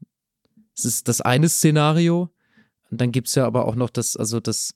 es 0.77 0.85
ist 0.85 1.09
das 1.09 1.21
eine 1.21 1.49
Szenario. 1.49 2.31
Und 2.91 3.01
dann 3.01 3.11
gibt 3.11 3.29
es 3.29 3.35
ja 3.35 3.47
aber 3.47 3.67
auch 3.67 3.75
noch 3.75 3.91
das, 3.91 4.17
also 4.17 4.39
das, 4.39 4.75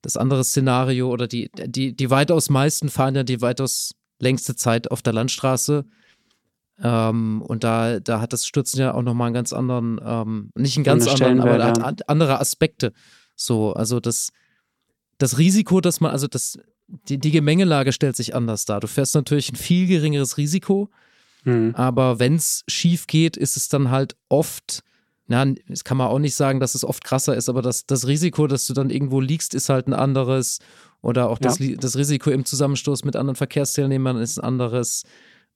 das 0.00 0.16
andere 0.16 0.44
Szenario 0.44 1.10
oder 1.10 1.26
die, 1.26 1.50
die, 1.66 1.94
die 1.94 2.10
weitaus 2.10 2.48
meisten 2.48 2.88
fahren 2.88 3.16
ja 3.16 3.22
die 3.22 3.42
weitaus 3.42 3.94
längste 4.18 4.56
Zeit 4.56 4.90
auf 4.90 5.02
der 5.02 5.12
Landstraße. 5.12 5.84
Ähm, 6.82 7.42
und 7.42 7.64
da, 7.64 8.00
da 8.00 8.20
hat 8.20 8.32
das 8.32 8.46
Stürzen 8.46 8.80
ja 8.80 8.94
auch 8.94 9.02
nochmal 9.02 9.26
einen 9.26 9.34
ganz 9.34 9.52
anderen, 9.52 10.00
ähm, 10.04 10.50
nicht 10.54 10.76
einen 10.76 10.84
ganz 10.84 11.06
anderen, 11.06 11.40
aber 11.40 11.82
hat 11.82 12.08
andere 12.08 12.38
Aspekte. 12.38 12.92
So, 13.34 13.72
also 13.72 14.00
das, 14.00 14.30
das 15.18 15.38
Risiko, 15.38 15.80
dass 15.80 16.00
man, 16.00 16.10
also 16.10 16.26
das, 16.26 16.58
die, 16.86 17.18
die 17.18 17.30
Gemengelage 17.30 17.92
stellt 17.92 18.16
sich 18.16 18.34
anders 18.34 18.64
dar. 18.64 18.80
Du 18.80 18.88
fährst 18.88 19.14
natürlich 19.14 19.50
ein 19.52 19.56
viel 19.56 19.86
geringeres 19.86 20.36
Risiko, 20.36 20.90
mhm. 21.44 21.74
aber 21.74 22.18
wenn 22.18 22.34
es 22.34 22.62
schief 22.68 23.06
geht, 23.06 23.36
ist 23.36 23.56
es 23.56 23.68
dann 23.68 23.90
halt 23.90 24.16
oft 24.28 24.82
na, 25.28 25.44
das 25.68 25.82
kann 25.82 25.96
man 25.96 26.06
auch 26.06 26.20
nicht 26.20 26.36
sagen, 26.36 26.60
dass 26.60 26.74
es 26.74 26.84
oft 26.84 27.02
krasser 27.02 27.36
ist, 27.36 27.48
aber 27.48 27.60
das, 27.60 27.84
das 27.84 28.06
Risiko, 28.06 28.46
dass 28.46 28.66
du 28.66 28.74
dann 28.74 28.90
irgendwo 28.90 29.20
liegst, 29.20 29.54
ist 29.54 29.68
halt 29.68 29.88
ein 29.88 29.92
anderes. 29.92 30.60
Oder 31.02 31.28
auch 31.28 31.38
das, 31.38 31.58
ja. 31.58 31.76
das 31.76 31.96
Risiko 31.96 32.30
im 32.30 32.44
Zusammenstoß 32.44 33.04
mit 33.04 33.16
anderen 33.16 33.36
Verkehrsteilnehmern 33.36 34.18
ist 34.18 34.38
ein 34.38 34.44
anderes. 34.44 35.02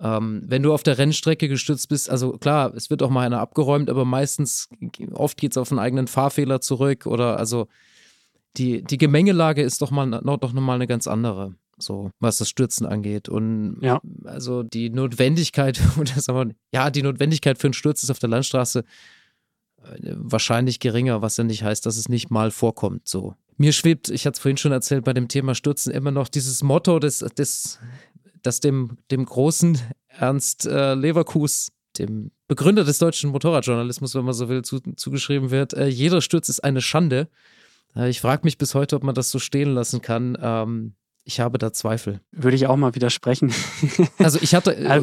Ähm, 0.03 0.43
wenn 0.47 0.63
du 0.63 0.73
auf 0.73 0.83
der 0.83 0.97
Rennstrecke 0.97 1.49
gestützt 1.49 1.89
bist, 1.89 2.09
also 2.09 2.33
klar, 2.33 2.73
es 2.75 2.89
wird 2.89 3.03
auch 3.03 3.11
mal 3.11 3.27
einer 3.27 3.41
abgeräumt, 3.41 3.91
aber 3.91 4.05
meistens, 4.07 4.69
oft 5.13 5.37
geht 5.37 5.53
es 5.53 5.59
auf 5.59 5.71
einen 5.71 5.79
eigenen 5.79 6.07
Fahrfehler 6.07 6.61
zurück 6.61 7.07
oder 7.07 7.39
also 7.39 7.69
die, 8.57 8.83
die 8.83 8.99
Gemengelage 8.99 9.63
ist 9.63 9.83
doch 9.83 9.91
mal 9.91 10.07
noch, 10.07 10.39
doch 10.39 10.53
nochmal 10.53 10.77
eine 10.77 10.87
ganz 10.87 11.07
andere, 11.07 11.55
so 11.79 12.11
was 12.19 12.39
das 12.39 12.49
Stürzen 12.49 12.87
angeht. 12.87 13.29
Und 13.29 13.79
ja. 13.83 14.01
also 14.25 14.63
die 14.63 14.91
Notwendigkeit, 14.91 15.81
ja, 16.73 16.91
die 16.91 17.03
Notwendigkeit 17.03 17.59
für 17.59 17.67
einen 17.67 17.75
Sturz 17.75 18.03
ist 18.03 18.11
auf 18.11 18.19
der 18.19 18.31
Landstraße 18.31 18.85
äh, 19.83 20.15
wahrscheinlich 20.17 20.81
geringer, 20.81 21.23
was 21.23 21.37
ja 21.37 21.45
nicht 21.45 21.63
heißt, 21.63 21.85
dass 21.87 21.97
es 21.97 22.09
nicht 22.09 22.31
mal 22.31 22.51
vorkommt. 22.51 23.07
So. 23.07 23.35
Mir 23.57 23.73
schwebt, 23.73 24.09
ich 24.09 24.27
hatte 24.27 24.37
es 24.37 24.41
vorhin 24.41 24.57
schon 24.57 24.73
erzählt, 24.73 25.05
bei 25.05 25.13
dem 25.13 25.29
Thema 25.29 25.55
Stürzen 25.55 25.93
immer 25.93 26.11
noch 26.11 26.29
dieses 26.29 26.63
Motto 26.63 26.99
des, 26.99 27.19
des 27.19 27.79
das 28.43 28.61
dem, 28.61 28.99
dem 29.11 29.25
großen 29.25 29.79
Ernst 30.09 30.67
äh, 30.67 30.95
Leverkus, 30.95 31.73
dem 31.99 32.31
Begründer 32.49 32.85
des 32.85 32.99
deutschen 32.99 33.31
Motorradjournalismus, 33.31 34.15
wenn 34.15 34.25
man 34.25 34.35
so 34.35 34.49
will, 34.49 34.63
zu, 34.63 34.81
zugeschrieben 34.97 35.51
wird. 35.51 35.75
Äh, 35.75 35.87
jeder 35.87 36.21
Sturz 36.21 36.49
ist 36.49 36.61
eine 36.61 36.81
Schande. 36.81 37.29
Äh, 37.95 38.11
ich 38.11 38.21
frage 38.21 38.43
mich 38.45 38.59
bis 38.59 38.75
heute, 38.75 38.97
ob 38.97 39.05
man 39.05 39.15
das 39.15 39.31
so 39.31 39.39
stehen 39.39 39.73
lassen 39.75 40.03
kann. 40.03 40.37
Ähm, 40.41 40.95
ich 41.25 41.41
habe 41.41 41.59
da 41.59 41.73
Zweifel. 41.73 42.21
Würde 42.33 42.57
ich 42.57 42.67
auch 42.67 42.77
mal 42.77 42.95
widersprechen. 42.95 43.53
Also 44.19 44.39
ich 44.43 44.55
hatte, 44.55 44.77
äh, 44.77 45.03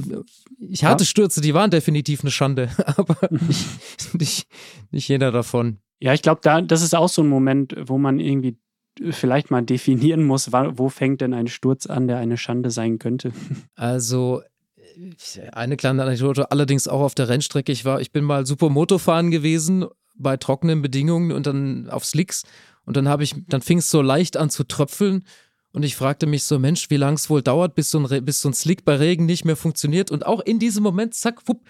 ich 0.59 0.83
hatte 0.83 1.03
ja. 1.03 1.07
Stürze, 1.07 1.41
die 1.41 1.53
waren 1.53 1.71
definitiv 1.71 2.21
eine 2.21 2.31
Schande, 2.31 2.69
aber 2.97 3.15
nicht, 3.31 3.65
nicht, 4.13 4.47
nicht 4.91 5.07
jeder 5.07 5.31
davon. 5.31 5.77
Ja, 5.99 6.13
ich 6.13 6.21
glaube, 6.21 6.41
da, 6.43 6.61
das 6.61 6.81
ist 6.81 6.95
auch 6.95 7.09
so 7.09 7.23
ein 7.23 7.29
Moment, 7.29 7.75
wo 7.85 7.97
man 7.97 8.19
irgendwie 8.19 8.57
vielleicht 9.11 9.51
mal 9.51 9.61
definieren 9.63 10.23
muss, 10.23 10.51
wo 10.51 10.89
fängt 10.89 11.21
denn 11.21 11.33
ein 11.33 11.47
Sturz 11.47 11.85
an, 11.85 12.07
der 12.07 12.17
eine 12.17 12.37
Schande 12.37 12.71
sein 12.71 12.99
könnte? 12.99 13.31
Also 13.75 14.41
eine 15.51 15.77
kleine 15.77 16.01
Anekdote, 16.01 16.49
allerdings 16.49 16.87
auch 16.87 17.01
auf 17.01 17.13
der 17.13 17.29
Rennstrecke. 17.29 17.71
Ich 17.71 17.85
war, 17.85 18.01
ich 18.01 18.11
bin 18.11 18.23
mal 18.23 18.47
Supermoto 18.47 18.97
fahren 18.97 19.29
gewesen 19.29 19.85
bei 20.15 20.37
trockenen 20.37 20.81
Bedingungen 20.81 21.31
und 21.31 21.45
dann 21.45 21.87
auf 21.89 22.03
Slicks 22.03 22.43
und 22.85 22.97
dann 22.97 23.07
habe 23.07 23.23
ich, 23.23 23.35
dann 23.47 23.61
fing 23.61 23.77
es 23.77 23.91
so 23.91 24.01
leicht 24.01 24.37
an 24.37 24.49
zu 24.49 24.63
tröpfeln 24.63 25.23
und 25.73 25.83
ich 25.83 25.95
fragte 25.95 26.25
mich 26.25 26.43
so, 26.43 26.57
Mensch, 26.57 26.89
wie 26.89 26.97
lang 26.97 27.15
es 27.15 27.29
wohl 27.29 27.43
dauert, 27.43 27.75
bis 27.75 27.91
so, 27.91 27.99
ein, 27.99 28.25
bis 28.25 28.41
so 28.41 28.49
ein 28.49 28.53
Slick 28.53 28.83
bei 28.83 28.95
Regen 28.95 29.27
nicht 29.27 29.45
mehr 29.45 29.55
funktioniert 29.55 30.09
und 30.09 30.25
auch 30.25 30.39
in 30.39 30.57
diesem 30.57 30.81
Moment, 30.81 31.13
zack, 31.13 31.47
wupp, 31.47 31.61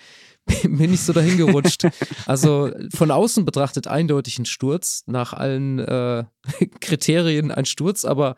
bin 0.63 0.93
ich 0.93 1.01
so 1.01 1.13
dahin 1.13 1.37
gerutscht. 1.37 1.87
Also 2.25 2.71
von 2.93 3.11
außen 3.11 3.45
betrachtet 3.45 3.87
eindeutig 3.87 4.39
ein 4.39 4.45
Sturz, 4.45 5.03
nach 5.05 5.33
allen 5.33 5.79
äh, 5.79 6.23
Kriterien 6.79 7.51
ein 7.51 7.65
Sturz, 7.65 8.05
aber 8.05 8.35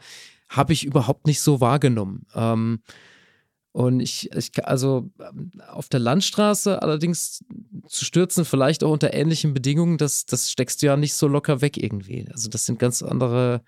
habe 0.50 0.74
ich 0.74 0.86
überhaupt 0.86 1.28
nicht 1.28 1.42
so 1.42 1.62
wahrgenommen. 1.62 2.26
Ähm, 2.34 2.82
und 3.72 4.00
ich, 4.00 4.32
ich, 4.36 4.66
also 4.66 5.12
auf 5.68 5.90
der 5.90 6.00
Landstraße 6.00 6.82
allerdings 6.82 7.46
zu 7.88 8.04
stürzen, 8.04 8.44
vielleicht 8.44 8.84
auch 8.84 8.92
unter 8.92 9.14
ähnlichen 9.14 9.54
Bedingungen, 9.54 9.98
das, 9.98 10.26
das 10.26 10.52
steckst 10.52 10.82
du 10.82 10.88
ja 10.88 10.98
nicht 10.98 11.14
so 11.14 11.28
locker 11.28 11.62
weg 11.62 11.78
irgendwie. 11.78 12.28
Also 12.32 12.50
das 12.50 12.66
sind 12.66 12.80
ganz 12.80 13.04
andere 13.04 13.62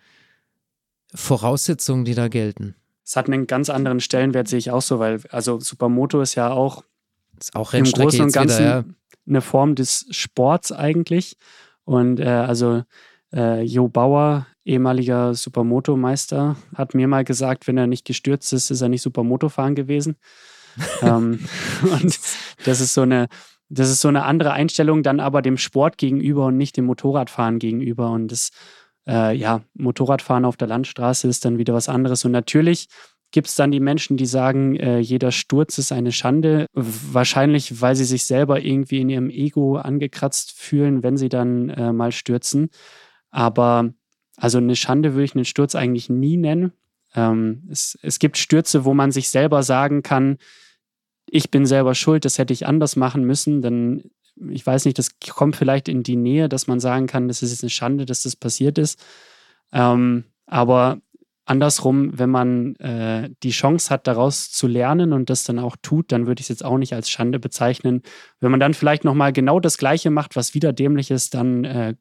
Voraussetzungen, 1.14 2.04
die 2.04 2.16
da 2.16 2.30
gelten. 2.30 2.76
Es 3.06 3.16
hat 3.16 3.28
einen 3.28 3.46
ganz 3.46 3.70
anderen 3.70 4.00
Stellenwert, 4.00 4.48
sehe 4.48 4.60
ich 4.60 4.72
auch 4.72 4.82
so, 4.82 4.98
weil 4.98 5.22
also 5.30 5.60
Supermoto 5.60 6.22
ist 6.22 6.36
ja 6.36 6.52
auch 6.52 6.84
ist 7.44 7.56
auch 7.56 7.74
Im 7.74 7.86
Großen 7.86 8.22
und 8.22 8.34
Ganzen 8.34 8.60
wieder, 8.60 8.70
ja. 8.70 8.84
eine 9.28 9.42
Form 9.42 9.76
des 9.76 10.06
Sports 10.12 10.72
eigentlich. 10.72 11.38
Und 11.84 12.20
äh, 12.20 12.28
also 12.28 12.84
äh, 13.34 13.64
Jo 13.64 13.88
Bauer, 13.88 14.48
ehemaliger 14.66 15.34
Supermoto-Meister, 15.34 16.56
hat 16.76 16.94
mir 16.94 17.08
mal 17.08 17.24
gesagt, 17.24 17.68
wenn 17.68 17.78
er 17.78 17.88
nicht 17.88 18.06
gestürzt 18.06 18.54
ist, 18.54 18.70
ist 18.70 18.82
er 18.82 18.90
nicht 18.90 19.02
Supermoto 19.02 19.50
fahren 19.50 19.76
gewesen. 19.76 20.18
ähm, 21.02 21.40
und 21.82 22.20
das 22.66 22.80
ist 22.80 22.94
so 22.94 23.02
eine, 23.02 23.28
das 23.70 23.90
ist 23.90 24.02
so 24.02 24.08
eine 24.08 24.24
andere 24.24 24.54
Einstellung 24.54 25.04
dann 25.04 25.20
aber 25.20 25.42
dem 25.42 25.58
Sport 25.58 25.98
gegenüber 25.98 26.48
und 26.48 26.58
nicht 26.58 26.78
dem 26.78 26.86
Motorradfahren 26.86 27.60
gegenüber. 27.60 28.12
Und 28.12 28.32
das, 28.32 28.52
äh, 29.08 29.36
ja, 29.36 29.62
Motorradfahren 29.74 30.46
auf 30.46 30.58
der 30.58 30.68
Landstraße 30.68 31.28
ist 31.28 31.46
dann 31.46 31.58
wieder 31.58 31.74
was 31.74 31.90
anderes. 31.90 32.26
Und 32.26 32.32
natürlich 32.32 32.88
gibt 33.32 33.48
es 33.48 33.56
dann 33.56 33.72
die 33.72 33.80
Menschen, 33.80 34.18
die 34.18 34.26
sagen, 34.26 34.76
äh, 34.76 35.00
jeder 35.00 35.32
Sturz 35.32 35.78
ist 35.78 35.92
eine 35.92 36.12
Schande. 36.12 36.68
Wahrscheinlich, 36.74 37.82
weil 37.82 37.96
sie 37.96 38.06
sich 38.06 38.26
selber 38.26 38.62
irgendwie 38.62 39.02
in 39.02 39.10
ihrem 39.10 39.30
Ego 39.30 39.78
angekratzt 39.78 40.52
fühlen, 40.52 41.04
wenn 41.04 41.18
sie 41.18 41.30
dann 41.30 41.70
äh, 41.70 41.94
mal 41.94 42.12
stürzen. 42.12 42.70
Aber 43.30 43.94
also 44.36 44.58
eine 44.58 44.76
Schande 44.76 45.14
würde 45.14 45.26
ich 45.26 45.36
einen 45.36 45.46
Sturz 45.46 45.76
eigentlich 45.76 46.10
nie 46.10 46.38
nennen. 46.38 46.74
Ähm, 47.16 47.68
es, 47.70 47.98
es 48.02 48.20
gibt 48.20 48.38
Stürze, 48.38 48.86
wo 48.86 48.94
man 48.94 49.12
sich 49.12 49.30
selber 49.30 49.64
sagen 49.64 50.04
kann, 50.04 50.38
ich 51.26 51.50
bin 51.50 51.66
selber 51.66 51.96
schuld, 51.96 52.26
das 52.26 52.38
hätte 52.38 52.54
ich 52.54 52.68
anders 52.68 52.96
machen 52.96 53.24
müssen. 53.24 53.62
Dann, 53.62 54.04
ich 54.50 54.66
weiß 54.66 54.86
nicht, 54.86 54.98
das 54.98 55.20
kommt 55.20 55.56
vielleicht 55.56 55.88
in 55.88 56.04
die 56.04 56.18
Nähe, 56.18 56.50
dass 56.50 56.68
man 56.68 56.80
sagen 56.80 57.08
kann, 57.08 57.28
das 57.28 57.42
ist 57.42 57.64
eine 57.64 57.70
Schande, 57.70 58.06
dass 58.06 58.24
das 58.24 58.36
passiert 58.36 58.78
ist. 58.78 59.02
Ähm, 59.72 60.26
aber 60.46 61.00
andersrum, 61.52 62.18
wenn 62.18 62.30
man 62.30 62.76
äh, 62.78 63.30
die 63.44 63.52
Chance 63.52 63.90
hat, 63.90 64.08
daraus 64.08 64.52
zu 64.52 64.68
lernen 64.68 65.14
und 65.14 65.30
das 65.30 65.44
dann 65.44 65.60
auch 65.60 65.76
tut, 65.82 66.12
dann 66.12 66.26
würde 66.26 66.40
ich 66.40 66.46
es 66.46 66.50
jetzt 66.50 66.66
auch 66.66 66.78
nicht 66.78 66.94
als 66.94 67.10
Schande 67.10 67.40
bezeichnen. 67.40 68.02
Wenn 68.40 68.50
man 68.50 68.60
dann 68.60 68.74
vielleicht 68.74 69.04
nochmal 69.04 69.34
genau 69.34 69.60
das 69.60 69.78
Gleiche 69.78 70.10
macht, 70.10 70.36
was 70.36 70.54
wieder 70.56 70.74
dämlich 70.74 71.12
ist, 71.12 71.34
dann, 71.36 71.64
äh, 71.66 71.96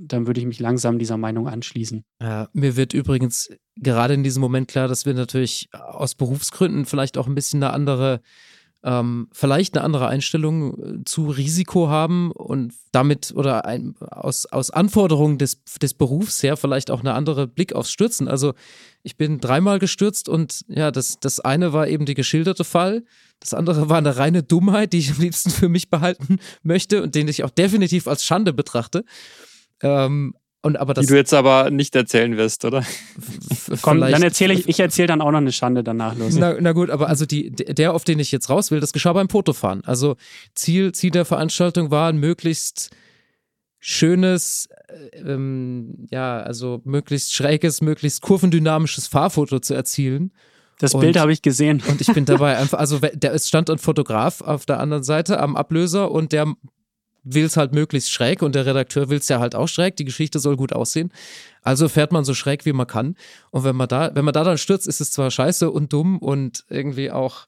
dann 0.00 0.26
würde 0.26 0.40
ich 0.40 0.46
mich 0.46 0.60
langsam 0.60 0.98
dieser 0.98 1.16
Meinung 1.16 1.48
anschließen. 1.48 2.04
Ja, 2.20 2.48
mir 2.52 2.76
wird 2.76 2.92
übrigens 2.92 3.48
gerade 3.76 4.14
in 4.14 4.22
diesem 4.22 4.40
Moment 4.40 4.68
klar, 4.68 4.88
dass 4.88 5.06
wir 5.06 5.14
natürlich 5.14 5.68
aus 5.72 6.14
Berufsgründen 6.14 6.84
vielleicht 6.84 7.16
auch 7.16 7.26
ein 7.26 7.34
bisschen 7.34 7.62
eine 7.62 7.72
andere 7.72 8.20
ähm, 8.84 9.28
vielleicht 9.32 9.76
eine 9.76 9.84
andere 9.84 10.08
Einstellung 10.08 10.78
äh, 10.78 11.04
zu 11.04 11.30
Risiko 11.30 11.88
haben 11.88 12.32
und 12.32 12.74
damit 12.90 13.32
oder 13.34 13.64
ein, 13.64 13.94
aus, 14.00 14.46
aus 14.46 14.70
Anforderungen 14.70 15.38
des, 15.38 15.62
des 15.80 15.94
Berufs 15.94 16.42
her 16.42 16.56
vielleicht 16.56 16.90
auch 16.90 17.00
eine 17.00 17.14
andere 17.14 17.46
Blick 17.46 17.74
aufs 17.74 17.92
Stürzen. 17.92 18.26
Also 18.26 18.54
ich 19.02 19.16
bin 19.16 19.40
dreimal 19.40 19.78
gestürzt 19.78 20.28
und 20.28 20.64
ja, 20.68 20.90
das, 20.90 21.20
das 21.20 21.38
eine 21.38 21.72
war 21.72 21.86
eben 21.88 22.06
die 22.06 22.14
geschilderte 22.14 22.64
Fall. 22.64 23.04
Das 23.38 23.54
andere 23.54 23.88
war 23.88 23.98
eine 23.98 24.16
reine 24.16 24.42
Dummheit, 24.42 24.92
die 24.92 24.98
ich 24.98 25.12
am 25.12 25.20
liebsten 25.20 25.50
für 25.50 25.68
mich 25.68 25.88
behalten 25.88 26.38
möchte 26.62 27.02
und 27.02 27.14
den 27.14 27.28
ich 27.28 27.44
auch 27.44 27.50
definitiv 27.50 28.08
als 28.08 28.24
Schande 28.24 28.52
betrachte. 28.52 29.04
Ähm, 29.80 30.34
und 30.62 30.76
aber 30.76 30.94
das, 30.94 31.06
die 31.06 31.12
du 31.12 31.16
jetzt 31.16 31.34
aber 31.34 31.70
nicht 31.70 31.94
erzählen 31.96 32.36
wirst, 32.36 32.64
oder? 32.64 32.84
Komm, 33.82 34.00
dann 34.00 34.22
erzähle 34.22 34.54
ich, 34.54 34.68
ich 34.68 34.78
erzähle 34.78 35.08
dann 35.08 35.20
auch 35.20 35.32
noch 35.32 35.38
eine 35.38 35.50
Schande 35.50 35.82
danach 35.82 36.16
los. 36.16 36.36
Na, 36.36 36.56
na, 36.60 36.70
gut, 36.72 36.88
aber 36.88 37.08
also 37.08 37.26
die, 37.26 37.50
der, 37.50 37.92
auf 37.94 38.04
den 38.04 38.20
ich 38.20 38.30
jetzt 38.30 38.48
raus 38.48 38.70
will, 38.70 38.78
das 38.78 38.92
geschah 38.92 39.12
beim 39.12 39.28
Fotofahren. 39.28 39.82
Also 39.84 40.16
Ziel, 40.54 40.92
Ziel 40.92 41.10
der 41.10 41.24
Veranstaltung 41.24 41.90
war 41.90 42.08
ein 42.08 42.18
möglichst 42.18 42.90
schönes, 43.80 44.68
äh, 44.86 45.18
ähm, 45.32 46.06
ja, 46.12 46.40
also 46.40 46.80
möglichst 46.84 47.34
schräges, 47.34 47.80
möglichst 47.80 48.22
kurvendynamisches 48.22 49.08
Fahrfoto 49.08 49.58
zu 49.58 49.74
erzielen. 49.74 50.30
Das 50.78 50.94
und, 50.94 51.00
Bild 51.00 51.18
habe 51.18 51.32
ich 51.32 51.42
gesehen. 51.42 51.82
Und 51.88 52.00
ich 52.00 52.12
bin 52.12 52.24
dabei 52.24 52.56
einfach, 52.58 52.78
also 52.78 53.00
der, 53.00 53.34
es 53.34 53.48
stand 53.48 53.68
ein 53.68 53.78
Fotograf 53.78 54.40
auf 54.40 54.64
der 54.64 54.78
anderen 54.78 55.02
Seite 55.02 55.40
am 55.40 55.56
Ablöser 55.56 56.12
und 56.12 56.30
der 56.30 56.54
will 57.24 57.44
es 57.44 57.56
halt 57.56 57.72
möglichst 57.72 58.10
schräg 58.10 58.42
und 58.42 58.54
der 58.54 58.66
Redakteur 58.66 59.08
will 59.08 59.18
es 59.18 59.28
ja 59.28 59.38
halt 59.38 59.54
auch 59.54 59.68
schräg. 59.68 59.96
Die 59.96 60.04
Geschichte 60.04 60.38
soll 60.38 60.56
gut 60.56 60.72
aussehen. 60.72 61.12
Also 61.62 61.88
fährt 61.88 62.12
man 62.12 62.24
so 62.24 62.34
schräg 62.34 62.66
wie 62.66 62.72
man 62.72 62.86
kann. 62.86 63.16
Und 63.50 63.64
wenn 63.64 63.76
man 63.76 63.88
da, 63.88 64.14
wenn 64.14 64.24
man 64.24 64.34
da 64.34 64.44
dann 64.44 64.58
stürzt, 64.58 64.88
ist 64.88 65.00
es 65.00 65.12
zwar 65.12 65.30
scheiße 65.30 65.70
und 65.70 65.92
dumm 65.92 66.18
und 66.18 66.64
irgendwie 66.68 67.10
auch 67.10 67.46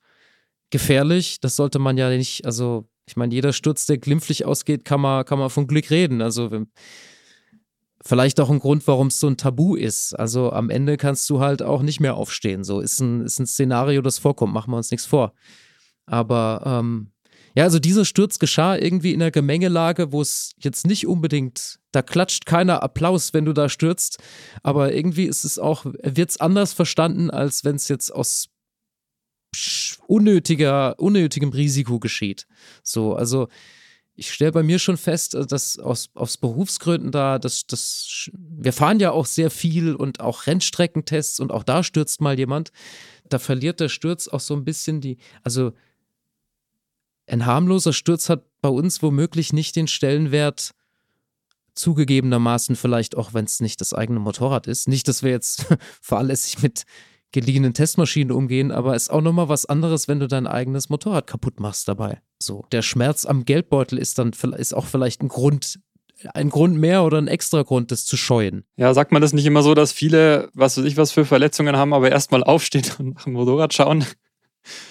gefährlich. 0.70 1.40
Das 1.40 1.56
sollte 1.56 1.78
man 1.78 1.96
ja 1.98 2.08
nicht, 2.10 2.46
also 2.46 2.88
ich 3.06 3.16
meine, 3.16 3.34
jeder 3.34 3.52
Sturz, 3.52 3.86
der 3.86 3.98
glimpflich 3.98 4.44
ausgeht, 4.44 4.84
kann 4.84 5.00
man, 5.00 5.24
kann 5.24 5.38
man 5.38 5.50
von 5.50 5.66
Glück 5.66 5.90
reden. 5.90 6.22
Also 6.22 6.50
wenn, 6.50 6.68
vielleicht 8.04 8.38
auch 8.40 8.50
ein 8.50 8.60
Grund, 8.60 8.86
warum 8.86 9.08
es 9.08 9.18
so 9.18 9.26
ein 9.26 9.36
Tabu 9.36 9.74
ist. 9.74 10.14
Also 10.14 10.52
am 10.52 10.70
Ende 10.70 10.96
kannst 10.96 11.28
du 11.30 11.40
halt 11.40 11.62
auch 11.62 11.82
nicht 11.82 12.00
mehr 12.00 12.14
aufstehen. 12.14 12.62
So 12.62 12.80
ist 12.80 13.00
ein, 13.00 13.22
ist 13.22 13.40
ein 13.40 13.46
Szenario, 13.46 14.02
das 14.02 14.18
vorkommt. 14.18 14.52
Machen 14.52 14.70
wir 14.70 14.76
uns 14.76 14.90
nichts 14.90 15.06
vor. 15.06 15.32
Aber 16.06 16.62
ähm, 16.64 17.10
ja, 17.54 17.64
also 17.64 17.78
dieser 17.78 18.04
Sturz 18.04 18.38
geschah 18.38 18.76
irgendwie 18.76 19.12
in 19.12 19.22
einer 19.22 19.30
Gemengelage, 19.30 20.12
wo 20.12 20.20
es 20.20 20.52
jetzt 20.58 20.86
nicht 20.86 21.06
unbedingt, 21.06 21.78
da 21.92 22.02
klatscht 22.02 22.46
keiner 22.46 22.82
Applaus, 22.82 23.32
wenn 23.32 23.44
du 23.44 23.52
da 23.52 23.68
stürzt, 23.68 24.18
aber 24.62 24.92
irgendwie 24.92 25.24
ist 25.24 25.44
es 25.44 25.58
auch, 25.58 25.84
wird 25.84 26.30
es 26.30 26.40
anders 26.40 26.72
verstanden, 26.72 27.30
als 27.30 27.64
wenn 27.64 27.76
es 27.76 27.88
jetzt 27.88 28.10
aus 28.10 28.48
unnötiger, 30.06 30.98
unnötigem 30.98 31.50
Risiko 31.50 32.00
geschieht. 32.00 32.46
So, 32.82 33.14
also 33.14 33.48
ich 34.16 34.32
stelle 34.32 34.52
bei 34.52 34.62
mir 34.62 34.78
schon 34.78 34.96
fest, 34.96 35.34
äh, 35.34 35.46
dass 35.46 35.78
aus, 35.78 36.10
aus 36.14 36.36
Berufsgründen 36.36 37.10
da, 37.10 37.38
dass 37.38 37.66
das, 37.66 38.30
wir 38.32 38.72
fahren 38.72 39.00
ja 39.00 39.10
auch 39.10 39.26
sehr 39.26 39.50
viel 39.50 39.94
und 39.94 40.20
auch 40.20 40.46
Rennstreckentests 40.46 41.40
und 41.40 41.52
auch 41.52 41.64
da 41.64 41.82
stürzt 41.82 42.20
mal 42.20 42.38
jemand. 42.38 42.70
Da 43.28 43.38
verliert 43.38 43.80
der 43.80 43.88
Sturz 43.88 44.28
auch 44.28 44.40
so 44.40 44.54
ein 44.54 44.64
bisschen 44.64 45.00
die, 45.00 45.18
also 45.42 45.72
ein 47.26 47.46
harmloser 47.46 47.92
Sturz 47.92 48.28
hat 48.28 48.44
bei 48.60 48.68
uns 48.68 49.02
womöglich 49.02 49.52
nicht 49.52 49.76
den 49.76 49.88
Stellenwert, 49.88 50.74
zugegebenermaßen 51.74 52.76
vielleicht 52.76 53.16
auch, 53.16 53.34
wenn 53.34 53.44
es 53.44 53.60
nicht 53.60 53.80
das 53.80 53.94
eigene 53.94 54.20
Motorrad 54.20 54.66
ist. 54.66 54.88
Nicht, 54.88 55.08
dass 55.08 55.22
wir 55.22 55.30
jetzt 55.30 55.66
fahrlässig 56.00 56.62
mit 56.62 56.84
geliehenen 57.32 57.74
Testmaschinen 57.74 58.30
umgehen, 58.30 58.70
aber 58.70 58.94
es 58.94 59.04
ist 59.04 59.10
auch 59.10 59.20
nochmal 59.20 59.48
was 59.48 59.66
anderes, 59.66 60.06
wenn 60.06 60.20
du 60.20 60.28
dein 60.28 60.46
eigenes 60.46 60.88
Motorrad 60.88 61.26
kaputt 61.26 61.58
machst 61.58 61.88
dabei. 61.88 62.20
So, 62.38 62.64
der 62.70 62.82
Schmerz 62.82 63.26
am 63.26 63.44
Geldbeutel 63.44 63.98
ist 63.98 64.18
dann 64.18 64.32
ist 64.56 64.72
auch 64.72 64.86
vielleicht 64.86 65.20
ein 65.20 65.28
Grund, 65.28 65.80
ein 66.32 66.48
Grund 66.48 66.76
mehr 66.76 67.02
oder 67.02 67.18
ein 67.18 67.26
extra 67.26 67.62
Grund, 67.62 67.90
das 67.90 68.04
zu 68.06 68.16
scheuen. 68.16 68.64
Ja, 68.76 68.94
sagt 68.94 69.10
man 69.10 69.20
das 69.20 69.32
nicht 69.32 69.46
immer 69.46 69.62
so, 69.62 69.74
dass 69.74 69.90
viele, 69.90 70.48
was 70.54 70.78
weiß 70.78 70.84
ich, 70.84 70.96
was 70.96 71.10
für 71.10 71.24
Verletzungen 71.24 71.76
haben, 71.76 71.92
aber 71.92 72.10
erstmal 72.10 72.44
aufstehen 72.44 72.84
und 73.00 73.14
nach 73.16 73.24
dem 73.24 73.32
Motorrad 73.32 73.74
schauen? 73.74 74.04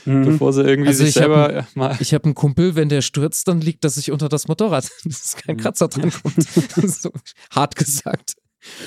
Mhm. 0.05 0.25
Bevor 0.25 0.53
sie 0.53 0.63
irgendwie 0.63 0.89
also 0.89 1.03
sich 1.03 1.13
selber 1.13 1.53
hab, 1.55 1.75
mal. 1.75 1.97
Ich 1.99 2.13
habe 2.13 2.25
einen 2.25 2.35
Kumpel, 2.35 2.75
wenn 2.75 2.89
der 2.89 3.01
stürzt, 3.01 3.47
dann 3.47 3.61
liegt 3.61 3.83
das 3.83 3.95
sich 3.95 4.11
unter 4.11 4.29
das 4.29 4.47
Motorrad. 4.47 4.89
Das 5.05 5.25
ist 5.25 5.37
kein 5.37 5.57
Kratzer 5.57 5.87
dran 5.87 6.11
kommt. 6.11 6.43
so 6.89 7.11
hart 7.51 7.75
gesagt. 7.75 8.35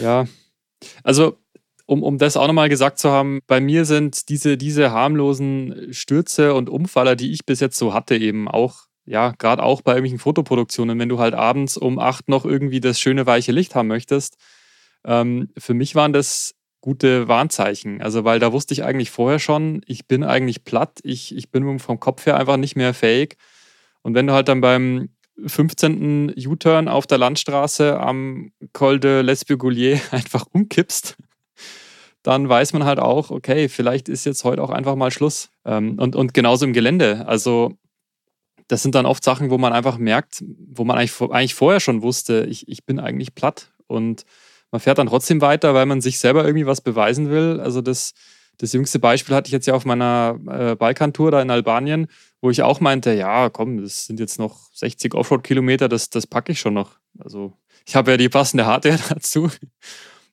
Ja. 0.01 0.27
Also, 1.03 1.39
um, 1.87 2.03
um 2.03 2.19
das 2.19 2.37
auch 2.37 2.47
nochmal 2.47 2.69
gesagt 2.69 2.99
zu 2.99 3.11
haben, 3.11 3.41
bei 3.47 3.61
mir 3.61 3.85
sind 3.85 4.29
diese, 4.29 4.57
diese 4.57 4.91
harmlosen 4.91 5.93
Stürze 5.93 6.55
und 6.55 6.69
Umfaller, 6.69 7.17
die 7.17 7.33
ich 7.33 7.47
bis 7.47 7.61
jetzt 7.61 7.79
so 7.79 7.95
hatte, 7.95 8.17
eben 8.17 8.49
auch 8.49 8.87
ja, 9.07 9.31
gerade 9.39 9.63
auch 9.63 9.83
bei 9.83 9.93
irgendwelchen 9.93 10.19
Fotoproduktionen, 10.19 10.99
wenn 10.99 11.09
du 11.09 11.19
halt 11.19 11.35
abends 11.35 11.77
um 11.77 11.99
acht 11.99 12.29
noch 12.29 12.45
irgendwie 12.45 12.81
das 12.81 13.01
schöne 13.01 13.25
weiche 13.25 13.53
Licht 13.53 13.75
haben 13.75 13.87
möchtest. 13.87 14.37
Ähm, 15.05 15.49
für 15.57 15.75
mich 15.75 15.95
waren 15.95 16.13
das 16.13 16.55
gute 16.81 17.29
Warnzeichen. 17.29 18.01
Also, 18.01 18.25
weil 18.25 18.39
da 18.39 18.53
wusste 18.53 18.75
ich 18.75 18.85
eigentlich 18.85 19.11
vorher 19.11 19.39
schon, 19.39 19.83
ich 19.87 20.07
bin 20.07 20.25
eigentlich 20.25 20.65
platt, 20.65 21.01
ich, 21.03 21.35
ich 21.35 21.51
bin 21.51 21.79
vom 21.79 22.01
Kopf 22.01 22.27
her 22.27 22.37
einfach 22.37 22.57
nicht 22.57 22.77
mehr 22.77 22.95
fähig. 22.95 23.37
Und 24.03 24.15
wenn 24.15 24.27
du 24.27 24.33
halt 24.33 24.49
dann 24.49 24.61
beim 24.61 25.09
15. 25.45 26.35
U-Turn 26.47 26.89
auf 26.89 27.07
der 27.07 27.19
Landstraße 27.19 27.99
am 27.99 28.53
Col 28.73 29.01
de 29.01 29.23
l'Espigoulier 29.23 30.01
einfach 30.13 30.47
umkippst, 30.53 31.17
dann 32.23 32.49
weiß 32.49 32.73
man 32.73 32.85
halt 32.85 32.99
auch, 32.99 33.31
okay, 33.31 33.69
vielleicht 33.69 34.09
ist 34.09 34.25
jetzt 34.25 34.45
heute 34.45 34.63
auch 34.63 34.71
einfach 34.71 34.97
mal 34.97 35.11
Schluss. 35.11 35.51
Ähm, 35.65 35.99
und, 35.99 36.17
und 36.17 36.35
genauso 36.35 36.65
im 36.65 36.73
Gelände. 36.73 37.27
Also 37.29 37.77
das 38.69 38.83
sind 38.83 38.95
dann 38.97 39.07
oft 39.07 39.23
Sachen, 39.23 39.51
wo 39.51 39.59
man 39.59 39.73
einfach 39.73 39.97
merkt, 39.99 40.43
wo 40.69 40.85
man 40.85 40.99
eigentlich, 40.99 41.21
eigentlich 41.31 41.55
vorher 41.55 41.81
schon 41.81 42.03
wusste, 42.03 42.47
ich, 42.49 42.67
ich 42.69 42.85
bin 42.85 42.99
eigentlich 42.99 43.35
platt 43.35 43.71
und 43.87 44.25
man 44.77 44.81
fährt 44.81 44.99
dann 44.99 45.07
trotzdem 45.07 45.41
weiter, 45.41 45.73
weil 45.73 45.87
man 45.87 46.03
sich 46.03 46.19
selber 46.19 46.45
irgendwie 46.45 46.67
was 46.67 46.83
beweisen 46.83 47.31
will. 47.31 47.61
Also 47.61 47.81
das, 47.81 48.13
das 48.59 48.75
jüngste 48.75 48.99
Beispiel 48.99 49.35
hatte 49.35 49.49
ich 49.49 49.53
jetzt 49.53 49.67
ja 49.67 49.73
auf 49.73 49.87
meiner 49.87 50.39
äh, 50.51 50.75
Balkantour 50.77 51.31
da 51.31 51.41
in 51.41 51.51
Albanien, 51.51 52.09
wo 52.43 52.51
ich 52.51 52.61
auch 52.61 52.81
meinte, 52.81 53.15
ja, 53.15 53.49
komm, 53.49 53.81
das 53.81 54.05
sind 54.05 54.21
jetzt 54.21 54.39
noch 54.39 54.71
60 54.75 55.15
Offroad-Kilometer, 55.15 55.89
das, 55.89 56.11
das 56.11 56.27
packe 56.27 56.53
ich 56.53 56.61
schon 56.61 56.75
noch. 56.75 56.99
Also 57.19 57.55
ich 57.87 57.97
habe 57.97 58.11
ja 58.11 58.17
die 58.19 58.29
passende 58.29 58.67
Hardware 58.67 58.99
dazu. 59.09 59.51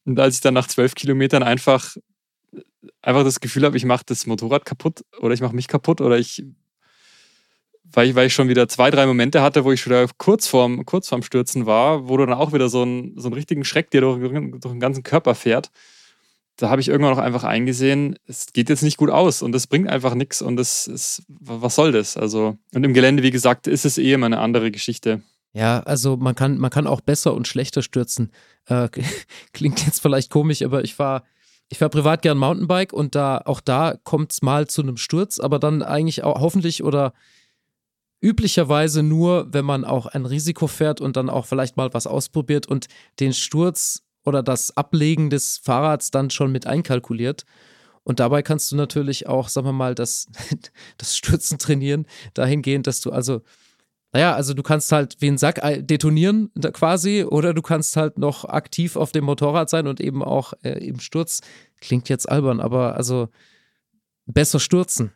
Und 0.03 0.19
als 0.19 0.35
ich 0.35 0.41
dann 0.41 0.55
nach 0.55 0.67
zwölf 0.67 0.93
Kilometern 0.93 1.41
einfach, 1.41 1.95
einfach 3.01 3.23
das 3.23 3.39
Gefühl 3.39 3.63
habe, 3.63 3.77
ich 3.77 3.85
mache 3.85 4.03
das 4.05 4.27
Motorrad 4.27 4.65
kaputt 4.65 5.05
oder 5.21 5.33
ich 5.33 5.39
mache 5.39 5.55
mich 5.55 5.69
kaputt 5.69 6.01
oder 6.01 6.19
ich 6.19 6.43
weil 7.93 8.09
ich, 8.09 8.15
weil 8.15 8.27
ich 8.27 8.33
schon 8.33 8.49
wieder 8.49 8.67
zwei, 8.67 8.91
drei 8.91 9.05
Momente 9.05 9.41
hatte, 9.41 9.63
wo 9.63 9.71
ich 9.71 9.81
schon 9.81 10.07
kurz 10.17 10.47
vorm, 10.47 10.85
kurz 10.85 11.07
vorm 11.07 11.21
Stürzen 11.21 11.65
war, 11.65 12.09
wo 12.09 12.17
du 12.17 12.25
dann 12.25 12.35
auch 12.35 12.51
wieder 12.51 12.67
so 12.67 12.81
einen, 12.81 13.17
so 13.17 13.27
einen 13.27 13.35
richtigen 13.35 13.63
Schreck 13.63 13.91
dir 13.91 14.01
durch, 14.01 14.19
durch 14.19 14.61
den 14.61 14.79
ganzen 14.79 15.03
Körper 15.03 15.35
fährt. 15.35 15.71
Da 16.57 16.69
habe 16.69 16.81
ich 16.81 16.87
irgendwann 16.87 17.13
auch 17.13 17.19
einfach 17.19 17.43
eingesehen, 17.43 18.17
es 18.27 18.53
geht 18.53 18.69
jetzt 18.69 18.83
nicht 18.83 18.97
gut 18.97 19.09
aus 19.09 19.41
und 19.41 19.55
es 19.55 19.67
bringt 19.67 19.89
einfach 19.89 20.13
nichts 20.13 20.41
und 20.41 20.59
es 20.59 20.85
ist, 20.87 21.23
was 21.27 21.75
soll 21.75 21.91
das? 21.91 22.15
Also, 22.15 22.57
und 22.73 22.83
im 22.83 22.93
Gelände, 22.93 23.23
wie 23.23 23.31
gesagt, 23.31 23.67
ist 23.67 23.85
es 23.85 23.97
eh 23.97 24.13
immer 24.13 24.27
eine 24.27 24.39
andere 24.39 24.69
Geschichte. 24.69 25.21
Ja, 25.53 25.81
also 25.81 26.17
man 26.17 26.35
kann, 26.35 26.57
man 26.57 26.71
kann 26.71 26.87
auch 26.87 27.01
besser 27.01 27.33
und 27.33 27.47
schlechter 27.47 27.81
stürzen. 27.81 28.31
Äh, 28.67 28.89
klingt 29.53 29.85
jetzt 29.85 30.01
vielleicht 30.01 30.31
komisch, 30.31 30.61
aber 30.63 30.83
ich 30.83 30.97
war, 30.97 31.23
ich 31.69 31.77
fahre 31.77 31.89
privat 31.89 32.21
gern 32.21 32.37
Mountainbike 32.37 32.93
und 32.93 33.15
da, 33.15 33.41
auch 33.45 33.61
da 33.61 33.97
kommt 34.03 34.31
es 34.31 34.41
mal 34.41 34.67
zu 34.67 34.81
einem 34.81 34.97
Sturz, 34.97 35.39
aber 35.39 35.59
dann 35.59 35.81
eigentlich 35.81 36.23
auch 36.23 36.39
hoffentlich 36.39 36.83
oder 36.83 37.13
üblicherweise 38.23 39.03
nur, 39.03 39.47
wenn 39.51 39.65
man 39.65 39.83
auch 39.83 40.05
ein 40.05 40.25
Risiko 40.25 40.67
fährt 40.67 41.01
und 41.01 41.17
dann 41.17 41.29
auch 41.29 41.45
vielleicht 41.45 41.75
mal 41.75 41.93
was 41.93 42.07
ausprobiert 42.07 42.65
und 42.65 42.87
den 43.19 43.33
Sturz 43.33 44.03
oder 44.23 44.41
das 44.41 44.75
Ablegen 44.77 45.29
des 45.29 45.57
Fahrrads 45.57 46.09
dann 46.09 46.29
schon 46.29 46.51
mit 46.51 46.65
einkalkuliert. 46.65 47.45
Und 48.05 48.19
dabei 48.19 48.41
kannst 48.41 48.71
du 48.71 48.77
natürlich 48.77 49.27
auch, 49.27 49.49
sagen 49.49 49.67
wir 49.67 49.73
mal, 49.73 49.93
das, 49.93 50.27
das 50.97 51.17
Stürzen 51.17 51.57
trainieren, 51.59 52.05
dahingehend, 52.33 52.87
dass 52.87 53.01
du 53.01 53.11
also, 53.11 53.41
naja, 54.13 54.33
also 54.33 54.53
du 54.53 54.63
kannst 54.63 54.91
halt 54.93 55.17
wie 55.19 55.27
ein 55.27 55.37
Sack 55.37 55.59
detonieren 55.85 56.51
quasi 56.73 57.25
oder 57.25 57.53
du 57.53 57.61
kannst 57.61 57.97
halt 57.97 58.17
noch 58.17 58.45
aktiv 58.45 58.95
auf 58.95 59.11
dem 59.11 59.25
Motorrad 59.25 59.69
sein 59.69 59.87
und 59.87 59.99
eben 59.99 60.23
auch 60.23 60.53
äh, 60.63 60.85
im 60.85 60.99
Sturz. 60.99 61.41
Klingt 61.81 62.07
jetzt 62.07 62.29
albern, 62.29 62.61
aber 62.61 62.95
also 62.95 63.27
besser 64.25 64.59
stürzen. 64.59 65.11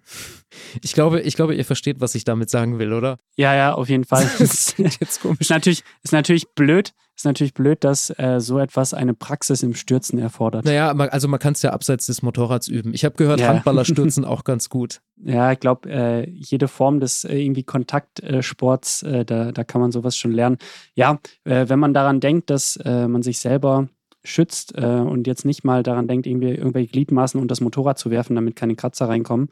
Ich 0.82 0.94
glaube, 0.94 1.22
ich 1.22 1.36
glaube, 1.36 1.56
ihr 1.56 1.66
versteht, 1.66 2.02
was 2.02 2.16
ich 2.16 2.24
damit 2.24 2.50
sagen 2.50 2.80
will, 2.80 2.94
oder? 2.94 3.18
Ja, 3.36 3.56
ja, 3.56 3.74
auf 3.74 3.90
jeden 3.90 4.06
Fall. 4.06 4.30
das 4.40 4.74
ist 4.78 5.00
jetzt 5.00 5.22
komisch. 5.22 5.40
Ist 5.42 5.50
natürlich, 5.50 5.84
ist 6.04 6.14
natürlich 6.14 6.50
blöd, 6.56 6.94
ist 7.16 7.26
natürlich 7.26 7.54
blöd, 7.54 7.84
dass 7.84 8.10
äh, 8.18 8.40
so 8.40 8.60
etwas 8.60 8.94
eine 8.94 9.14
Praxis 9.14 9.64
im 9.64 9.74
Stürzen 9.74 10.20
erfordert. 10.20 10.66
Naja, 10.66 10.92
also 10.92 11.28
man 11.28 11.40
kann 11.40 11.54
es 11.54 11.62
ja 11.62 11.72
abseits 11.72 12.06
des 12.06 12.22
Motorrads 12.22 12.68
üben. 12.68 12.94
Ich 12.94 13.06
habe 13.06 13.16
gehört, 13.16 13.40
ja. 13.40 13.48
Handballer 13.48 13.86
stürzen 13.86 14.26
auch 14.26 14.44
ganz 14.44 14.70
gut. 14.70 15.02
Ja, 15.24 15.52
ich 15.52 15.60
glaube, 15.60 15.90
äh, 15.90 16.30
jede 16.30 16.68
Form 16.68 17.00
des 17.00 17.24
äh, 17.24 17.38
irgendwie 17.38 17.64
Kontaktsports, 17.64 19.04
äh, 19.04 19.26
da, 19.26 19.52
da 19.52 19.64
kann 19.64 19.82
man 19.82 19.92
sowas 19.92 20.16
schon 20.16 20.32
lernen. 20.32 20.58
Ja, 20.94 21.20
äh, 21.44 21.68
wenn 21.68 21.80
man 21.80 21.94
daran 21.94 22.20
denkt, 22.20 22.50
dass 22.50 22.78
äh, 22.78 23.08
man 23.08 23.24
sich 23.24 23.40
selber 23.40 23.88
schützt 24.24 24.74
äh, 24.76 24.86
und 24.86 25.28
jetzt 25.28 25.46
nicht 25.46 25.64
mal 25.64 25.84
daran 25.84 26.08
denkt, 26.08 26.28
irgendwie 26.28 26.50
irgendwelche 26.50 26.92
Gliedmaßen 26.92 27.40
und 27.40 27.50
das 27.50 27.62
Motorrad 27.62 27.98
zu 27.98 28.12
werfen, 28.12 28.36
damit 28.36 28.56
keine 28.56 28.76
Kratzer 28.76 29.08
reinkommen, 29.08 29.50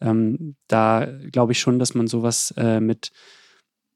ähm, 0.00 0.56
da 0.68 1.06
glaube 1.30 1.52
ich 1.52 1.60
schon, 1.60 1.78
dass 1.78 1.94
man 1.94 2.06
sowas 2.06 2.54
äh, 2.56 2.80
mit 2.80 3.12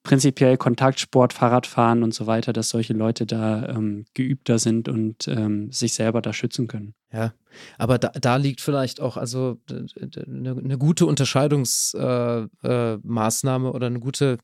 prinzipiell 0.03 0.57
Kontaktsport, 0.57 1.35
Fahrradfahren 1.35 2.03
und 2.03 2.15
so 2.15 2.27
weiter, 2.27 2.55
dass 2.55 2.71
solche 2.71 2.95
Leute 2.95 3.27
da 3.27 3.69
ähm, 3.69 4.07
geübter 4.15 4.59
sind 4.59 4.89
und 4.89 5.29
ähm, 5.29 5.71
sich 5.71 5.93
selber 5.93 6.23
da 6.23 6.33
schützen 6.33 6.67
können. 6.67 6.95
Ja, 7.13 7.35
aber 7.77 7.99
da, 7.99 8.09
da 8.09 8.37
liegt 8.37 8.61
vielleicht 8.61 9.01
auch 9.01 9.19
also 9.19 9.59
eine, 9.69 10.53
eine 10.53 10.79
gute 10.79 11.05
Unterscheidungsmaßnahme 11.05 13.67
äh, 13.67 13.71
äh, 13.71 13.75
oder 13.75 13.87
eine 13.87 14.01
gute 14.01 14.39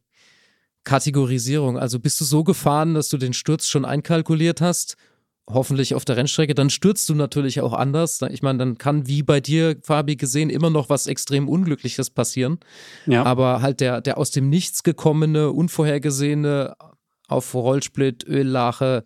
Kategorisierung. 0.85 1.79
Also 1.79 1.99
bist 1.99 2.21
du 2.21 2.25
so 2.25 2.45
gefahren, 2.45 2.95
dass 2.95 3.09
du 3.09 3.17
den 3.17 3.33
Sturz 3.33 3.67
schon 3.67 3.87
einkalkuliert 3.87 4.61
hast 4.61 4.97
hoffentlich 5.49 5.95
auf 5.95 6.05
der 6.05 6.17
Rennstrecke, 6.17 6.55
dann 6.55 6.71
stürzt 6.71 7.09
du 7.09 7.15
natürlich 7.15 7.61
auch 7.61 7.73
anders. 7.73 8.21
Ich 8.31 8.43
meine, 8.43 8.59
dann 8.59 8.79
kann 8.79 9.07
wie 9.07 9.23
bei 9.23 9.41
dir, 9.41 9.77
Fabi, 9.83 10.17
gesehen, 10.17 10.51
immer 10.51 10.71
noch 10.71 10.89
was 10.89 11.07
extrem 11.07 11.49
Unglückliches 11.49 12.11
passieren. 12.11 12.59
Ja. 13.07 13.25
Aber 13.25 13.61
halt 13.61 13.81
der, 13.81 14.01
der 14.01 14.19
aus 14.19 14.31
dem 14.31 14.49
Nichts 14.49 14.83
gekommene, 14.83 15.51
unvorhergesehene, 15.51 16.75
auf 17.29 17.55
Rollsplit, 17.55 18.27
Öllache 18.27 19.05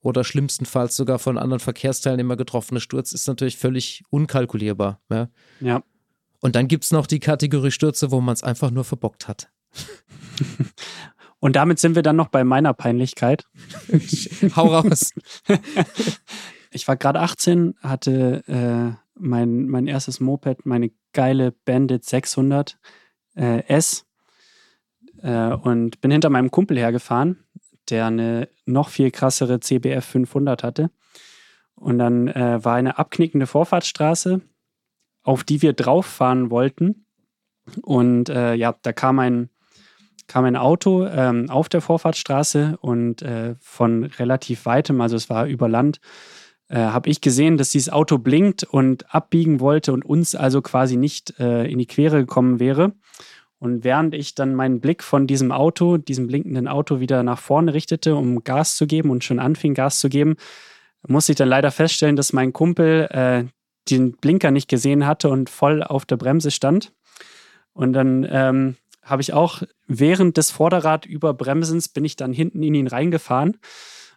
oder 0.00 0.22
schlimmstenfalls 0.22 0.96
sogar 0.96 1.18
von 1.18 1.38
anderen 1.38 1.60
Verkehrsteilnehmern 1.60 2.36
getroffene 2.36 2.80
Sturz 2.80 3.12
ist 3.12 3.26
natürlich 3.26 3.56
völlig 3.56 4.02
unkalkulierbar. 4.10 5.00
Ja. 5.10 5.28
ja. 5.60 5.82
Und 6.40 6.56
dann 6.56 6.68
gibt 6.68 6.84
es 6.84 6.92
noch 6.92 7.06
die 7.06 7.20
Kategorie 7.20 7.70
Stürze, 7.70 8.10
wo 8.10 8.20
man 8.20 8.34
es 8.34 8.42
einfach 8.42 8.70
nur 8.70 8.84
verbockt 8.84 9.28
hat. 9.28 9.50
Und 11.44 11.56
damit 11.56 11.78
sind 11.78 11.94
wir 11.94 12.00
dann 12.00 12.16
noch 12.16 12.28
bei 12.28 12.42
meiner 12.42 12.72
Peinlichkeit. 12.72 13.44
Hau 14.56 14.74
raus. 14.74 15.12
ich 16.70 16.88
war 16.88 16.96
gerade 16.96 17.20
18, 17.20 17.74
hatte 17.82 18.42
äh, 18.46 18.96
mein, 19.14 19.66
mein 19.66 19.86
erstes 19.86 20.20
Moped, 20.20 20.64
meine 20.64 20.90
geile 21.12 21.52
Bandit 21.52 22.02
600 22.02 22.78
äh, 23.36 23.62
S 23.66 24.06
äh, 25.20 25.48
und 25.52 26.00
bin 26.00 26.12
hinter 26.12 26.30
meinem 26.30 26.50
Kumpel 26.50 26.78
hergefahren, 26.78 27.44
der 27.90 28.06
eine 28.06 28.48
noch 28.64 28.88
viel 28.88 29.10
krassere 29.10 29.60
CBF 29.60 30.02
500 30.02 30.62
hatte. 30.62 30.90
Und 31.74 31.98
dann 31.98 32.28
äh, 32.28 32.64
war 32.64 32.76
eine 32.76 32.96
abknickende 32.96 33.46
Vorfahrtsstraße, 33.46 34.40
auf 35.22 35.44
die 35.44 35.60
wir 35.60 35.74
drauf 35.74 36.06
fahren 36.06 36.48
wollten. 36.48 37.04
Und 37.82 38.30
äh, 38.30 38.54
ja, 38.54 38.74
da 38.80 38.94
kam 38.94 39.18
ein 39.18 39.50
kam 40.26 40.44
ein 40.44 40.56
Auto 40.56 41.06
ähm, 41.06 41.50
auf 41.50 41.68
der 41.68 41.80
Vorfahrtsstraße 41.80 42.78
und 42.80 43.22
äh, 43.22 43.54
von 43.60 44.04
relativ 44.04 44.66
weitem, 44.66 45.00
also 45.00 45.16
es 45.16 45.30
war 45.30 45.46
über 45.46 45.68
Land, 45.68 46.00
äh, 46.68 46.76
habe 46.76 47.10
ich 47.10 47.20
gesehen, 47.20 47.56
dass 47.56 47.70
dieses 47.70 47.92
Auto 47.92 48.18
blinkt 48.18 48.64
und 48.64 49.14
abbiegen 49.14 49.60
wollte 49.60 49.92
und 49.92 50.04
uns 50.04 50.34
also 50.34 50.62
quasi 50.62 50.96
nicht 50.96 51.38
äh, 51.38 51.66
in 51.66 51.78
die 51.78 51.86
Quere 51.86 52.20
gekommen 52.20 52.58
wäre. 52.58 52.92
Und 53.58 53.84
während 53.84 54.14
ich 54.14 54.34
dann 54.34 54.54
meinen 54.54 54.80
Blick 54.80 55.02
von 55.02 55.26
diesem 55.26 55.52
Auto, 55.52 55.96
diesem 55.96 56.26
blinkenden 56.26 56.68
Auto 56.68 57.00
wieder 57.00 57.22
nach 57.22 57.38
vorne 57.38 57.72
richtete, 57.72 58.14
um 58.14 58.44
Gas 58.44 58.76
zu 58.76 58.86
geben 58.86 59.10
und 59.10 59.24
schon 59.24 59.38
anfing 59.38 59.74
Gas 59.74 60.00
zu 60.00 60.08
geben, 60.08 60.36
musste 61.06 61.32
ich 61.32 61.36
dann 61.36 61.48
leider 61.48 61.70
feststellen, 61.70 62.16
dass 62.16 62.32
mein 62.32 62.52
Kumpel 62.52 63.08
äh, 63.10 63.44
den 63.90 64.12
Blinker 64.12 64.50
nicht 64.50 64.68
gesehen 64.68 65.06
hatte 65.06 65.28
und 65.28 65.50
voll 65.50 65.82
auf 65.82 66.04
der 66.04 66.16
Bremse 66.16 66.50
stand. 66.50 66.92
Und 67.72 67.92
dann 67.92 68.26
ähm, 68.30 68.76
habe 69.04 69.22
ich 69.22 69.32
auch 69.32 69.62
während 69.86 70.36
des 70.36 70.50
Vorderradüberbremsens 70.50 71.88
bin 71.88 72.04
ich 72.04 72.16
dann 72.16 72.32
hinten 72.32 72.62
in 72.62 72.74
ihn 72.74 72.86
reingefahren. 72.86 73.58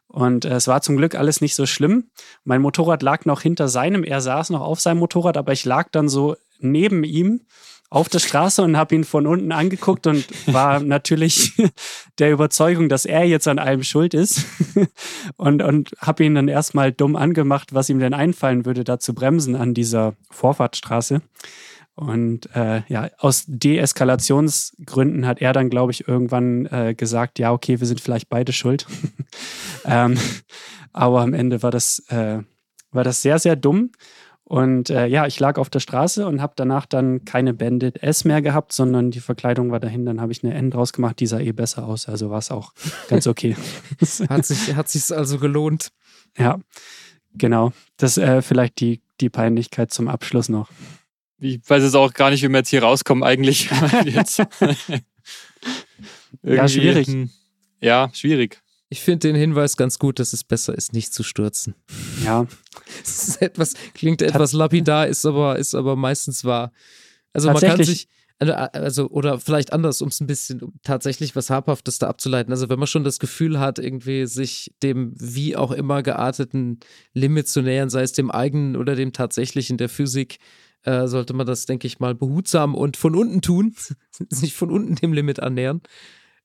Und 0.07 0.45
äh, 0.45 0.55
es 0.55 0.67
war 0.67 0.81
zum 0.81 0.97
Glück 0.97 1.15
alles 1.15 1.41
nicht 1.41 1.55
so 1.55 1.65
schlimm. 1.65 2.09
Mein 2.43 2.61
Motorrad 2.61 3.03
lag 3.03 3.25
noch 3.25 3.41
hinter 3.41 3.67
seinem, 3.67 4.03
er 4.03 4.21
saß 4.21 4.49
noch 4.51 4.61
auf 4.61 4.79
seinem 4.79 4.99
Motorrad, 4.99 5.37
aber 5.37 5.51
ich 5.51 5.65
lag 5.65 5.89
dann 5.91 6.07
so 6.07 6.35
neben 6.59 7.03
ihm 7.03 7.41
auf 7.89 8.09
der 8.09 8.19
Straße 8.19 8.61
und 8.63 8.75
habe 8.75 8.95
ihn 8.95 9.03
von 9.03 9.27
unten 9.27 9.51
angeguckt 9.51 10.07
und 10.07 10.25
war 10.47 10.79
natürlich 10.81 11.53
der 12.19 12.31
Überzeugung, 12.31 12.89
dass 12.89 13.05
er 13.05 13.25
jetzt 13.25 13.47
an 13.47 13.59
allem 13.59 13.83
schuld 13.83 14.13
ist 14.13 14.45
und, 15.37 15.61
und 15.61 15.91
habe 15.99 16.23
ihn 16.23 16.35
dann 16.35 16.47
erstmal 16.47 16.91
dumm 16.91 17.15
angemacht, 17.15 17.73
was 17.73 17.89
ihm 17.89 17.99
denn 17.99 18.13
einfallen 18.13 18.65
würde, 18.65 18.83
da 18.83 18.99
zu 18.99 19.13
bremsen 19.13 19.55
an 19.55 19.73
dieser 19.73 20.15
Vorfahrtsstraße. 20.31 21.21
Und 21.97 22.55
äh, 22.55 22.83
ja, 22.89 23.09
aus 23.17 23.45
Deeskalationsgründen 23.47 25.25
hat 25.25 25.41
er 25.41 25.51
dann, 25.51 25.71
glaube 25.71 25.91
ich, 25.91 26.07
irgendwann 26.07 26.67
äh, 26.67 26.93
gesagt, 26.95 27.39
ja, 27.39 27.51
okay, 27.51 27.79
wir 27.79 27.87
sind 27.87 27.99
vielleicht 27.99 28.29
beide 28.29 28.53
schuld. 28.53 28.85
ähm, 29.85 30.15
aber 30.93 31.21
am 31.21 31.33
Ende 31.33 31.63
war 31.63 31.71
das, 31.71 32.05
äh, 32.09 32.43
war 32.91 33.03
das 33.03 33.23
sehr, 33.23 33.39
sehr 33.39 33.55
dumm. 33.55 33.89
Und 34.43 34.91
äh, 34.91 35.07
ja, 35.07 35.25
ich 35.25 35.39
lag 35.39 35.57
auf 35.57 35.71
der 35.71 35.79
Straße 35.79 36.27
und 36.27 36.39
habe 36.39 36.53
danach 36.55 36.85
dann 36.85 37.25
keine 37.25 37.55
Bandit 37.55 38.03
S 38.03 38.25
mehr 38.25 38.43
gehabt, 38.43 38.73
sondern 38.73 39.09
die 39.09 39.19
Verkleidung 39.19 39.71
war 39.71 39.79
dahin. 39.79 40.05
Dann 40.05 40.21
habe 40.21 40.31
ich 40.31 40.43
eine 40.43 40.53
N 40.53 40.69
draus 40.69 40.93
gemacht, 40.93 41.19
die 41.19 41.25
sah 41.25 41.39
eh 41.39 41.51
besser 41.51 41.87
aus. 41.87 42.07
Also 42.07 42.29
war 42.29 42.37
es 42.37 42.51
auch 42.51 42.73
ganz 43.09 43.25
okay. 43.25 43.55
hat 44.29 44.45
sich 44.45 44.75
hat 44.75 44.87
sich's 44.87 45.11
also 45.11 45.39
gelohnt. 45.39 45.89
Ja, 46.37 46.59
genau. 47.33 47.73
Das 47.97 48.19
äh, 48.19 48.43
vielleicht 48.43 48.79
die, 48.81 49.01
die 49.19 49.31
Peinlichkeit 49.31 49.91
zum 49.91 50.07
Abschluss 50.07 50.47
noch. 50.47 50.69
Ich 51.39 51.59
weiß 51.67 51.83
jetzt 51.83 51.95
auch 51.95 52.13
gar 52.13 52.31
nicht, 52.31 52.43
wie 52.43 52.49
wir 52.49 52.57
jetzt 52.57 52.69
hier 52.69 52.83
rauskommen 52.83 53.23
eigentlich. 53.23 53.69
ja, 56.43 56.67
schwierig. 56.67 57.07
Ja, 57.79 58.09
schwierig. 58.13 58.61
Ich 58.89 59.01
finde 59.01 59.27
den 59.27 59.35
Hinweis 59.35 59.75
ganz 59.75 59.99
gut, 59.99 60.19
dass 60.19 60.31
es 60.31 60.43
besser 60.45 60.73
ist, 60.73 60.93
nicht 60.93 61.13
zu 61.13 61.23
stürzen. 61.23 61.75
Ja. 62.23 62.47
Es 63.03 63.27
ist 63.27 63.41
etwas, 63.41 63.73
klingt 63.93 64.21
etwas 64.21 64.53
lapidar, 64.53 65.07
ist 65.07 65.25
aber, 65.25 65.59
ist 65.59 65.75
aber 65.75 65.97
meistens 65.97 66.45
wahr. 66.45 66.71
Also 67.33 67.51
man 67.51 67.61
kann 67.61 67.83
sich, 67.83 68.07
also, 68.39 68.53
also 68.53 69.09
oder 69.09 69.39
vielleicht 69.39 69.73
anders, 69.73 70.01
um 70.01 70.07
es 70.07 70.21
ein 70.21 70.27
bisschen 70.27 70.61
um 70.61 70.73
tatsächlich 70.83 71.35
was 71.35 71.49
Habhaftes 71.49 71.99
da 71.99 72.07
abzuleiten. 72.07 72.53
Also 72.53 72.69
wenn 72.69 72.79
man 72.79 72.87
schon 72.87 73.03
das 73.03 73.19
Gefühl 73.19 73.59
hat, 73.59 73.77
irgendwie 73.77 74.25
sich 74.25 74.73
dem 74.81 75.13
wie 75.17 75.57
auch 75.57 75.71
immer 75.71 76.01
gearteten 76.01 76.79
Limit 77.13 77.49
zu 77.49 77.61
nähern, 77.61 77.89
sei 77.89 78.03
es 78.03 78.13
dem 78.13 78.31
eigenen 78.31 78.77
oder 78.77 78.95
dem 78.95 79.11
tatsächlichen 79.11 79.77
der 79.77 79.89
Physik, 79.89 80.37
äh, 80.87 81.07
sollte 81.07 81.33
man 81.33 81.45
das, 81.45 81.65
denke 81.65 81.85
ich 81.85 81.99
mal, 81.99 82.15
behutsam 82.15 82.73
und 82.73 82.95
von 82.95 83.13
unten 83.13 83.41
tun, 83.41 83.75
sich 84.29 84.53
von 84.53 84.71
unten 84.71 84.95
dem 84.95 85.11
Limit 85.11 85.41
annähern. 85.41 85.81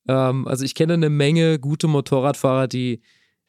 Ähm, 0.09 0.49
also 0.49 0.65
ich 0.65 0.75
kenne 0.75 0.95
eine 0.95 1.11
Menge 1.11 1.61
gute 1.61 1.87
Motorradfahrer, 1.87 2.67
die 2.67 3.03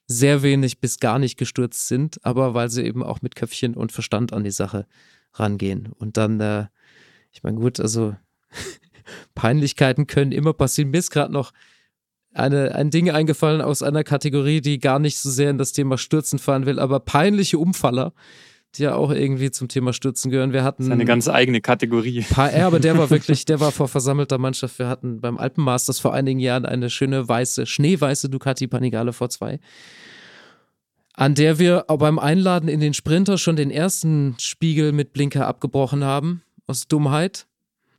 sehr 0.05 0.43
wenig 0.43 0.79
bis 0.79 0.99
gar 0.99 1.17
nicht 1.17 1.37
gestürzt 1.37 1.87
sind, 1.87 2.23
aber 2.23 2.53
weil 2.53 2.69
sie 2.69 2.83
eben 2.83 3.01
auch 3.01 3.23
mit 3.23 3.35
Köpfchen 3.35 3.73
und 3.73 3.91
Verstand 3.91 4.33
an 4.33 4.43
die 4.43 4.51
Sache 4.51 4.85
rangehen. 5.33 5.91
Und 5.97 6.17
dann, 6.17 6.39
äh, 6.39 6.67
ich 7.31 7.41
meine, 7.41 7.57
gut, 7.57 7.79
also 7.79 8.15
Peinlichkeiten 9.33 10.05
können 10.05 10.31
immer 10.31 10.53
passieren. 10.53 10.91
Mir 10.91 10.99
ist 10.99 11.09
gerade 11.09 11.33
noch 11.33 11.53
eine, 12.35 12.75
ein 12.75 12.91
Ding 12.91 13.09
eingefallen 13.09 13.61
aus 13.61 13.81
einer 13.81 14.03
Kategorie, 14.03 14.61
die 14.61 14.77
gar 14.77 14.99
nicht 14.99 15.17
so 15.17 15.31
sehr 15.31 15.49
in 15.49 15.57
das 15.57 15.71
Thema 15.71 15.97
Stürzen 15.97 16.37
fahren 16.37 16.67
will, 16.67 16.77
aber 16.77 16.99
peinliche 16.99 17.57
Umfaller 17.57 18.13
die 18.75 18.83
ja 18.83 18.95
auch 18.95 19.11
irgendwie 19.11 19.51
zum 19.51 19.67
Thema 19.67 19.93
Stürzen 19.93 20.31
gehören. 20.31 20.51
Wir 20.51 20.63
hatten. 20.63 20.83
Seine 20.83 21.05
ganz 21.05 21.27
eigene 21.27 21.61
Kategorie. 21.61 22.21
Paar, 22.21 22.55
ja, 22.55 22.65
aber 22.65 22.79
der 22.79 22.97
war 22.97 23.09
wirklich, 23.11 23.45
der 23.45 23.59
war 23.59 23.71
vor 23.71 23.87
versammelter 23.87 24.37
Mannschaft. 24.37 24.79
Wir 24.79 24.87
hatten 24.87 25.21
beim 25.21 25.37
Alpenmasters 25.37 25.99
vor 25.99 26.13
einigen 26.13 26.39
Jahren 26.39 26.65
eine 26.65 26.89
schöne 26.89 27.27
weiße, 27.27 27.65
schneeweiße 27.65 28.29
Ducati 28.29 28.67
Panigale 28.67 29.11
V2, 29.11 29.59
an 31.13 31.35
der 31.35 31.59
wir 31.59 31.85
beim 31.87 32.17
Einladen 32.17 32.67
in 32.67 32.79
den 32.79 32.93
Sprinter 32.93 33.37
schon 33.37 33.55
den 33.55 33.69
ersten 33.69 34.35
Spiegel 34.39 34.91
mit 34.91 35.13
Blinker 35.13 35.47
abgebrochen 35.47 36.03
haben. 36.03 36.41
Aus 36.65 36.87
Dummheit. 36.87 37.45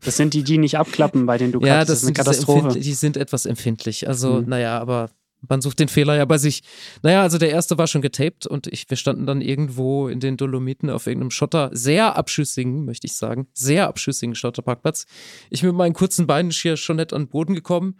Das 0.03 0.17
sind 0.17 0.35
die, 0.35 0.43
die 0.43 0.59
nicht 0.59 0.79
abklappen 0.79 1.27
bei 1.27 1.39
den 1.39 1.53
Ducatis. 1.53 1.69
Ja, 1.69 1.79
das, 1.81 1.89
das 1.89 1.99
ist 1.99 2.05
eine 2.07 2.15
Katastrophe. 2.15 2.79
Die 2.79 2.95
sind 2.95 3.17
etwas 3.17 3.47
empfindlich. 3.47 4.09
Also, 4.09 4.41
mhm. 4.41 4.49
naja, 4.49 4.79
aber 4.79 5.11
man 5.49 5.61
sucht 5.61 5.79
den 5.79 5.89
Fehler 5.89 6.17
ja 6.17 6.25
bei 6.25 6.39
sich. 6.39 6.63
Naja, 7.03 7.23
also 7.23 7.39
der 7.39 7.51
erste 7.51 7.79
war 7.79 7.87
schon 7.87 8.03
getaped 8.03 8.47
und 8.47 8.67
ich, 8.67 8.89
wir 8.89 8.97
standen 8.97 9.27
dann 9.27 9.41
irgendwo 9.41 10.09
in 10.09 10.21
den 10.21 10.37
Dolomiten 10.37 10.91
auf 10.91 11.07
irgendeinem 11.07 11.31
Schotter, 11.31 11.71
sehr 11.73 12.17
abschüssigen, 12.17 12.85
möchte 12.85 13.07
ich 13.07 13.15
sagen, 13.15 13.47
sehr 13.53 13.89
abschüssigen 13.89 14.35
Schotterparkplatz. 14.35 15.07
Ich 15.51 15.63
mit 15.63 15.75
meinen 15.75 15.95
kurzen 15.95 16.27
Beinen 16.27 16.53
schier 16.53 16.77
schon 16.77 16.97
nicht 16.97 17.13
an 17.13 17.23
den 17.23 17.29
Boden 17.29 17.55
gekommen 17.55 17.97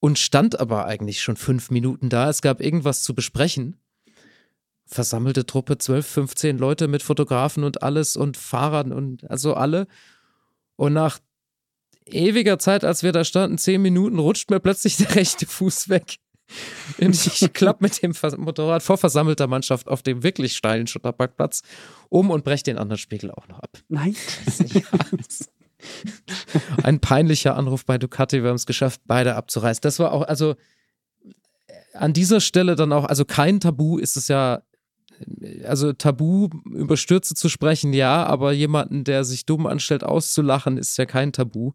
und 0.00 0.18
stand 0.18 0.58
aber 0.58 0.86
eigentlich 0.86 1.22
schon 1.22 1.36
fünf 1.36 1.70
Minuten 1.70 2.08
da. 2.08 2.28
Es 2.28 2.42
gab 2.42 2.60
irgendwas 2.60 3.02
zu 3.02 3.14
besprechen. 3.14 3.76
Versammelte 4.86 5.46
Truppe, 5.46 5.78
12, 5.78 6.06
15 6.06 6.58
Leute 6.58 6.88
mit 6.88 7.02
Fotografen 7.02 7.62
und 7.62 7.82
alles 7.82 8.16
und 8.16 8.36
Fahrern 8.36 8.92
und 8.92 9.30
also 9.30 9.54
alle. 9.54 9.86
Und 10.74 10.94
nach 10.94 11.20
ewiger 12.06 12.58
Zeit, 12.58 12.84
als 12.84 13.02
wir 13.02 13.12
da 13.12 13.24
standen, 13.24 13.58
zehn 13.58 13.82
Minuten, 13.82 14.18
rutscht 14.18 14.50
mir 14.50 14.60
plötzlich 14.60 14.96
der 14.98 15.14
rechte 15.14 15.46
Fuß 15.46 15.88
weg. 15.88 16.16
Ich 16.98 17.52
klappe 17.52 17.84
mit 17.84 18.02
dem 18.02 18.14
Motorrad 18.38 18.82
vor 18.82 18.98
versammelter 18.98 19.46
Mannschaft 19.46 19.88
auf 19.88 20.02
dem 20.02 20.22
wirklich 20.22 20.56
steilen 20.56 20.86
Schotterparkplatz 20.86 21.62
um 22.08 22.30
und 22.30 22.44
breche 22.44 22.64
den 22.64 22.78
anderen 22.78 22.98
Spiegel 22.98 23.30
auch 23.30 23.48
noch 23.48 23.60
ab. 23.60 23.78
Nein. 23.88 24.16
Ein 26.82 27.00
peinlicher 27.00 27.56
Anruf 27.56 27.84
bei 27.84 27.98
Ducati. 27.98 28.42
Wir 28.42 28.50
haben 28.50 28.56
es 28.56 28.66
geschafft, 28.66 29.00
beide 29.06 29.36
abzureißen. 29.36 29.80
Das 29.82 29.98
war 29.98 30.12
auch, 30.12 30.22
also 30.22 30.56
an 31.94 32.12
dieser 32.12 32.40
Stelle 32.40 32.76
dann 32.76 32.92
auch, 32.92 33.04
also 33.04 33.24
kein 33.24 33.60
Tabu 33.60 33.98
ist 33.98 34.16
es 34.16 34.28
ja, 34.28 34.62
also 35.64 35.92
Tabu 35.92 36.48
über 36.64 36.96
Stürze 36.96 37.34
zu 37.34 37.48
sprechen, 37.48 37.92
ja, 37.92 38.24
aber 38.24 38.52
jemanden, 38.52 39.04
der 39.04 39.24
sich 39.24 39.46
dumm 39.46 39.66
anstellt, 39.66 40.04
auszulachen, 40.04 40.78
ist 40.78 40.96
ja 40.98 41.06
kein 41.06 41.32
Tabu. 41.32 41.72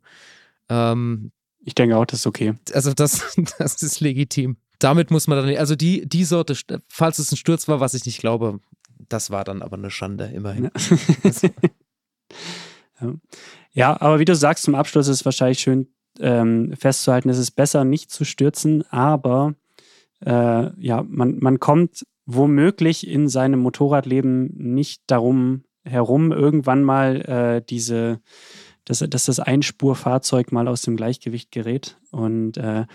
Ähm, 0.70 1.32
ich 1.60 1.76
denke 1.76 1.98
auch, 1.98 2.06
das 2.06 2.20
ist 2.20 2.28
okay. 2.28 2.54
Also 2.74 2.94
das, 2.94 3.36
das 3.58 3.82
ist 3.82 4.00
legitim 4.00 4.58
damit 4.80 5.12
muss 5.12 5.28
man 5.28 5.38
dann, 5.38 5.58
also 5.58 5.76
die, 5.76 6.08
die 6.08 6.24
Sorte, 6.24 6.58
falls 6.88 7.20
es 7.20 7.32
ein 7.32 7.38
Sturz 7.38 7.68
war, 7.68 7.80
was 7.80 7.94
ich 7.94 8.06
nicht 8.06 8.20
glaube, 8.20 8.60
das 9.10 9.30
war 9.30 9.44
dann 9.44 9.62
aber 9.62 9.78
eine 9.78 9.92
Schande, 9.92 10.26
immerhin. 10.26 10.72
ja. 13.02 13.14
ja, 13.74 14.02
aber 14.02 14.20
wie 14.20 14.26
du 14.26 14.36
sagst, 14.36 14.64
zum 14.64 14.76
Abschluss 14.76 15.08
ist 15.08 15.20
es 15.20 15.26
wahrscheinlich 15.26 15.60
schön 15.60 15.88
ähm, 16.20 16.74
festzuhalten, 16.78 17.30
es 17.30 17.38
ist 17.38 17.52
besser, 17.52 17.84
nicht 17.84 18.12
zu 18.12 18.24
stürzen, 18.24 18.84
aber 18.90 19.56
äh, 20.26 20.70
ja, 20.82 21.04
man, 21.08 21.40
man 21.40 21.60
kommt 21.60 22.06
womöglich 22.26 23.08
in 23.08 23.28
seinem 23.28 23.60
Motorradleben 23.60 24.52
nicht 24.56 25.04
darum 25.08 25.64
herum, 25.84 26.32
irgendwann 26.32 26.84
mal 26.84 27.22
äh, 27.22 27.62
diese, 27.68 28.20
dass, 28.86 29.00
dass 29.00 29.26
das 29.26 29.40
Einspurfahrzeug 29.40 30.52
mal 30.52 30.68
aus 30.68 30.82
dem 30.82 30.96
Gleichgewicht 30.96 31.52
gerät. 31.52 31.98
Und 32.12 32.58
äh, 32.58 32.86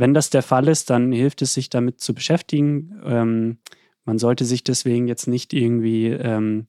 wenn 0.00 0.14
das 0.14 0.30
der 0.30 0.42
Fall 0.42 0.66
ist, 0.68 0.88
dann 0.88 1.12
hilft 1.12 1.42
es 1.42 1.52
sich 1.52 1.68
damit 1.68 2.00
zu 2.00 2.14
beschäftigen. 2.14 3.00
Ähm, 3.04 3.58
man 4.06 4.18
sollte 4.18 4.46
sich 4.46 4.64
deswegen 4.64 5.06
jetzt 5.06 5.26
nicht 5.26 5.52
irgendwie 5.52 6.06
ähm, 6.06 6.66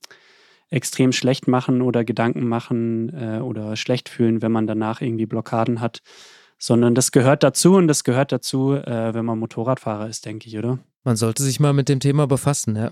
extrem 0.69 1.13
schlecht 1.13 1.47
machen 1.47 1.81
oder 1.81 2.03
Gedanken 2.03 2.45
machen 2.45 3.09
äh, 3.09 3.39
oder 3.39 3.77
schlecht 3.77 4.09
fühlen, 4.09 4.41
wenn 4.41 4.51
man 4.51 4.67
danach 4.67 4.99
irgendwie 4.99 5.25
Blockaden 5.25 5.79
hat, 5.79 6.01
sondern 6.57 6.93
das 6.93 7.13
gehört 7.13 7.41
dazu 7.41 7.75
und 7.75 7.87
das 7.87 8.03
gehört 8.03 8.33
dazu, 8.33 8.73
äh, 8.73 9.13
wenn 9.13 9.25
man 9.25 9.39
Motorradfahrer 9.39 10.09
ist, 10.09 10.25
denke 10.25 10.47
ich, 10.49 10.57
oder? 10.57 10.79
Man 11.05 11.15
sollte 11.15 11.41
sich 11.41 11.59
mal 11.61 11.73
mit 11.73 11.87
dem 11.87 12.01
Thema 12.01 12.27
befassen, 12.27 12.75
ja. 12.75 12.91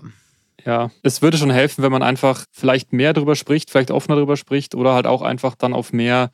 Ja, 0.64 0.90
es 1.02 1.20
würde 1.20 1.36
schon 1.36 1.50
helfen, 1.50 1.82
wenn 1.82 1.92
man 1.92 2.02
einfach 2.02 2.44
vielleicht 2.50 2.94
mehr 2.94 3.12
darüber 3.12 3.36
spricht, 3.36 3.70
vielleicht 3.70 3.90
offener 3.90 4.16
darüber 4.16 4.36
spricht 4.36 4.74
oder 4.74 4.94
halt 4.94 5.06
auch 5.06 5.22
einfach 5.22 5.54
dann 5.54 5.74
auf 5.74 5.92
mehr 5.92 6.30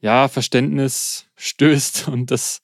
ja, 0.00 0.26
Verständnis 0.28 1.26
stößt 1.36 2.08
und 2.08 2.30
das 2.32 2.60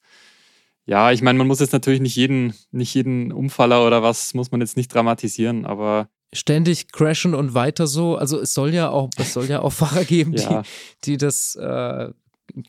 ja, 0.87 1.11
ich 1.11 1.21
meine, 1.21 1.37
man 1.37 1.47
muss 1.47 1.59
jetzt 1.59 1.73
natürlich 1.73 1.99
nicht 1.99 2.15
jeden, 2.15 2.53
nicht 2.71 2.93
jeden 2.93 3.33
Umfaller 3.33 3.85
oder 3.85 4.03
was, 4.03 4.33
muss 4.33 4.51
man 4.51 4.61
jetzt 4.61 4.77
nicht 4.77 4.87
dramatisieren, 4.93 5.65
aber. 5.65 6.09
Ständig 6.33 6.91
crashen 6.93 7.35
und 7.35 7.53
weiter 7.53 7.87
so. 7.87 8.15
Also 8.15 8.39
es 8.39 8.53
soll 8.53 8.73
ja 8.73 8.89
auch, 8.89 9.09
es 9.17 9.33
soll 9.33 9.45
ja 9.45 9.61
auch 9.61 9.69
Fahrer 9.73 10.05
geben, 10.05 10.33
ja. 10.33 10.61
die, 10.61 11.11
die 11.11 11.17
das 11.17 11.55
äh, 11.55 12.09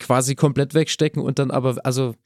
quasi 0.00 0.34
komplett 0.34 0.74
wegstecken 0.74 1.22
und 1.22 1.38
dann 1.38 1.52
aber, 1.52 1.76
also 1.84 2.16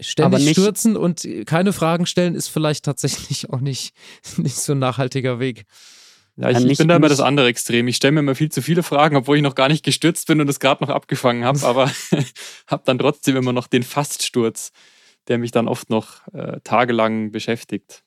ständig 0.00 0.50
stürzen 0.50 0.96
und 0.96 1.26
keine 1.46 1.72
Fragen 1.72 2.06
stellen, 2.06 2.34
ist 2.34 2.48
vielleicht 2.48 2.84
tatsächlich 2.84 3.50
auch 3.50 3.60
nicht, 3.60 3.94
nicht 4.36 4.56
so 4.56 4.72
ein 4.72 4.80
nachhaltiger 4.80 5.38
Weg. 5.38 5.64
Ja, 6.36 6.50
ich, 6.50 6.64
ich 6.64 6.78
bin 6.78 6.88
da 6.88 6.96
immer 6.96 7.08
das 7.08 7.20
andere 7.20 7.48
Extrem. 7.48 7.88
Ich 7.88 7.96
stelle 7.96 8.12
mir 8.12 8.20
immer 8.20 8.34
viel 8.34 8.50
zu 8.50 8.60
viele 8.60 8.82
Fragen, 8.82 9.16
obwohl 9.16 9.38
ich 9.38 9.42
noch 9.42 9.54
gar 9.54 9.68
nicht 9.68 9.84
gestürzt 9.84 10.26
bin 10.26 10.40
und 10.40 10.48
es 10.48 10.60
gerade 10.60 10.84
noch 10.84 10.90
abgefangen 10.90 11.44
habe, 11.44 11.62
aber 11.62 11.90
habe 12.66 12.82
dann 12.84 12.98
trotzdem 12.98 13.36
immer 13.36 13.52
noch 13.52 13.66
den 13.66 13.82
Faststurz, 13.82 14.72
der 15.28 15.38
mich 15.38 15.50
dann 15.50 15.66
oft 15.66 15.88
noch 15.88 16.26
äh, 16.34 16.60
tagelang 16.62 17.32
beschäftigt. 17.32 18.02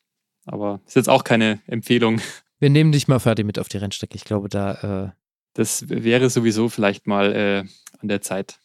Aber 0.45 0.81
ist 0.85 0.95
jetzt 0.95 1.09
auch 1.09 1.23
keine 1.23 1.61
Empfehlung. 1.67 2.21
Wir 2.59 2.69
nehmen 2.69 2.91
dich 2.91 3.07
mal 3.07 3.19
fertig 3.19 3.45
mit 3.45 3.57
auf 3.57 3.69
die 3.69 3.77
Rennstrecke. 3.77 4.15
Ich 4.15 4.25
glaube, 4.25 4.49
da. 4.49 5.05
Äh 5.05 5.19
das 5.53 5.89
wäre 5.89 6.29
sowieso 6.29 6.69
vielleicht 6.69 7.07
mal 7.07 7.33
äh, 7.33 7.63
an 7.99 8.07
der 8.07 8.21
Zeit. 8.21 8.59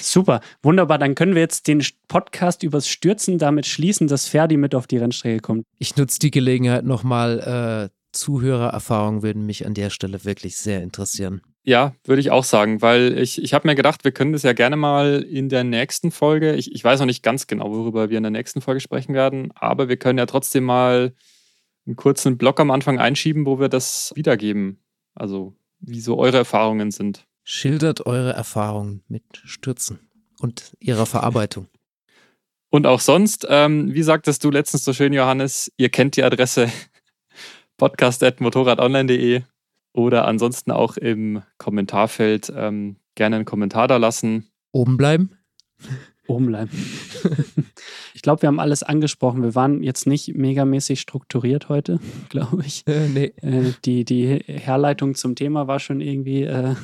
Super, 0.00 0.40
wunderbar. 0.62 0.98
Dann 0.98 1.14
können 1.14 1.34
wir 1.34 1.42
jetzt 1.42 1.68
den 1.68 1.84
Podcast 2.06 2.62
übers 2.62 2.88
Stürzen 2.88 3.38
damit 3.38 3.66
schließen, 3.66 4.06
dass 4.06 4.26
Ferdi 4.26 4.56
mit 4.56 4.74
auf 4.74 4.86
die 4.86 4.96
Rennstrecke 4.96 5.40
kommt. 5.40 5.64
Ich 5.78 5.96
nutze 5.96 6.18
die 6.20 6.30
Gelegenheit 6.30 6.84
nochmal. 6.84 7.90
Zuhörererfahrungen 8.18 9.22
würden 9.22 9.46
mich 9.46 9.66
an 9.66 9.74
der 9.74 9.90
Stelle 9.90 10.24
wirklich 10.24 10.56
sehr 10.56 10.82
interessieren. 10.82 11.42
Ja, 11.62 11.94
würde 12.04 12.20
ich 12.20 12.30
auch 12.30 12.44
sagen, 12.44 12.82
weil 12.82 13.18
ich, 13.18 13.42
ich 13.42 13.54
habe 13.54 13.68
mir 13.68 13.74
gedacht, 13.74 14.04
wir 14.04 14.12
können 14.12 14.32
das 14.32 14.42
ja 14.42 14.52
gerne 14.52 14.76
mal 14.76 15.22
in 15.22 15.48
der 15.48 15.64
nächsten 15.64 16.10
Folge, 16.10 16.54
ich, 16.54 16.72
ich 16.72 16.82
weiß 16.82 17.00
noch 17.00 17.06
nicht 17.06 17.22
ganz 17.22 17.46
genau, 17.46 17.70
worüber 17.70 18.10
wir 18.10 18.16
in 18.16 18.22
der 18.22 18.30
nächsten 18.30 18.60
Folge 18.60 18.80
sprechen 18.80 19.14
werden, 19.14 19.52
aber 19.54 19.88
wir 19.88 19.96
können 19.96 20.18
ja 20.18 20.26
trotzdem 20.26 20.64
mal 20.64 21.12
einen 21.86 21.96
kurzen 21.96 22.38
Block 22.38 22.60
am 22.60 22.70
Anfang 22.70 22.98
einschieben, 22.98 23.46
wo 23.46 23.60
wir 23.60 23.68
das 23.68 24.12
wiedergeben. 24.14 24.82
Also, 25.14 25.54
wie 25.80 26.00
so 26.00 26.18
eure 26.18 26.38
Erfahrungen 26.38 26.90
sind. 26.90 27.26
Schildert 27.44 28.06
eure 28.06 28.32
Erfahrungen 28.32 29.02
mit 29.08 29.24
Stürzen 29.44 29.98
und 30.40 30.72
ihrer 30.80 31.06
Verarbeitung. 31.06 31.66
Und 32.70 32.86
auch 32.86 33.00
sonst, 33.00 33.46
ähm, 33.48 33.94
wie 33.94 34.02
sagtest 34.02 34.44
du 34.44 34.50
letztens 34.50 34.84
so 34.84 34.92
schön, 34.92 35.14
Johannes, 35.14 35.72
ihr 35.78 35.88
kennt 35.88 36.16
die 36.16 36.22
Adresse 36.22 36.70
podcast.motorradonline.de 37.78 39.42
oder 39.92 40.26
ansonsten 40.26 40.70
auch 40.70 40.96
im 40.96 41.42
Kommentarfeld 41.56 42.52
ähm, 42.54 42.96
gerne 43.14 43.36
einen 43.36 43.44
Kommentar 43.44 43.88
da 43.88 43.96
lassen. 43.96 44.46
Oben 44.72 44.96
bleiben? 44.96 45.30
Oben 46.26 46.46
bleiben. 46.46 46.70
ich 48.14 48.20
glaube, 48.20 48.42
wir 48.42 48.48
haben 48.48 48.60
alles 48.60 48.82
angesprochen. 48.82 49.42
Wir 49.42 49.54
waren 49.54 49.82
jetzt 49.82 50.06
nicht 50.06 50.34
megamäßig 50.34 51.00
strukturiert 51.00 51.70
heute, 51.70 51.98
glaube 52.28 52.62
ich. 52.66 52.86
Äh, 52.86 53.08
nee. 53.08 53.32
Äh, 53.40 53.72
die, 53.84 54.04
die 54.04 54.38
Herleitung 54.46 55.14
zum 55.14 55.34
Thema 55.34 55.66
war 55.66 55.80
schon 55.80 56.00
irgendwie 56.00 56.42
äh, 56.42 56.74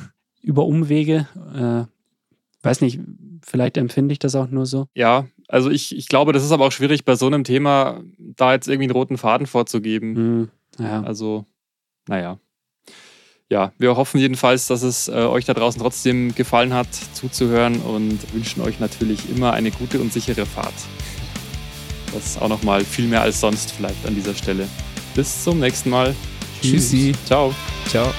über 0.41 0.65
Umwege. 0.65 1.27
Äh, 1.53 2.65
weiß 2.65 2.81
nicht, 2.81 2.99
vielleicht 3.45 3.77
empfinde 3.77 4.13
ich 4.13 4.19
das 4.19 4.35
auch 4.35 4.49
nur 4.49 4.65
so. 4.65 4.87
Ja, 4.95 5.27
also 5.47 5.69
ich, 5.69 5.95
ich 5.95 6.07
glaube, 6.07 6.33
das 6.33 6.43
ist 6.43 6.51
aber 6.51 6.65
auch 6.65 6.71
schwierig 6.71 7.05
bei 7.05 7.15
so 7.15 7.27
einem 7.27 7.43
Thema, 7.43 8.01
da 8.17 8.53
jetzt 8.53 8.67
irgendwie 8.67 8.85
einen 8.85 8.97
roten 8.97 9.17
Faden 9.17 9.45
vorzugeben. 9.45 10.13
Mhm. 10.13 10.49
Ja. 10.79 11.03
Also, 11.03 11.45
naja. 12.07 12.39
Ja, 13.49 13.71
wir 13.77 13.95
hoffen 13.95 14.19
jedenfalls, 14.19 14.67
dass 14.67 14.81
es 14.81 15.07
äh, 15.07 15.11
euch 15.11 15.45
da 15.45 15.53
draußen 15.53 15.79
trotzdem 15.79 16.33
gefallen 16.33 16.73
hat, 16.73 16.87
zuzuhören 17.13 17.79
und 17.81 18.33
wünschen 18.33 18.61
euch 18.61 18.79
natürlich 18.79 19.29
immer 19.29 19.53
eine 19.53 19.69
gute 19.69 19.99
und 20.01 20.11
sichere 20.11 20.47
Fahrt. 20.47 20.73
Das 22.11 22.37
auch 22.41 22.49
nochmal 22.49 22.83
viel 22.83 23.07
mehr 23.07 23.21
als 23.21 23.39
sonst 23.39 23.71
vielleicht 23.71 24.05
an 24.07 24.15
dieser 24.15 24.33
Stelle. 24.33 24.67
Bis 25.13 25.43
zum 25.43 25.59
nächsten 25.59 25.91
Mal. 25.91 26.15
Tschüssi. 26.61 27.13
Ciao. 27.25 27.53
Ciao. 27.87 28.11